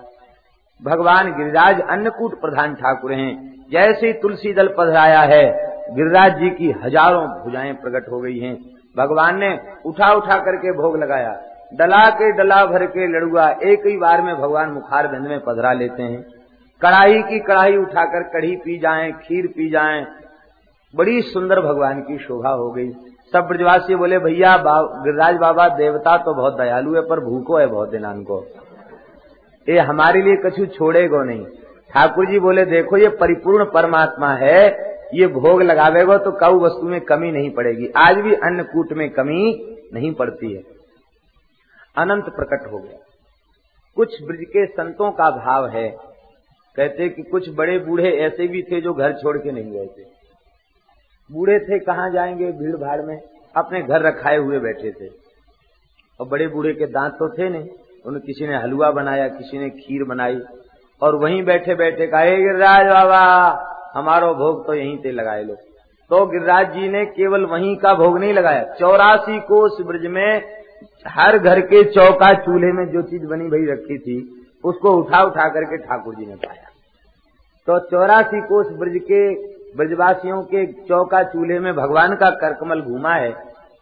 भगवान 0.83 1.37
गिरिराज 1.37 1.81
अन्नकूट 1.81 2.41
प्रधान 2.41 2.75
ठाकुर 2.75 3.13
हैं। 3.13 3.65
जैसे 3.71 4.07
ही 4.07 4.13
तुलसी 4.13 4.53
दल 4.53 4.75
पधराया 4.77 5.21
है 5.21 5.70
गिरिराज 5.91 6.37
जी 6.39 6.49
की 6.49 6.71
हज़ारों 6.83 7.23
भुजाएँ 7.43 7.73
प्रकट 7.73 8.11
हो 8.11 8.19
गई 8.19 8.37
हैं। 8.39 8.55
भगवान 8.97 9.39
ने 9.39 9.49
उठा 9.85 10.11
उठा 10.13 10.35
करके 10.35 10.71
भोग 10.71 10.97
लगाया। 10.97 11.39
डला 11.73 12.09
के 12.09 12.31
डला 12.31 12.65
भर 12.65 12.85
के 12.85 13.07
लड़ुआ 13.07 13.49
एक 13.63 13.85
ही 13.85 13.97
बार 13.97 14.21
में 14.21 14.35
भगवान 14.35 14.69
मुखार 14.69 15.07
बंद 15.07 15.27
में 15.27 15.39
पधरा 15.39 15.73
लेते 15.73 16.03
हैं। 16.03 16.21
कढ़ाई 16.81 17.21
की 17.21 17.39
कढ़ाई 17.39 17.77
उठाकर 17.77 18.23
कढ़ी 18.23 18.55
पी 18.55 18.77
जाए, 18.79 19.11
खीर 19.11 19.47
पी 19.47 19.69
जाए। 19.69 20.05
बड़ी 20.95 21.21
सुंदर 21.21 21.61
भगवान 21.61 22.01
की 22.01 22.17
शोभा 22.17 22.49
हो 22.49 22.71
गई। 22.71 22.89
सब 23.33 23.45
ब्रजवासी 23.47 23.95
बोले, 23.95 24.19
भैया 24.19 24.57
गिरिराज 24.57 25.35
बाबा, 25.35 25.67
देवता 25.67 26.17
तो 26.17 26.33
बहुत 26.33 26.57
दयालु 26.57 26.95
है, 26.95 27.01
पर 27.01 27.19
भूखो 27.19 27.57
है 27.57 27.67
बहुत 27.67 27.89
दिनान 27.89 28.23
को। 28.23 28.45
ये 29.67 29.79
हमारे 29.79 30.21
लिए 30.21 30.35
कछु 30.45 30.65
छोड़ेगो 30.65 31.23
नहीं। 31.23 31.45
ठाकुर 31.93 32.25
जी 32.25 32.39
बोले, 32.39 32.65
देखो, 32.65 32.97
ये 32.97 33.07
परिपूर्ण 33.07 33.65
परमात्मा 33.65 34.33
है 34.33 34.90
ये 35.13 35.27
भोग 35.27 35.61
लगावेगो 35.61 36.17
तो 36.17 36.31
कऊ 36.31 36.59
वस्तु 36.59 36.83
में 36.83 37.01
कमी 37.01 37.31
नहीं 37.31 37.51
पड़ेगी। 37.51 37.87
आज 37.97 38.17
भी 38.17 38.33
अन्नकूट 38.33 38.93
में 38.93 39.09
कमी 39.09 39.67
नहीं 39.93 40.13
पड़ती 40.13 40.53
है। 40.53 40.61
अनंत 41.97 42.23
प्रकट 42.23 42.71
हो 42.71 42.77
गया। 42.77 42.99
कुछ 43.95 44.23
ब्रज 44.23 44.39
के 44.41 44.65
संतों 44.65 45.11
का 45.11 45.31
भाव 45.31 45.67
है। 45.67 45.89
कहते 46.75 47.09
कि 47.09 47.21
कुछ 47.21 47.49
बड़े 47.55 47.79
बूढ़े 47.79 48.11
ऐसे 48.11 48.47
भी 48.47 48.63
थे 48.63 48.81
जो 48.81 48.93
घर 48.93 49.13
छोड़ 49.13 49.37
के 49.37 49.51
नहीं 49.51 49.71
गए 49.71 49.85
थे। 49.85 50.03
बूढ़े 51.31 51.59
थे, 51.59 51.79
कहाँ 51.79 52.11
जाएँगे 52.11 52.51
भीड़ 52.51 52.77
भाड़ 52.77 53.01
में? 53.01 53.21
अपने 53.55 53.81
घर 53.81 54.01
रखाए 54.01 54.37
हुए 54.37 54.59
बैठे 54.59 54.91
थे। 54.91 55.09
और 56.19 56.27
बड़े 56.27 56.47
बूढ़े 56.47 56.73
के 56.73 56.85
दांत 56.85 57.13
तो 57.13 57.37
थे 57.37 57.49
नहीं। 57.49 57.69
उन्हें 58.05 58.23
किसी 58.23 58.47
ने 58.47 58.57
हलवा 58.57 58.91
बनाया, 58.91 59.27
किसी 59.27 59.59
ने 59.59 59.69
खीर 59.69 60.03
बनाई। 60.03 60.39
और 61.01 61.15
वहीं 61.15 61.43
बैठे 61.43 61.75
बैठे 61.75 62.07
कहा 62.07 62.25
गिरिराज 62.25 62.87
बाबा 62.87 63.67
हमारो 63.93 64.33
भोग 64.35 64.65
तो 64.67 64.73
यहीं 64.73 64.97
से 64.97 65.11
लगाए 65.11 65.43
लो। 65.43 65.55
तो 66.11 66.25
गिरिराज 66.25 66.73
जी 66.73 66.87
ने 66.89 67.05
केवल 67.07 67.45
वहीं 67.45 67.75
का 67.77 67.93
भोग 67.95 68.17
नहीं 68.19 68.33
लगाया। 68.33 68.63
चौरासी 68.79 69.39
कोस 69.41 69.77
ब्रज 69.81 70.05
में 70.07 70.41
हर 71.07 71.37
घर 71.37 71.59
के 71.63 71.83
चौका 71.91 72.33
चूल्हे 72.35 72.71
में 72.71 72.85
जो 72.87 73.01
चीज़ 73.03 73.25
बनी 73.25 73.47
भई 73.49 73.65
रखी 73.67 73.97
थी, 73.97 74.17
उसको 74.63 74.91
उठा 74.93 75.21
उठा 75.23 75.47
करके 75.49 75.77
ठाकुर 75.77 76.15
जी 76.15 76.25
ने 76.25 76.35
पाया। 76.37 76.69
तो 77.67 77.79
चौरासी 77.89 78.41
कोस 78.41 78.71
ब्रज 78.79 78.97
के 79.03 79.21
ब्रजवासियों 79.75 80.41
के 80.45 80.65
चौका 80.83 81.21
चूल्हे 81.25 81.59
में 81.59 81.73
भगवान 81.75 82.15
का 82.15 82.29
करकमल 82.37 82.81
घूमा 82.81 83.13
है, 83.13 83.33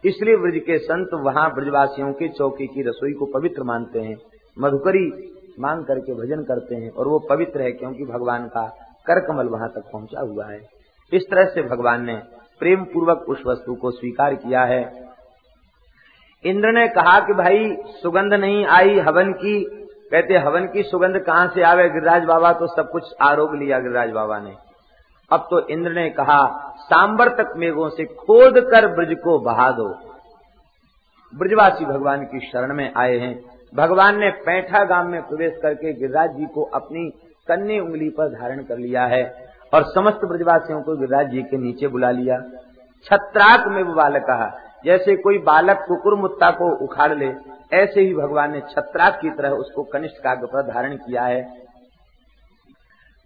इसलिए 0.04 0.36
ब्रज 0.36 0.58
के 0.66 0.78
संत 0.80 1.14
वहाँ 1.22 1.48
ब्रजवासियों 1.54 2.12
के 2.12 2.28
चौकी 2.30 2.66
की 2.66 2.82
रसोई 2.82 3.12
को 3.12 3.26
पवित्र 3.30 3.62
मानते 3.62 4.00
हैं। 4.00 4.16
मधुकरी 4.56 5.06
मांग 5.60 5.84
करके 5.84 6.14
भजन 6.14 6.42
करते 6.44 6.74
हैं 6.74 6.90
और 6.90 7.08
वो 7.08 7.18
पवित्र 7.28 7.62
है 7.62 7.72
क्योंकि 7.72 8.04
भगवान 8.06 8.46
का 8.48 8.64
करकमल 9.06 9.46
वहाँ 9.46 9.68
तक 9.68 9.90
पहुँचा 9.92 10.20
हुआ 10.20 10.46
है। 10.46 10.60
इस 11.12 11.22
तरह 11.30 11.44
से 11.44 11.62
भगवान 11.62 12.04
ने 12.04 12.22
प्रेम 12.58 12.84
पूर्वक 12.84 13.18
उस 13.28 13.42
वस्तु 13.46 13.74
को 13.74 13.90
स्वीकार 13.90 14.34
किया 14.34 14.64
है। 14.64 15.10
इंद्र 16.44 16.68
ने 16.68 16.88
कहा 16.88 17.20
कि 17.20 17.32
भाई, 17.32 17.76
सुगंध 18.02 18.34
नहीं 18.34 18.66
आई 18.66 18.98
हवन 18.98 19.32
की। 19.32 19.64
कहते, 20.10 20.34
हवन 20.38 20.66
की 20.66 20.82
सुगंध 20.82 21.18
कहाँ 21.18 21.48
से 21.48 21.62
आवे? 21.62 21.88
गिरिराज 21.88 22.24
बाबा 22.24 22.52
तो 22.52 22.66
सब 22.66 22.90
कुछ 22.90 23.02
आरोग 23.22 23.54
लिया 23.54 23.78
गिरिराज 23.78 24.10
बाबा 24.10 24.38
ने। 24.38 24.54
अब 25.32 25.40
तो 25.40 25.68
इंद्र 25.68 25.92
ने 25.92 26.10
कहा, 26.10 26.74
सांबर 26.76 27.28
तक 27.28 27.52
मेघों 27.56 27.88
से 27.88 28.04
खोद 28.04 28.54
कर 28.58 28.86
ब्रज 28.88 29.16
को 29.18 29.38
बहा 29.38 29.70
दो। 29.70 29.94
ब्रजवासी 31.36 31.84
भगवान 31.84 32.24
की 32.24 32.40
शरण 32.40 32.74
में 32.74 32.92
आए 32.96 33.18
हैं। 33.18 33.40
भगवान 33.74 34.18
ने 34.18 34.30
पैठा 34.30 34.84
गाँव 34.84 35.08
में 35.08 35.22
प्रवेश 35.22 35.58
करके 35.62 35.92
गिरिराज 35.92 36.30
जी 36.30 36.46
को 36.46 36.62
अपनी 36.62 37.12
कन्ने 37.50 37.78
उंगली 37.80 38.08
पर 38.12 38.28
धारण 38.30 38.62
कर 38.64 38.78
लिया 38.78 39.04
है 39.06 39.22
और 39.72 39.84
समस्त 39.88 40.24
ब्रजवासियों 40.26 40.80
को 40.82 40.96
गिरिराज 40.96 41.30
जी 41.30 41.42
के 41.44 41.58
नीचे 41.58 41.88
बुला 41.88 42.10
लिया। 42.12 42.40
छत्राक 43.06 43.66
में 43.68 43.82
वो 43.82 43.94
बालक 43.94 44.22
कहा, 44.24 44.50
जैसे 44.84 45.14
कोई 45.18 45.38
बालक 45.44 45.84
कुकुर 45.88 46.14
मुत्ता 46.16 46.50
को 46.52 46.74
उखाड़ 46.84 47.12
ले, 47.14 47.32
ऐसे 47.74 48.00
ही 48.00 48.14
भगवान 48.14 48.52
ने 48.52 48.60
छत्राक 48.70 49.18
की 49.20 49.30
तरह 49.32 49.50
उसको 49.56 49.82
कनिष्ठ 49.92 50.22
काग 50.24 50.44
पर 50.46 50.62
धारण 50.64 50.96
किया 50.98 51.22
है। 51.24 51.42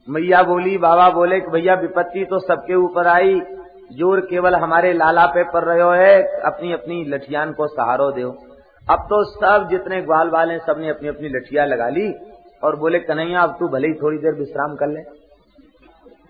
मैया 0.08 0.42
बोली, 0.42 0.76
बाबा 0.78 1.08
बोले 1.10 1.40
कि 1.40 1.50
भैया, 1.50 1.74
विपत्ति 1.74 2.24
तो 2.24 2.38
सबके 2.40 2.74
ऊपर 2.76 3.06
आई। 3.08 3.40
ज़ोर 3.92 4.20
केवल 4.20 4.54
हमारे 4.54 4.92
लाला 4.92 5.24
पे 5.26 5.42
पड़ 5.44 5.64
रहे 5.64 5.98
है 5.98 6.22
अपनी 6.44 6.72
अपनी 6.72 7.04
लठियान 7.04 7.52
को 7.52 7.66
सहारो 7.68 8.10
दो। 8.12 8.30
अब 8.86 9.06
तो 9.10 9.22
सब 9.26 9.68
जितने 9.70 10.00
ग्वाल 10.02 10.30
वाले 10.30 10.58
सबने 10.58 10.88
अपनी 10.88 11.08
अपनी 11.08 11.28
लठिया 11.28 11.64
लगा 11.64 11.88
ली। 11.88 12.08
और 12.64 12.76
बोले, 12.76 12.98
कन्हैया, 12.98 13.42
अब 13.42 13.56
तू 13.60 13.68
भले 13.68 13.88
ही 13.88 13.94
थोड़ी 13.94 14.18
देर 14.18 14.34
विश्राम 14.34 14.74
कर 14.74 14.88
ले। 14.88 15.00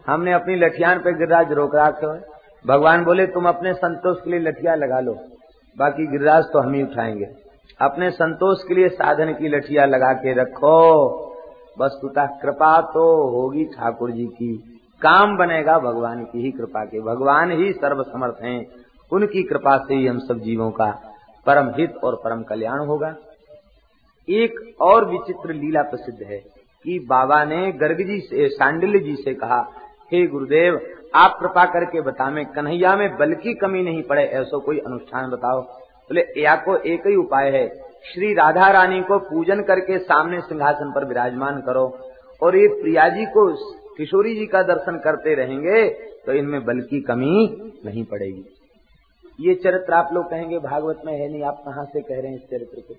हमने 0.07 0.33
अपनी 0.33 0.57
लठियान 0.57 0.99
पे 0.99 1.13
गिरिराज 1.13 1.53
रोक 1.53 1.75
रखे 1.75 2.07
है 2.07 2.21
भगवान 2.65 3.05
बोले, 3.05 3.27
तुम 3.27 3.49
अपने 3.49 3.73
संतोष 3.75 4.21
के 4.21 4.31
लिए 4.31 4.41
लठिया 4.41 4.75
लगा 4.75 5.01
लो, 5.01 5.15
बाकी 5.77 6.07
गिरिराज 6.07 6.45
तो 6.53 6.59
हम 6.59 6.73
ही 6.73 6.83
उठाएँगे। 6.83 7.27
अपने 7.81 8.11
संतोष 8.11 8.63
के 8.69 8.75
लिए 8.75 8.89
साधन 8.89 9.33
की 9.33 9.49
लठिया 9.49 9.85
लगा 9.85 10.13
के 10.13 10.33
रखो। 10.33 10.77
बस 11.79 11.99
तुता 12.03 12.27
कृपा 12.43 12.81
तो 12.81 13.05
होगी 13.31 13.65
ठाकुर 13.65 14.11
जी 14.11 14.27
की। 14.27 14.81
काम 15.03 15.37
बनेगा 15.37 15.79
भगवान 15.79 16.25
की 16.25 16.43
ही 16.43 16.51
कृपा 16.51 16.85
के। 16.85 17.01
भगवान 17.01 17.51
ही 17.51 17.73
सर्व 17.73 18.03
समर्थ 18.03 18.43
हैं। 18.43 18.67
उनकी 19.13 19.43
कृपा 19.43 19.77
से 19.79 19.95
ही 19.95 20.07
हम 20.07 20.19
सब 20.19 20.39
जीवों 20.39 20.71
का 20.71 20.87
परम 21.47 21.69
हित 21.69 21.97
और 22.05 22.15
परम 22.15 22.43
कल्याण 22.43 22.87
होगा। 22.87 23.15
एक 24.29 24.59
और 24.81 25.05
विचित्र 25.11 25.55
लीला 25.55 25.83
प्रसिद्ध 25.83 26.23
है 26.23 26.39
कि 26.39 26.99
बाबा 27.09 27.45
ने 27.45 27.71
गर्ग 27.73 28.03
जी 28.07 28.19
से, 28.21 28.49
सांडिल्य 28.49 28.99
जी 28.99 29.15
से 29.17 29.35
कहा, 29.35 29.61
हे 30.13 30.27
गुरुदेव, 30.27 30.79
आप 31.15 31.37
कृपा 31.41 31.65
करके 31.65 32.01
बता 32.01 32.25
बतावे 32.25 32.45
कन्हैया 32.55 32.95
में 32.97 33.17
बल 33.17 33.35
की 33.35 33.55
कमी 33.55 33.83
नहीं 33.83 34.03
पड़े, 34.03 34.23
ऐसा 34.23 34.59
कोई 34.59 34.79
अनुष्ठान 34.79 35.31
बताओ। 35.31 35.61
बोले, 35.61 36.25
या 36.39 36.55
को 36.57 36.77
एक 36.77 37.07
ही 37.07 37.15
उपाय 37.17 37.51
है, 37.51 37.67
श्री 38.05 38.33
राधा 38.35 38.69
रानी 38.71 39.01
को 39.03 39.19
पूजन 39.21 39.63
करके 39.63 39.99
सामने 39.99 40.41
सिंहासन 40.41 40.93
पर 40.95 41.05
विराजमान 41.05 41.61
करो 41.61 41.87
और 42.43 42.57
ये 42.57 42.67
प्रिया 42.83 43.09
जी 43.09 43.25
को 43.27 43.47
किशोरी 43.97 44.35
जी 44.37 44.47
का 44.47 44.63
दर्शन 44.63 44.99
करते 44.99 45.35
रहेंगे 45.35 45.89
तो 46.27 46.33
इनमें 46.33 46.65
बल 46.65 46.81
की 46.81 47.01
कमी 47.01 47.47
नहीं 47.85 48.05
पड़ेगी। 48.05 48.45
ये 49.39 49.55
चरित्र 49.55 49.93
आप 49.93 50.11
लोग 50.13 50.31
कहेंगे, 50.31 50.59
भागवत 50.59 51.03
में 51.07 51.13
है 51.13 51.29
नहीं, 51.33 51.43
आप 51.43 51.63
कहाँ 51.67 51.85
से 51.85 52.01
कह 52.01 52.21
रहे 52.21 52.31
हैं 52.31 52.37
इस 52.37 52.43
चरित्र 52.43 52.81
को? 52.81 52.95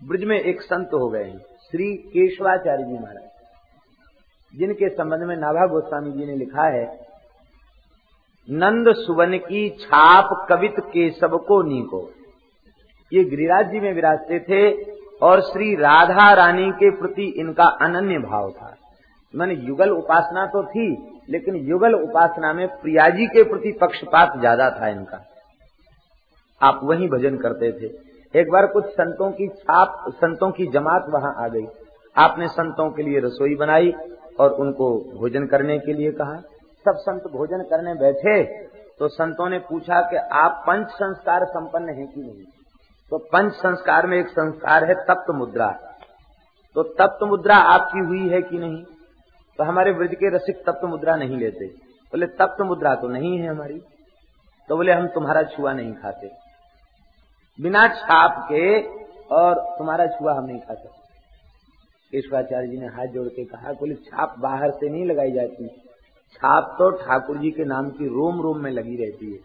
ब्रज 0.00 0.24
में 0.24 0.38
एक 0.38 0.60
संत 0.62 0.90
हो 0.94 1.08
गए 1.08 1.24
हैं, 1.24 1.38
श्री 1.66 1.92
केशवाचार्य 2.08 2.84
जी 2.84 2.92
महाराज। 2.94 3.22
जिनके 4.54 4.88
संबंध 4.88 5.22
में 5.22 5.36
नाभा 5.36 5.66
गोस्वामी 5.66 6.10
जी 6.12 6.26
ने 6.26 6.36
लिखा 6.36 6.66
है, 6.68 6.84
नंद 8.48 8.92
सुवन 8.96 9.36
की 9.40 9.68
छाप 9.80 10.46
कवित 10.48 10.74
के 10.88 11.10
सबको 11.12 11.62
नीको 11.64 12.08
ये 13.12 13.24
गिरिराज 13.24 13.70
जी 13.70 13.80
में 13.80 13.92
विराजते 13.92 14.38
थे 14.40 14.62
और 15.22 15.40
श्री 15.42 15.74
राधा 15.76 16.32
रानी 16.34 16.70
के 16.74 16.90
प्रति 16.98 17.26
इनका 17.38 17.64
अनन्य 17.82 18.18
भाव 18.20 18.50
था। 18.52 18.74
मैंने 19.34 19.54
युगल 19.58 19.90
उपासना 19.90 20.44
तो 20.46 20.62
थी, 20.64 20.86
लेकिन 21.30 21.56
युगल 21.66 21.94
उपासना 21.94 22.52
में 22.52 22.66
प्रियाजी 22.80 23.26
के 23.26 23.42
प्रति 23.44 23.72
पक्षपात 23.80 24.38
ज़्यादा 24.40 24.70
था 24.70 24.88
इनका। 24.88 25.24
आप 26.60 26.80
वही 26.84 27.08
भजन 27.08 27.36
करते 27.38 27.70
थे। 27.72 27.92
एक 28.34 28.50
बार 28.50 28.66
कुछ 28.66 28.84
संतों 28.86 29.30
की 29.30 29.46
छाप, 29.48 30.04
संतों 30.10 30.50
की 30.50 30.66
जमात 30.66 31.06
वहाँ 31.08 31.34
आ 31.38 31.48
गई। 31.48 31.66
आपने 32.16 32.48
संतों 32.48 32.90
के 32.90 33.02
लिए 33.02 33.20
रसोई 33.20 33.54
बनाई 33.54 33.92
और 34.40 34.52
उनको 34.54 34.88
भोजन 35.18 35.46
करने 35.46 35.78
के 35.78 35.92
लिए 35.92 36.12
कहा। 36.12 36.36
सब 36.86 36.96
संत 36.98 37.30
भोजन 37.32 37.62
करने 37.62 37.94
बैठे 37.94 38.42
तो 39.00 39.08
संतों 39.08 39.48
ने 39.48 39.58
पूछा 39.58 40.00
कि 40.00 40.16
आप 40.16 40.62
पंच 40.66 40.88
संस्कार 40.88 41.44
संपन्न 41.44 41.88
हैं 41.88 42.06
कि 42.06 42.20
नहीं? 42.20 42.44
तो 43.10 43.18
पंच 43.18 43.52
संस्कार 43.52 44.06
में 44.06 44.16
एक 44.18 44.28
संस्कार 44.28 44.84
है 44.84 44.94
तप्त 44.94 45.30
मुद्रा। 45.30 45.68
तो 46.76 46.82
तप्त 46.82 47.22
मुद्रा 47.22 47.56
आपकी 47.56 47.98
हुई 47.98 48.28
है 48.28 48.40
कि 48.42 48.58
नहीं? 48.58 48.84
तो 49.58 49.64
हमारे 49.64 49.92
वृद्ध 49.92 50.14
के 50.14 50.34
रसिक 50.36 50.62
तप्त 50.66 50.84
मुद्रा 50.84 51.16
नहीं 51.16 51.38
लेते। 51.38 51.66
बोले, 52.12 52.26
तप्त 52.26 52.62
मुद्रा 52.62 52.94
तो 52.94 53.08
नहीं 53.08 53.38
है 53.38 53.48
हमारी। 53.48 53.80
तो 54.68 54.76
बोले, 54.76 54.92
हम 54.92 55.06
तुम्हारा 55.06 55.42
छुआ 55.42 55.72
नहीं 55.72 55.92
खाते। 55.92 56.43
बिना 57.58 57.86
छाप 57.96 58.44
के 58.44 58.80
और 59.34 59.60
तुम्हारा 59.78 60.06
छुआ 60.08 60.32
हम 60.34 60.44
नहीं 60.44 60.58
खा 60.58 60.74
सकते। 60.74 61.02
केशवाचार्य 62.12 62.68
जी 62.68 62.78
ने 62.78 62.86
हाथ 62.88 63.06
जोड़ 63.14 63.28
के 63.28 63.44
कहा 63.46 63.72
बोले 63.74 63.94
छाप 64.04 64.34
बाहर 64.40 64.70
से 64.72 64.88
नहीं 64.88 65.04
लगाई 65.06 65.32
जाती। 65.32 65.68
छाप 66.32 66.74
तो 66.78 66.90
ठाकुर 66.98 67.38
जी 67.38 67.50
के 67.50 67.64
नाम 67.66 67.90
की 67.90 68.06
रोम 68.10 68.40
रोम 68.42 68.58
में 68.58 68.70
लगी 68.72 68.96
रहती 68.96 69.32
है। 69.32 69.38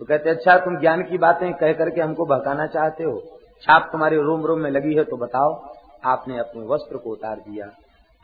तो 0.00 0.04
कहते 0.04 0.30
अच्छा 0.30 0.56
तुम 0.58 0.78
ज्ञान 0.80 1.02
की 1.02 1.18
बातें 1.18 1.52
कह 1.54 1.72
करके 1.74 2.00
हमको 2.00 2.24
बहकाना 2.26 2.66
चाहते 2.68 3.04
हो? 3.04 3.20
छाप 3.62 3.88
तुम्हारे 3.92 4.16
रोम 4.22 4.46
रोम 4.46 4.60
में 4.60 4.70
लगी 4.70 4.94
है 4.94 5.04
तो 5.04 5.16
बताओ। 5.18 5.52
आपने 6.06 6.38
अपने 6.38 6.66
वस्त्र 6.66 6.96
को 6.96 7.10
उतार 7.12 7.36
दिया। 7.40 7.66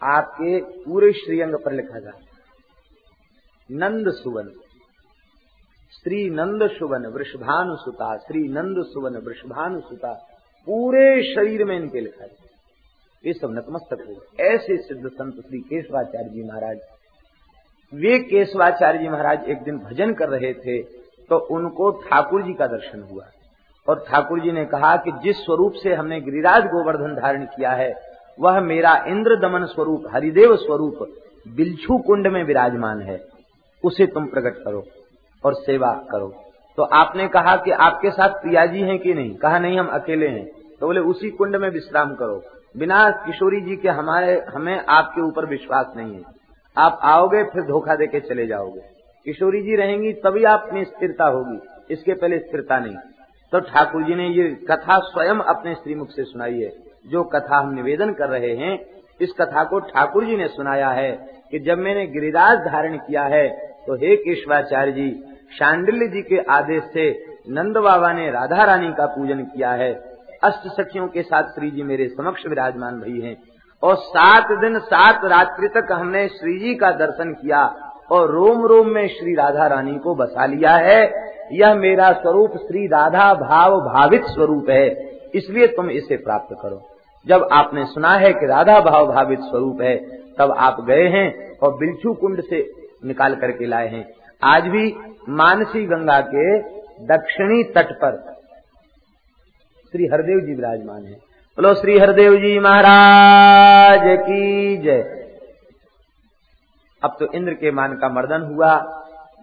आपके 0.03 0.59
पूरे 0.83 1.13
श्रीअंग 1.15 1.55
पर 1.57 1.73
लिखा 1.73 2.01
था, 2.01 2.13
नंद 3.71 4.11
सुवन। 4.15 4.51
श्री 5.93 6.18
नंद 6.30 6.62
सुवन 6.70 7.07
वृषभानु 7.07 7.74
सुता 7.76 8.16
श्री 8.16 8.41
नंद 8.49 8.76
सुवन 8.86 9.16
वृषभानु 9.24 9.80
सुता 9.80 10.12
पूरे 10.66 11.22
शरीर 11.24 11.64
में 11.64 11.74
इनके 11.76 12.01
लिखा 12.01 12.24
है। 12.24 12.30
ये 13.24 13.32
सब 13.32 13.53
नतमस्तक 13.53 14.05
हो 14.09 14.45
ऐसे 14.45 14.76
सिद्ध 14.78 15.09
संत 15.09 15.41
श्री 15.41 15.59
केशवाचार्य 15.61 16.28
जी 16.28 16.43
महाराज। 16.43 16.78
वे 17.93 18.18
केशवाचार्य 18.20 18.99
जी 18.99 19.09
महाराज 19.09 19.49
एक 19.49 19.62
दिन 19.62 19.78
भजन 19.80 20.12
कर 20.12 20.28
रहे 20.28 20.53
थे 20.57 20.80
तो 21.30 21.38
उनको 21.57 21.91
ठाकुर 22.01 22.43
जी 22.43 22.55
का 22.55 22.66
दर्शन 22.66 23.03
हुआ। 23.03 23.26
और 23.88 24.05
ठाकुर 24.09 24.41
जी 24.41 24.53
ने 24.53 24.64
कहा 24.66 24.95
कि 24.97 25.12
जिस 25.22 25.36
स्वरूप 25.36 25.72
से 25.82 25.95
हमने 25.95 26.20
गिरिराज 26.20 26.66
गोवर्धन 26.66 27.14
धारण 27.14 27.45
किया 27.47 27.70
है, 27.72 27.93
वह 28.38 28.61
मेरा 28.62 28.95
इंद्र 29.09 29.36
दमन 29.38 29.66
स्वरूप, 29.66 30.05
हरिदेव 30.12 30.57
स्वरूप, 30.57 31.07
बिलछू 31.47 31.99
कुंड 31.99 32.26
में 32.26 32.43
विराजमान 32.45 33.03
है। 33.03 33.20
उसे 33.84 34.07
तुम 34.07 34.26
प्रकट 34.28 34.64
करो। 34.64 34.84
और 35.45 35.55
सेवा 35.55 36.07
करो। 36.11 36.34
तो 36.76 36.82
आपने 36.82 37.28
कहा 37.28 37.57
कि 37.57 37.70
आपके 37.70 38.11
साथ 38.11 38.28
प्रियाजी 38.28 38.80
हैं 38.80 38.99
कि 38.99 39.14
नहीं? 39.14 39.34
कहा, 39.34 39.59
नहीं, 39.59 39.78
हम 39.78 39.86
अकेले 39.86 40.28
हैं। 40.28 40.47
तो 40.80 40.86
बोले, 40.86 41.01
उसी 41.01 41.30
कुंड 41.30 41.57
में 41.57 41.70
विश्राम 41.70 42.14
करो। 42.14 42.43
बिना 42.76 43.11
किशोरी 43.11 43.61
जी 43.61 43.76
के 43.76 43.88
हमारे, 43.88 44.43
हमें 44.55 44.84
आपके 44.88 45.22
ऊपर 45.22 45.47
विश्वास 45.47 45.93
नहीं 45.97 46.14
है। 46.14 46.22
आप 46.78 47.01
आओगे, 47.03 47.45
फिर 47.45 47.62
धोखा 47.62 47.95
देके 47.95 48.20
चले 48.20 48.47
जाओगे। 48.47 48.80
किशोरी 49.24 49.62
जी 49.62 49.76
रहेंगी, 49.76 50.12
तभी 50.12 50.45
आप 50.45 50.70
में 50.72 50.84
स्थिरता 50.84 51.24
होगी। 51.24 51.59
इसके 51.91 52.12
पहले 52.12 52.38
स्थिरता 52.38 52.78
नहीं। 52.78 52.97
तो 53.53 53.61
ठाकुर 53.61 54.03
जी 54.03 54.14
ने 54.14 54.28
ये 54.28 54.49
कथा 54.70 54.99
स्वयं 54.99 55.34
अपने 55.34 55.74
श्रीमुख 55.74 56.09
से 56.11 56.24
सुनाई 56.24 56.61
है। 56.61 56.91
जो 57.07 57.24
कथा 57.24 57.59
हम 57.59 57.74
निवेदन 57.74 58.12
कर 58.12 58.28
रहे 58.28 58.55
हैं, 58.55 58.86
इस 59.20 59.32
कथा 59.32 59.64
को 59.64 59.80
ठाकुर 59.80 60.24
जी 60.24 60.36
ने 60.36 60.49
सुनाया 60.49 60.88
है 60.88 61.12
कि 61.51 61.59
जब 61.59 61.78
मैंने 61.78 62.07
गिरिराज 62.07 62.59
धारण 62.59 62.97
किया 62.97 63.22
है 63.22 63.49
तो 63.86 63.95
हे 63.95 64.16
केशवाचार्य 64.16 64.93
जी 64.93 65.30
शांडिल्य 65.59 66.07
जी 66.07 66.22
के 66.22 66.38
आदेश 66.38 66.82
से 66.82 67.24
नंद 67.48 67.76
बाबा 67.76 68.12
ने 68.12 68.30
राधा 68.30 68.64
रानी 68.64 68.92
का 68.92 69.07
पूजन 69.07 69.38
किया 69.40 69.70
है। 69.70 70.18
अष्ट 70.44 70.80
सखियों 70.80 71.09
के 71.09 71.22
साथ 71.22 71.42
श्री 71.42 71.70
जी 71.70 71.82
मेरे 71.82 72.09
समक्ष 72.09 72.46
विराजमान 72.46 72.94
भई 72.94 73.20
हैं। 73.20 73.36
और 73.82 73.96
सात 73.96 74.59
दिन 74.59 74.78
सात 74.78 75.24
रात्रि 75.24 75.68
तक 75.68 75.88
हमने 75.92 76.28
श्री 76.28 76.59
जी 76.59 76.74
का 76.74 76.90
दर्शन 76.90 77.32
किया 77.32 77.64
और 78.11 78.30
रोम 78.30 78.66
रोम 78.66 78.86
में 78.88 79.09
श्री 79.09 79.34
राधा 79.34 79.66
रानी 79.66 79.98
को 79.98 80.14
बसा 80.14 80.46
लिया 80.46 80.76
है। 80.76 81.30
यह 81.53 81.74
मेरा 81.74 82.12
स्वरूप 82.12 82.51
श्री 82.57 82.86
राधा 82.86 83.34
भाव 83.34 83.80
भावित 83.80 84.24
स्वरूप 84.24 84.70
है। 84.70 85.11
इसलिए 85.34 85.66
तुम 85.66 85.90
इसे 85.90 86.16
प्राप्त 86.16 86.57
करो। 86.62 86.82
जब 87.26 87.48
आपने 87.53 87.84
सुना 87.84 88.14
है 88.14 88.32
कि 88.32 88.46
राधा 88.46 88.80
भाव 88.80 89.07
भावित 89.07 89.40
स्वरूप 89.40 89.82
है, 89.82 89.96
तब 90.38 90.55
आप 90.59 90.80
गए 90.80 91.09
हैं 91.09 91.59
और 91.59 91.78
बिलछू 91.78 92.14
कुंड 92.14 92.40
से 92.40 92.72
निकाल 93.05 93.34
करके 93.34 93.66
लाए 93.66 93.88
हैं। 93.88 94.09
आज 94.43 94.62
भी 94.62 94.97
मानसी 95.28 95.86
गंगा 95.86 96.20
के 96.20 96.59
दक्षिणी 97.07 97.62
तट 97.64 97.93
पर 97.93 98.16
श्री 99.93 100.07
हरदेव 100.07 100.41
जी 100.41 100.55
विराजमान 100.55 101.05
है। 101.05 101.12
बोलो, 101.12 101.74
श्री 101.74 101.99
हरदेव 101.99 102.36
जी 102.36 102.59
महाराज 102.59 104.01
की 104.05 104.76
जय। 104.76 105.01
अब 107.05 107.16
तो 107.20 107.32
इंद्र 107.32 107.55
के 107.55 107.70
मान 107.70 107.97
का 107.97 108.09
मर्दन 108.09 108.43
हुआ। 108.43 108.76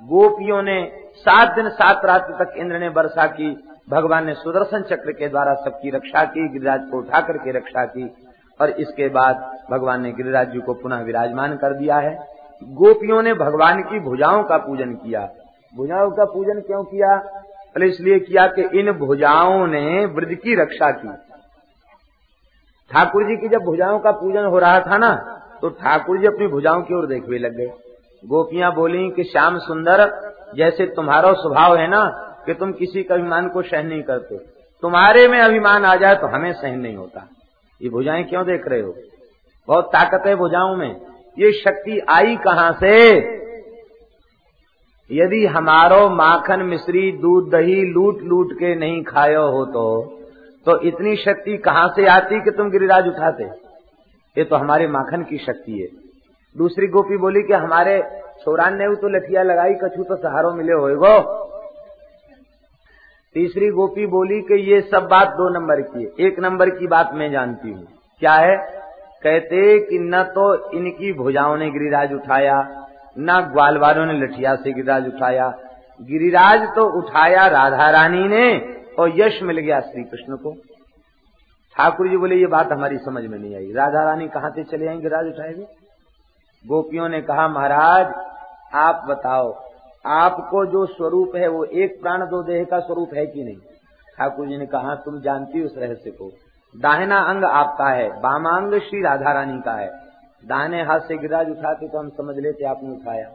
गोपियों 0.04 0.62
ने 0.62 0.92
सात 1.16 1.56
दिन 1.56 1.70
सात 1.70 2.06
रात 2.06 2.28
तक 2.42 2.54
इंद्र 2.58 2.80
ने 2.80 2.90
वर्षा 2.90 3.28
की। 3.28 3.58
भगवान 3.90 4.26
ने 4.26 4.34
सुदर्शन 4.34 4.82
चक्र 4.82 5.12
के 5.12 5.28
द्वारा 5.28 5.54
सबकी 5.54 5.90
रक्षा 5.90 6.24
की, 6.24 6.48
गिरिराज 6.48 6.82
को 6.92 6.98
उठा 6.98 7.22
करके 7.22 7.52
रक्षा 7.52 7.86
की 7.86 8.16
और 8.62 8.70
इसके 8.70 9.10
बाद 9.10 9.60
भगवान 9.72 10.02
ने 10.02 10.12
गिरिराज 10.12 10.52
जी 10.52 10.60
को 10.60 10.74
पुनः 10.74 11.02
विराजमान 11.02 11.56
कर 11.56 11.74
दिया 11.74 11.98
है। 11.98 12.37
गोपियों 12.62 13.22
ने 13.22 13.34
भगवान 13.34 13.82
की 13.82 14.00
भुजाओं 14.00 14.44
का 14.44 14.58
पूजन 14.58 14.94
किया। 14.96 15.22
भुजाओं 15.74 16.10
का 16.12 16.26
पूजन 16.26 16.60
क्यों 16.62 16.84
किया? 16.84 17.18
पहले 17.76 17.86
इसलिए 17.86 18.20
किया 18.20 18.48
कि 18.48 18.62
इन 18.80 18.92
भुजाओं 18.92 19.68
ने 19.68 20.06
वृद्ध 20.06 20.34
की 20.36 20.56
रक्षा 20.56 20.92
की। 20.92 21.10
ठाकुर 22.92 23.24
जी 23.24 23.36
की 23.38 23.48
जब 23.48 23.64
भुजाओं 23.64 24.00
का 24.00 24.12
पूजन 24.12 24.46
हो 24.46 24.60
रहा 24.60 24.80
था 24.80 24.98
ना 24.98 25.14
तो 25.62 25.70
ठाकुर 25.70 26.18
जी 26.18 26.28
अपनी 26.28 26.48
भुजाओं 26.48 26.82
की 26.82 26.94
ओर 26.94 27.06
देखने 27.08 27.38
लग 27.38 27.56
गए। 27.58 27.72
गोपियाँ 28.26 28.74
बोली 28.74 29.10
कि 29.10 29.24
श्याम 29.24 29.58
सुंदर, 29.58 30.04
जैसे 30.56 30.86
तुम्हारा 30.86 31.32
स्वभाव 31.34 31.76
है 31.78 31.88
ना, 31.88 32.06
कि 32.46 32.54
तुम 32.54 32.72
किसी 32.72 33.04
का 33.04 33.16
अभिमान 33.16 33.48
को 33.50 33.62
सहन 33.62 33.88
नहीं 33.88 34.02
करते। 34.02 34.38
तुम्हारे 34.84 35.28
में 35.28 35.40
अभिमान 35.40 35.86
आ 35.86 35.96
जाए 35.96 36.16
तो 36.16 36.28
हमें 36.28 36.52
सहन 36.54 36.80
नहीं 36.80 36.96
होता। 36.96 37.28
ये 37.82 37.90
भुजाएँ 37.90 38.24
क्यों 38.24 38.46
देख 38.46 38.68
रहे 38.68 38.82
हो? 38.82 38.94
बहुत 39.68 39.86
ताकत 39.86 40.28
है 40.28 40.36
भुजाओं 40.36 40.76
में। 40.76 40.96
ये 41.38 41.52
शक्ति 41.54 42.00
आई 42.10 42.36
कहाँ 42.38 42.72
से? 42.74 42.96
यदि 45.10 45.46
हमारो 45.46 46.10
माखन, 46.10 46.62
मिश्री, 46.62 47.12
दूध, 47.12 47.50
दही 47.50 47.82
लूट 47.84 48.22
लूट 48.24 48.54
के 48.54 48.76
नहीं 48.76 49.04
खायो 49.04 49.46
हो 49.48 49.66
तो 49.66 49.86
तो 50.66 50.80
इतनी 50.82 51.16
शक्ति 51.16 51.58
कहाँ 51.58 51.88
से 51.96 52.06
आती 52.08 52.40
कि 52.44 52.52
तुम 52.52 52.70
गिरिराज 52.70 53.08
उठाते? 53.08 53.44
ये 54.36 54.44
तो 54.44 54.56
हमारे 54.56 54.88
माखन 54.88 55.22
की 55.24 55.38
शक्ति 55.38 55.80
है। 55.80 55.88
दूसरी 56.56 56.88
गोपी 56.88 57.18
बोली 57.18 57.42
कि 57.44 57.54
हमारे 57.56 58.00
छोरान 58.42 58.78
ने 58.78 58.88
तो 58.96 59.08
लठिया 59.08 59.44
लगाई, 59.44 59.74
कछू 59.74 60.04
तो 60.04 60.16
सहारो 60.16 60.54
मिले 60.54 60.74
होएगो 60.74 61.20
तीसरी 63.36 63.70
गोपी 63.70 64.06
बोली 64.08 64.42
कि 64.42 64.60
ये 64.72 64.82
सब 64.82 65.08
बात 65.08 65.28
दो 65.30 65.50
नंबर 65.50 65.82
की 65.82 66.04
है। 66.04 66.28
एक 66.28 66.40
नंबर 66.40 66.70
की 66.70 66.88
बात 66.88 67.12
मैं 67.14 67.32
जानती 67.32 67.72
हूँ। 67.72 67.88
क्या 68.22 68.34
है? 68.34 68.56
कहते 69.24 69.80
कि 69.80 70.00
न 70.00 70.24
तो 70.24 70.72
इनकी 70.72 71.14
भुजाओं 71.14 71.58
ने 71.58 71.70
गिरिराज 71.72 72.14
उठाया, 72.14 72.58
न 73.20 73.40
ग्वालवारों 73.54 74.06
ने 74.06 74.14
लठिया 74.14 74.56
से 74.56 74.72
गिरिराज 74.72 75.08
उठाया। 75.08 75.50
गिरिराज 76.02 76.68
तो 76.76 77.00
उठाया 77.00 77.48
राधा 77.48 77.90
रानी 77.90 78.28
ने 78.28 78.76
और 79.00 79.12
यश 79.16 79.40
मिल 79.44 79.60
गया 79.60 79.80
श्री 79.80 80.04
कृष्ण 80.04 80.36
को। 80.36 80.54
ठाकुर 81.76 82.08
जी 82.08 82.18
बोले, 82.18 82.36
ये 82.36 82.48
बात 82.48 82.72
हमारी 82.72 82.98
समझ 82.98 83.24
में 83.24 83.38
नहीं 83.40 83.56
आई। 83.56 83.72
राधा 83.72 84.04
रानी 84.04 84.28
कहाँ 84.28 84.50
से 84.50 84.64
चले 84.64 84.88
आएँगे 84.88 85.02
गिरिराज 85.02 85.28
उठाएँगे 85.28 85.68
गोपियों 86.66 87.10
ने 87.10 87.22
कहा, 87.22 87.48
महाराज, 87.48 88.14
आप 88.76 89.06
बताओ, 89.10 89.64
आपको 90.06 90.66
जो 90.66 90.86
स्वरूप 90.86 91.36
है 91.36 91.48
वो 91.48 91.64
एक 91.64 92.02
प्राण 92.02 92.22
दो 92.22 92.44
देह 92.44 92.64
का 92.64 92.80
स्वरूप 92.80 93.10
है 93.14 93.26
कि 93.26 93.44
नहीं? 93.44 93.58
ठाकुर 94.18 94.48
जी 94.48 94.58
ने 94.58 94.66
कहा, 94.66 94.96
तुम 94.96 95.22
जानती 95.22 95.60
हो 95.60 95.66
उस 95.66 95.76
रहस्य 95.78 96.12
को। 96.12 96.32
दाहिना 96.76 97.20
अंग 97.20 97.44
आपका 97.44 97.90
है 97.90 98.10
बामांग 98.22 98.74
श्री 98.80 99.02
राधा 99.02 99.32
रानी 99.34 99.60
का 99.62 99.72
है। 99.72 99.88
दाहिने 100.44 100.82
हाथ 100.82 101.00
से 101.00 101.18
गिराज 101.18 101.50
उठाते 101.50 101.88
तो 101.88 102.00
हम 102.00 102.10
समझ 102.10 102.36
लेते 102.38 102.66
आपने 102.66 102.90
उठाया। 102.90 103.30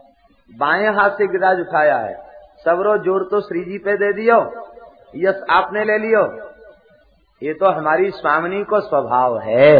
बाएँ 0.50 0.86
हाथ 0.86 1.10
से 1.10 1.26
गिराज 1.26 1.60
उठाया 1.60 1.96
है। 1.96 2.14
सबरो 2.64 2.96
ज़ोर 2.98 3.28
तो 3.30 3.40
श्री 3.40 3.64
जी 3.64 3.78
पे 3.78 3.96
दे 3.96 4.12
दियो। 4.12 4.38
यस, 5.16 5.44
आपने 5.50 5.84
ले 5.84 5.98
लियो। 5.98 6.24
ये 7.42 7.52
तो 7.52 7.70
हमारी 7.70 8.10
स्वामिनी 8.10 8.62
को 8.64 8.80
स्वभाव 8.80 9.38
है। 9.38 9.72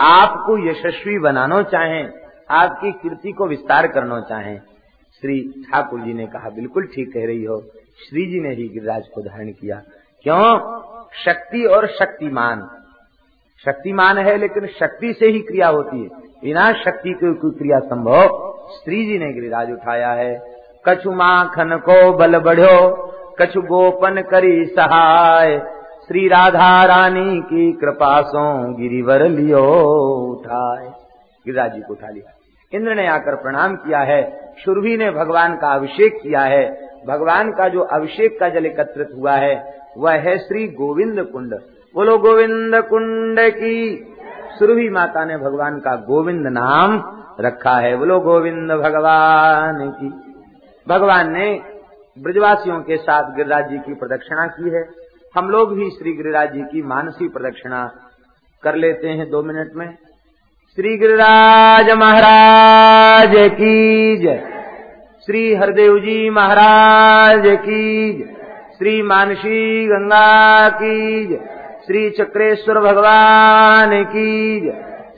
आपको 0.00 0.56
यशस्वी 0.70 1.18
बनाना 1.18 1.62
चाहें, 1.62 2.12
आपकी 2.50 2.92
कीर्ति 2.92 3.32
को 3.32 3.46
विस्तार 3.46 3.86
करना 3.86 4.20
चाहें। 4.20 4.58
श्री 5.22 5.64
ठाकुर 5.66 6.00
जी 6.00 6.14
ने 6.14 6.26
कहा, 6.26 6.50
बिल्कुल 6.50 6.86
ठीक 6.86 7.12
कह 7.14 7.26
रही 7.26 7.44
हो। 7.44 7.60
श्री 8.00 8.26
जी 8.26 8.40
ने 8.40 8.54
ही 8.54 8.68
गिरिराज 8.68 9.08
को 9.14 9.22
धारण 9.22 9.50
किया। 9.50 9.82
क्यों? 10.24 10.58
शक्ति 11.24 11.64
और 11.64 11.86
शक्तिमान। 11.86 12.68
शक्तिमान 13.64 14.18
है, 14.18 14.36
लेकिन 14.36 14.66
शक्ति 14.66 15.12
से 15.12 15.26
ही 15.26 15.38
क्रिया 15.38 15.68
होती 15.68 16.02
है। 16.02 16.08
बिना 16.44 16.72
शक्ति 16.72 17.10
के 17.10 17.34
कोई 17.34 17.50
क्रिया 17.50 17.78
संभव 17.78 18.54
स्त्री 18.68 19.06
जी 19.06 19.18
ने 19.18 19.32
गिरिराज 19.32 19.72
उठाया 19.72 20.10
है। 20.10 20.54
कछु 20.88 21.10
माखन 21.10 21.82
को 21.88 22.12
बल 22.12 22.38
बढ़ो, 22.38 22.96
कछु 23.42 23.62
गोपन 23.62 24.22
करी 24.30 24.64
सहाय। 24.64 25.58
श्री 26.08 26.28
राधा 26.28 26.84
रानी 26.84 27.40
की 27.40 27.72
कृपा 27.72 28.22
सो 28.22 28.74
गिरिवर 28.74 29.28
लियो 29.28 29.62
उठाए। 30.32 30.86
गिरिराज 31.46 31.74
जी 31.74 31.80
को 31.80 31.92
उठा 31.92 32.08
लिया। 32.08 32.32
इंद्र 32.72 32.94
ने 32.94 33.06
आकर 33.06 33.34
प्रणाम 33.34 33.76
किया 33.76 33.98
है। 33.98 34.52
सुरभि 34.58 34.96
ने 34.96 35.10
भगवान 35.10 35.56
का 35.56 35.68
अभिषेक 35.68 36.22
किया 36.22 36.40
है। 36.40 36.90
भगवान 37.06 37.50
का 37.50 37.68
जो 37.68 37.80
अभिषेक 37.80 38.40
का 38.40 38.48
जल 38.48 38.66
एकत्रित 38.66 39.08
हुआ 39.16 39.32
है, 39.32 39.74
वह 39.98 40.12
है 40.12 40.38
श्री 40.38 40.66
गोविंद 40.66 41.24
कुंड। 41.32 41.54
बोलो, 41.94 42.18
गोविंद 42.18 42.84
कुंड 42.84 43.40
की। 43.40 44.06
सुरभि 44.58 44.90
माता 44.90 45.24
ने 45.24 45.36
भगवान 45.36 45.78
का 45.78 45.96
गोविंद 45.96 46.46
नाम 46.46 47.02
रखा 47.40 47.76
है। 47.76 47.96
बोलो, 47.96 48.20
गोविंद 48.20 48.70
भगवान 48.72 49.90
की। 49.90 50.08
भगवान 50.88 51.32
ने 51.32 51.60
ब्रजवासियों 52.18 52.80
के 52.80 52.96
साथ 52.96 53.36
गिरिराज 53.36 53.70
जी 53.70 53.78
की 53.78 53.94
प्रदक्षिणा 53.94 54.46
की 54.46 54.70
है। 54.70 54.88
हम 55.36 55.50
लोग 55.50 55.74
भी 55.74 55.90
श्री 55.90 56.12
गिरिराज 56.12 56.52
जी 56.52 56.60
की 56.60 56.82
मानसी 56.82 57.28
प्रदक्षिणा 57.28 57.92
कर 58.62 58.74
लेते 58.74 59.08
हैं 59.08 59.30
दो 59.30 59.42
मिनट 59.42 59.70
में। 59.76 59.94
श्री 60.74 60.96
गिरिराज 60.96 61.90
महाराज 61.90 63.32
की 63.36 64.16
जय। 64.16 64.64
श्री 65.26 65.54
हरदेव 65.54 65.98
जी 65.98 66.30
महाराज 66.30 67.42
की 67.46 68.12
जय। 68.12 68.34
श्री 68.78 69.02
मानसी 69.02 69.86
गंगा 69.86 70.68
की 70.68 71.26
जय। 71.26 71.53
श्री 71.86 72.10
चक्रेश्वर 72.10 72.78
भगवान 72.80 73.90
की 74.04 74.70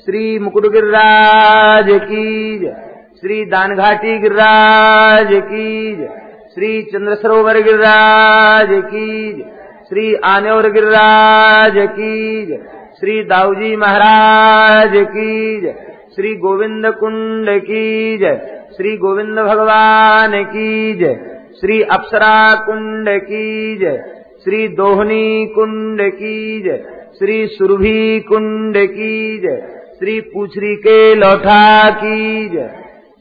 श्री 0.05 0.39
मुकुट 0.39 0.67
गिरिराज 0.73 1.87
की 1.89 2.59
जय। 2.59 2.73
श्री 3.21 3.45
दानघाटी 3.45 4.19
गिरिराज 4.19 5.29
की 5.31 6.07
श्री 6.55 6.83
चंद्र 6.83 7.15
सरोवर 7.15 7.61
गिरिराज 7.61 8.69
की 8.71 9.45
श्री 9.89 10.15
आनेवर 10.15 10.69
गिरिराज 10.71 11.73
की 11.77 12.57
श्री 13.01 13.23
दाऊजी 13.25 13.77
महाराज 13.77 14.93
की 14.97 15.73
श्री 16.17 16.35
गोविंद 16.35 16.87
कुंड 16.95 17.61
की 17.61 18.19
जय। 18.19 18.67
श्री 18.77 18.97
गोविंद 18.97 19.39
भगवान 19.39 20.43
की 20.45 20.93
जय। 20.95 21.15
श्री 21.61 21.83
अप्सरा 21.83 22.55
कुंड 22.55 23.09
की 23.23 23.77
जय। 23.77 24.16
श्री 24.47 24.69
दोहनी 24.69 25.47
कुंड 25.47 26.01
की 26.03 26.63
जय, 26.63 26.77
श्री 27.19 27.47
सुरभि 27.47 28.21
कुंड 28.29 28.77
की 28.79 29.39
जय, 29.39 29.57
श्री 29.99 30.21
पूछरी 30.21 30.75
के 30.77 31.15
लौठा 31.15 31.91
की 31.91 32.49
जय, 32.49 32.69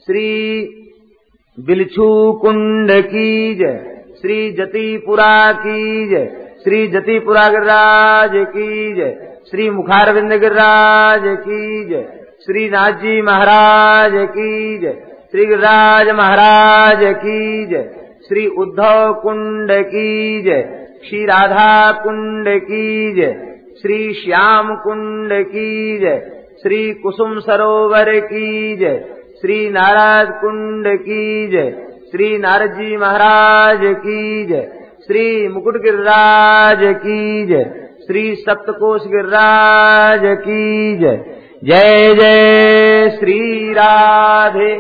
श्री 0.05 0.28
बिलछू 1.57 2.32
कुंड 2.34 2.91
की 2.91 3.55
जय, 3.55 3.73
श्री 4.21 4.51
जतिपुरा 4.51 5.51
की 5.51 6.07
जय, 6.09 6.30
श्री 6.63 6.88
जतिपुरा 6.88 7.47
गिरिराज 7.49 8.32
की 8.36 8.93
जय, 8.95 9.17
श्री 9.49 9.69
मुखारविंद 9.69 10.34
गिरिराज 10.34 11.21
की 11.26 11.86
जय, 11.86 12.07
श्री 12.45 12.69
नाथजी 12.69 13.21
महाराज 13.21 14.11
की 14.13 14.78
जय, 14.78 14.97
श्री 15.32 15.45
गिरिराज 15.45 16.09
महाराज 16.09 17.13
की 17.15 17.65
जय, 17.65 17.91
श्री 18.28 18.47
उद्धव 18.47 19.13
कुंड 19.13 19.71
की 19.71 20.41
जय। 20.41 20.84
श्री 21.06 21.26
राधा 21.26 21.91
कुंड 21.91 22.47
की 22.62 23.14
जय 23.14 23.34
श्री 23.82 23.97
श्याम 24.14 24.76
कुंड 24.76 25.34
की 25.45 25.99
जय 25.99 26.18
श्री 26.62 26.93
कुसुम 26.93 27.39
सरोवर 27.39 28.10
की 28.20 28.78
जय 28.78 28.97
श्री 29.41 29.58
नाराज़ 29.70 30.32
कुंड 30.41 30.88
की 30.99 31.47
जय 31.47 31.70
श्री 32.12 32.38
नारद 32.38 32.72
जी 32.72 32.97
महाराज 32.97 33.80
की 33.84 34.45
जय 34.45 34.68
श्री 35.08 35.47
मुकुट 35.47 35.78
गिरिराज 35.84 36.82
की 36.82 37.45
जय 37.45 37.64
श्री 38.08 38.24
सप्तकोश 38.36 39.01
गिरिराज 39.08 40.22
की 40.24 40.95
जय। 40.95 41.24
जय 41.64 42.16
जय 42.16 43.10
श्री 43.20 43.72
राधे 43.74 44.74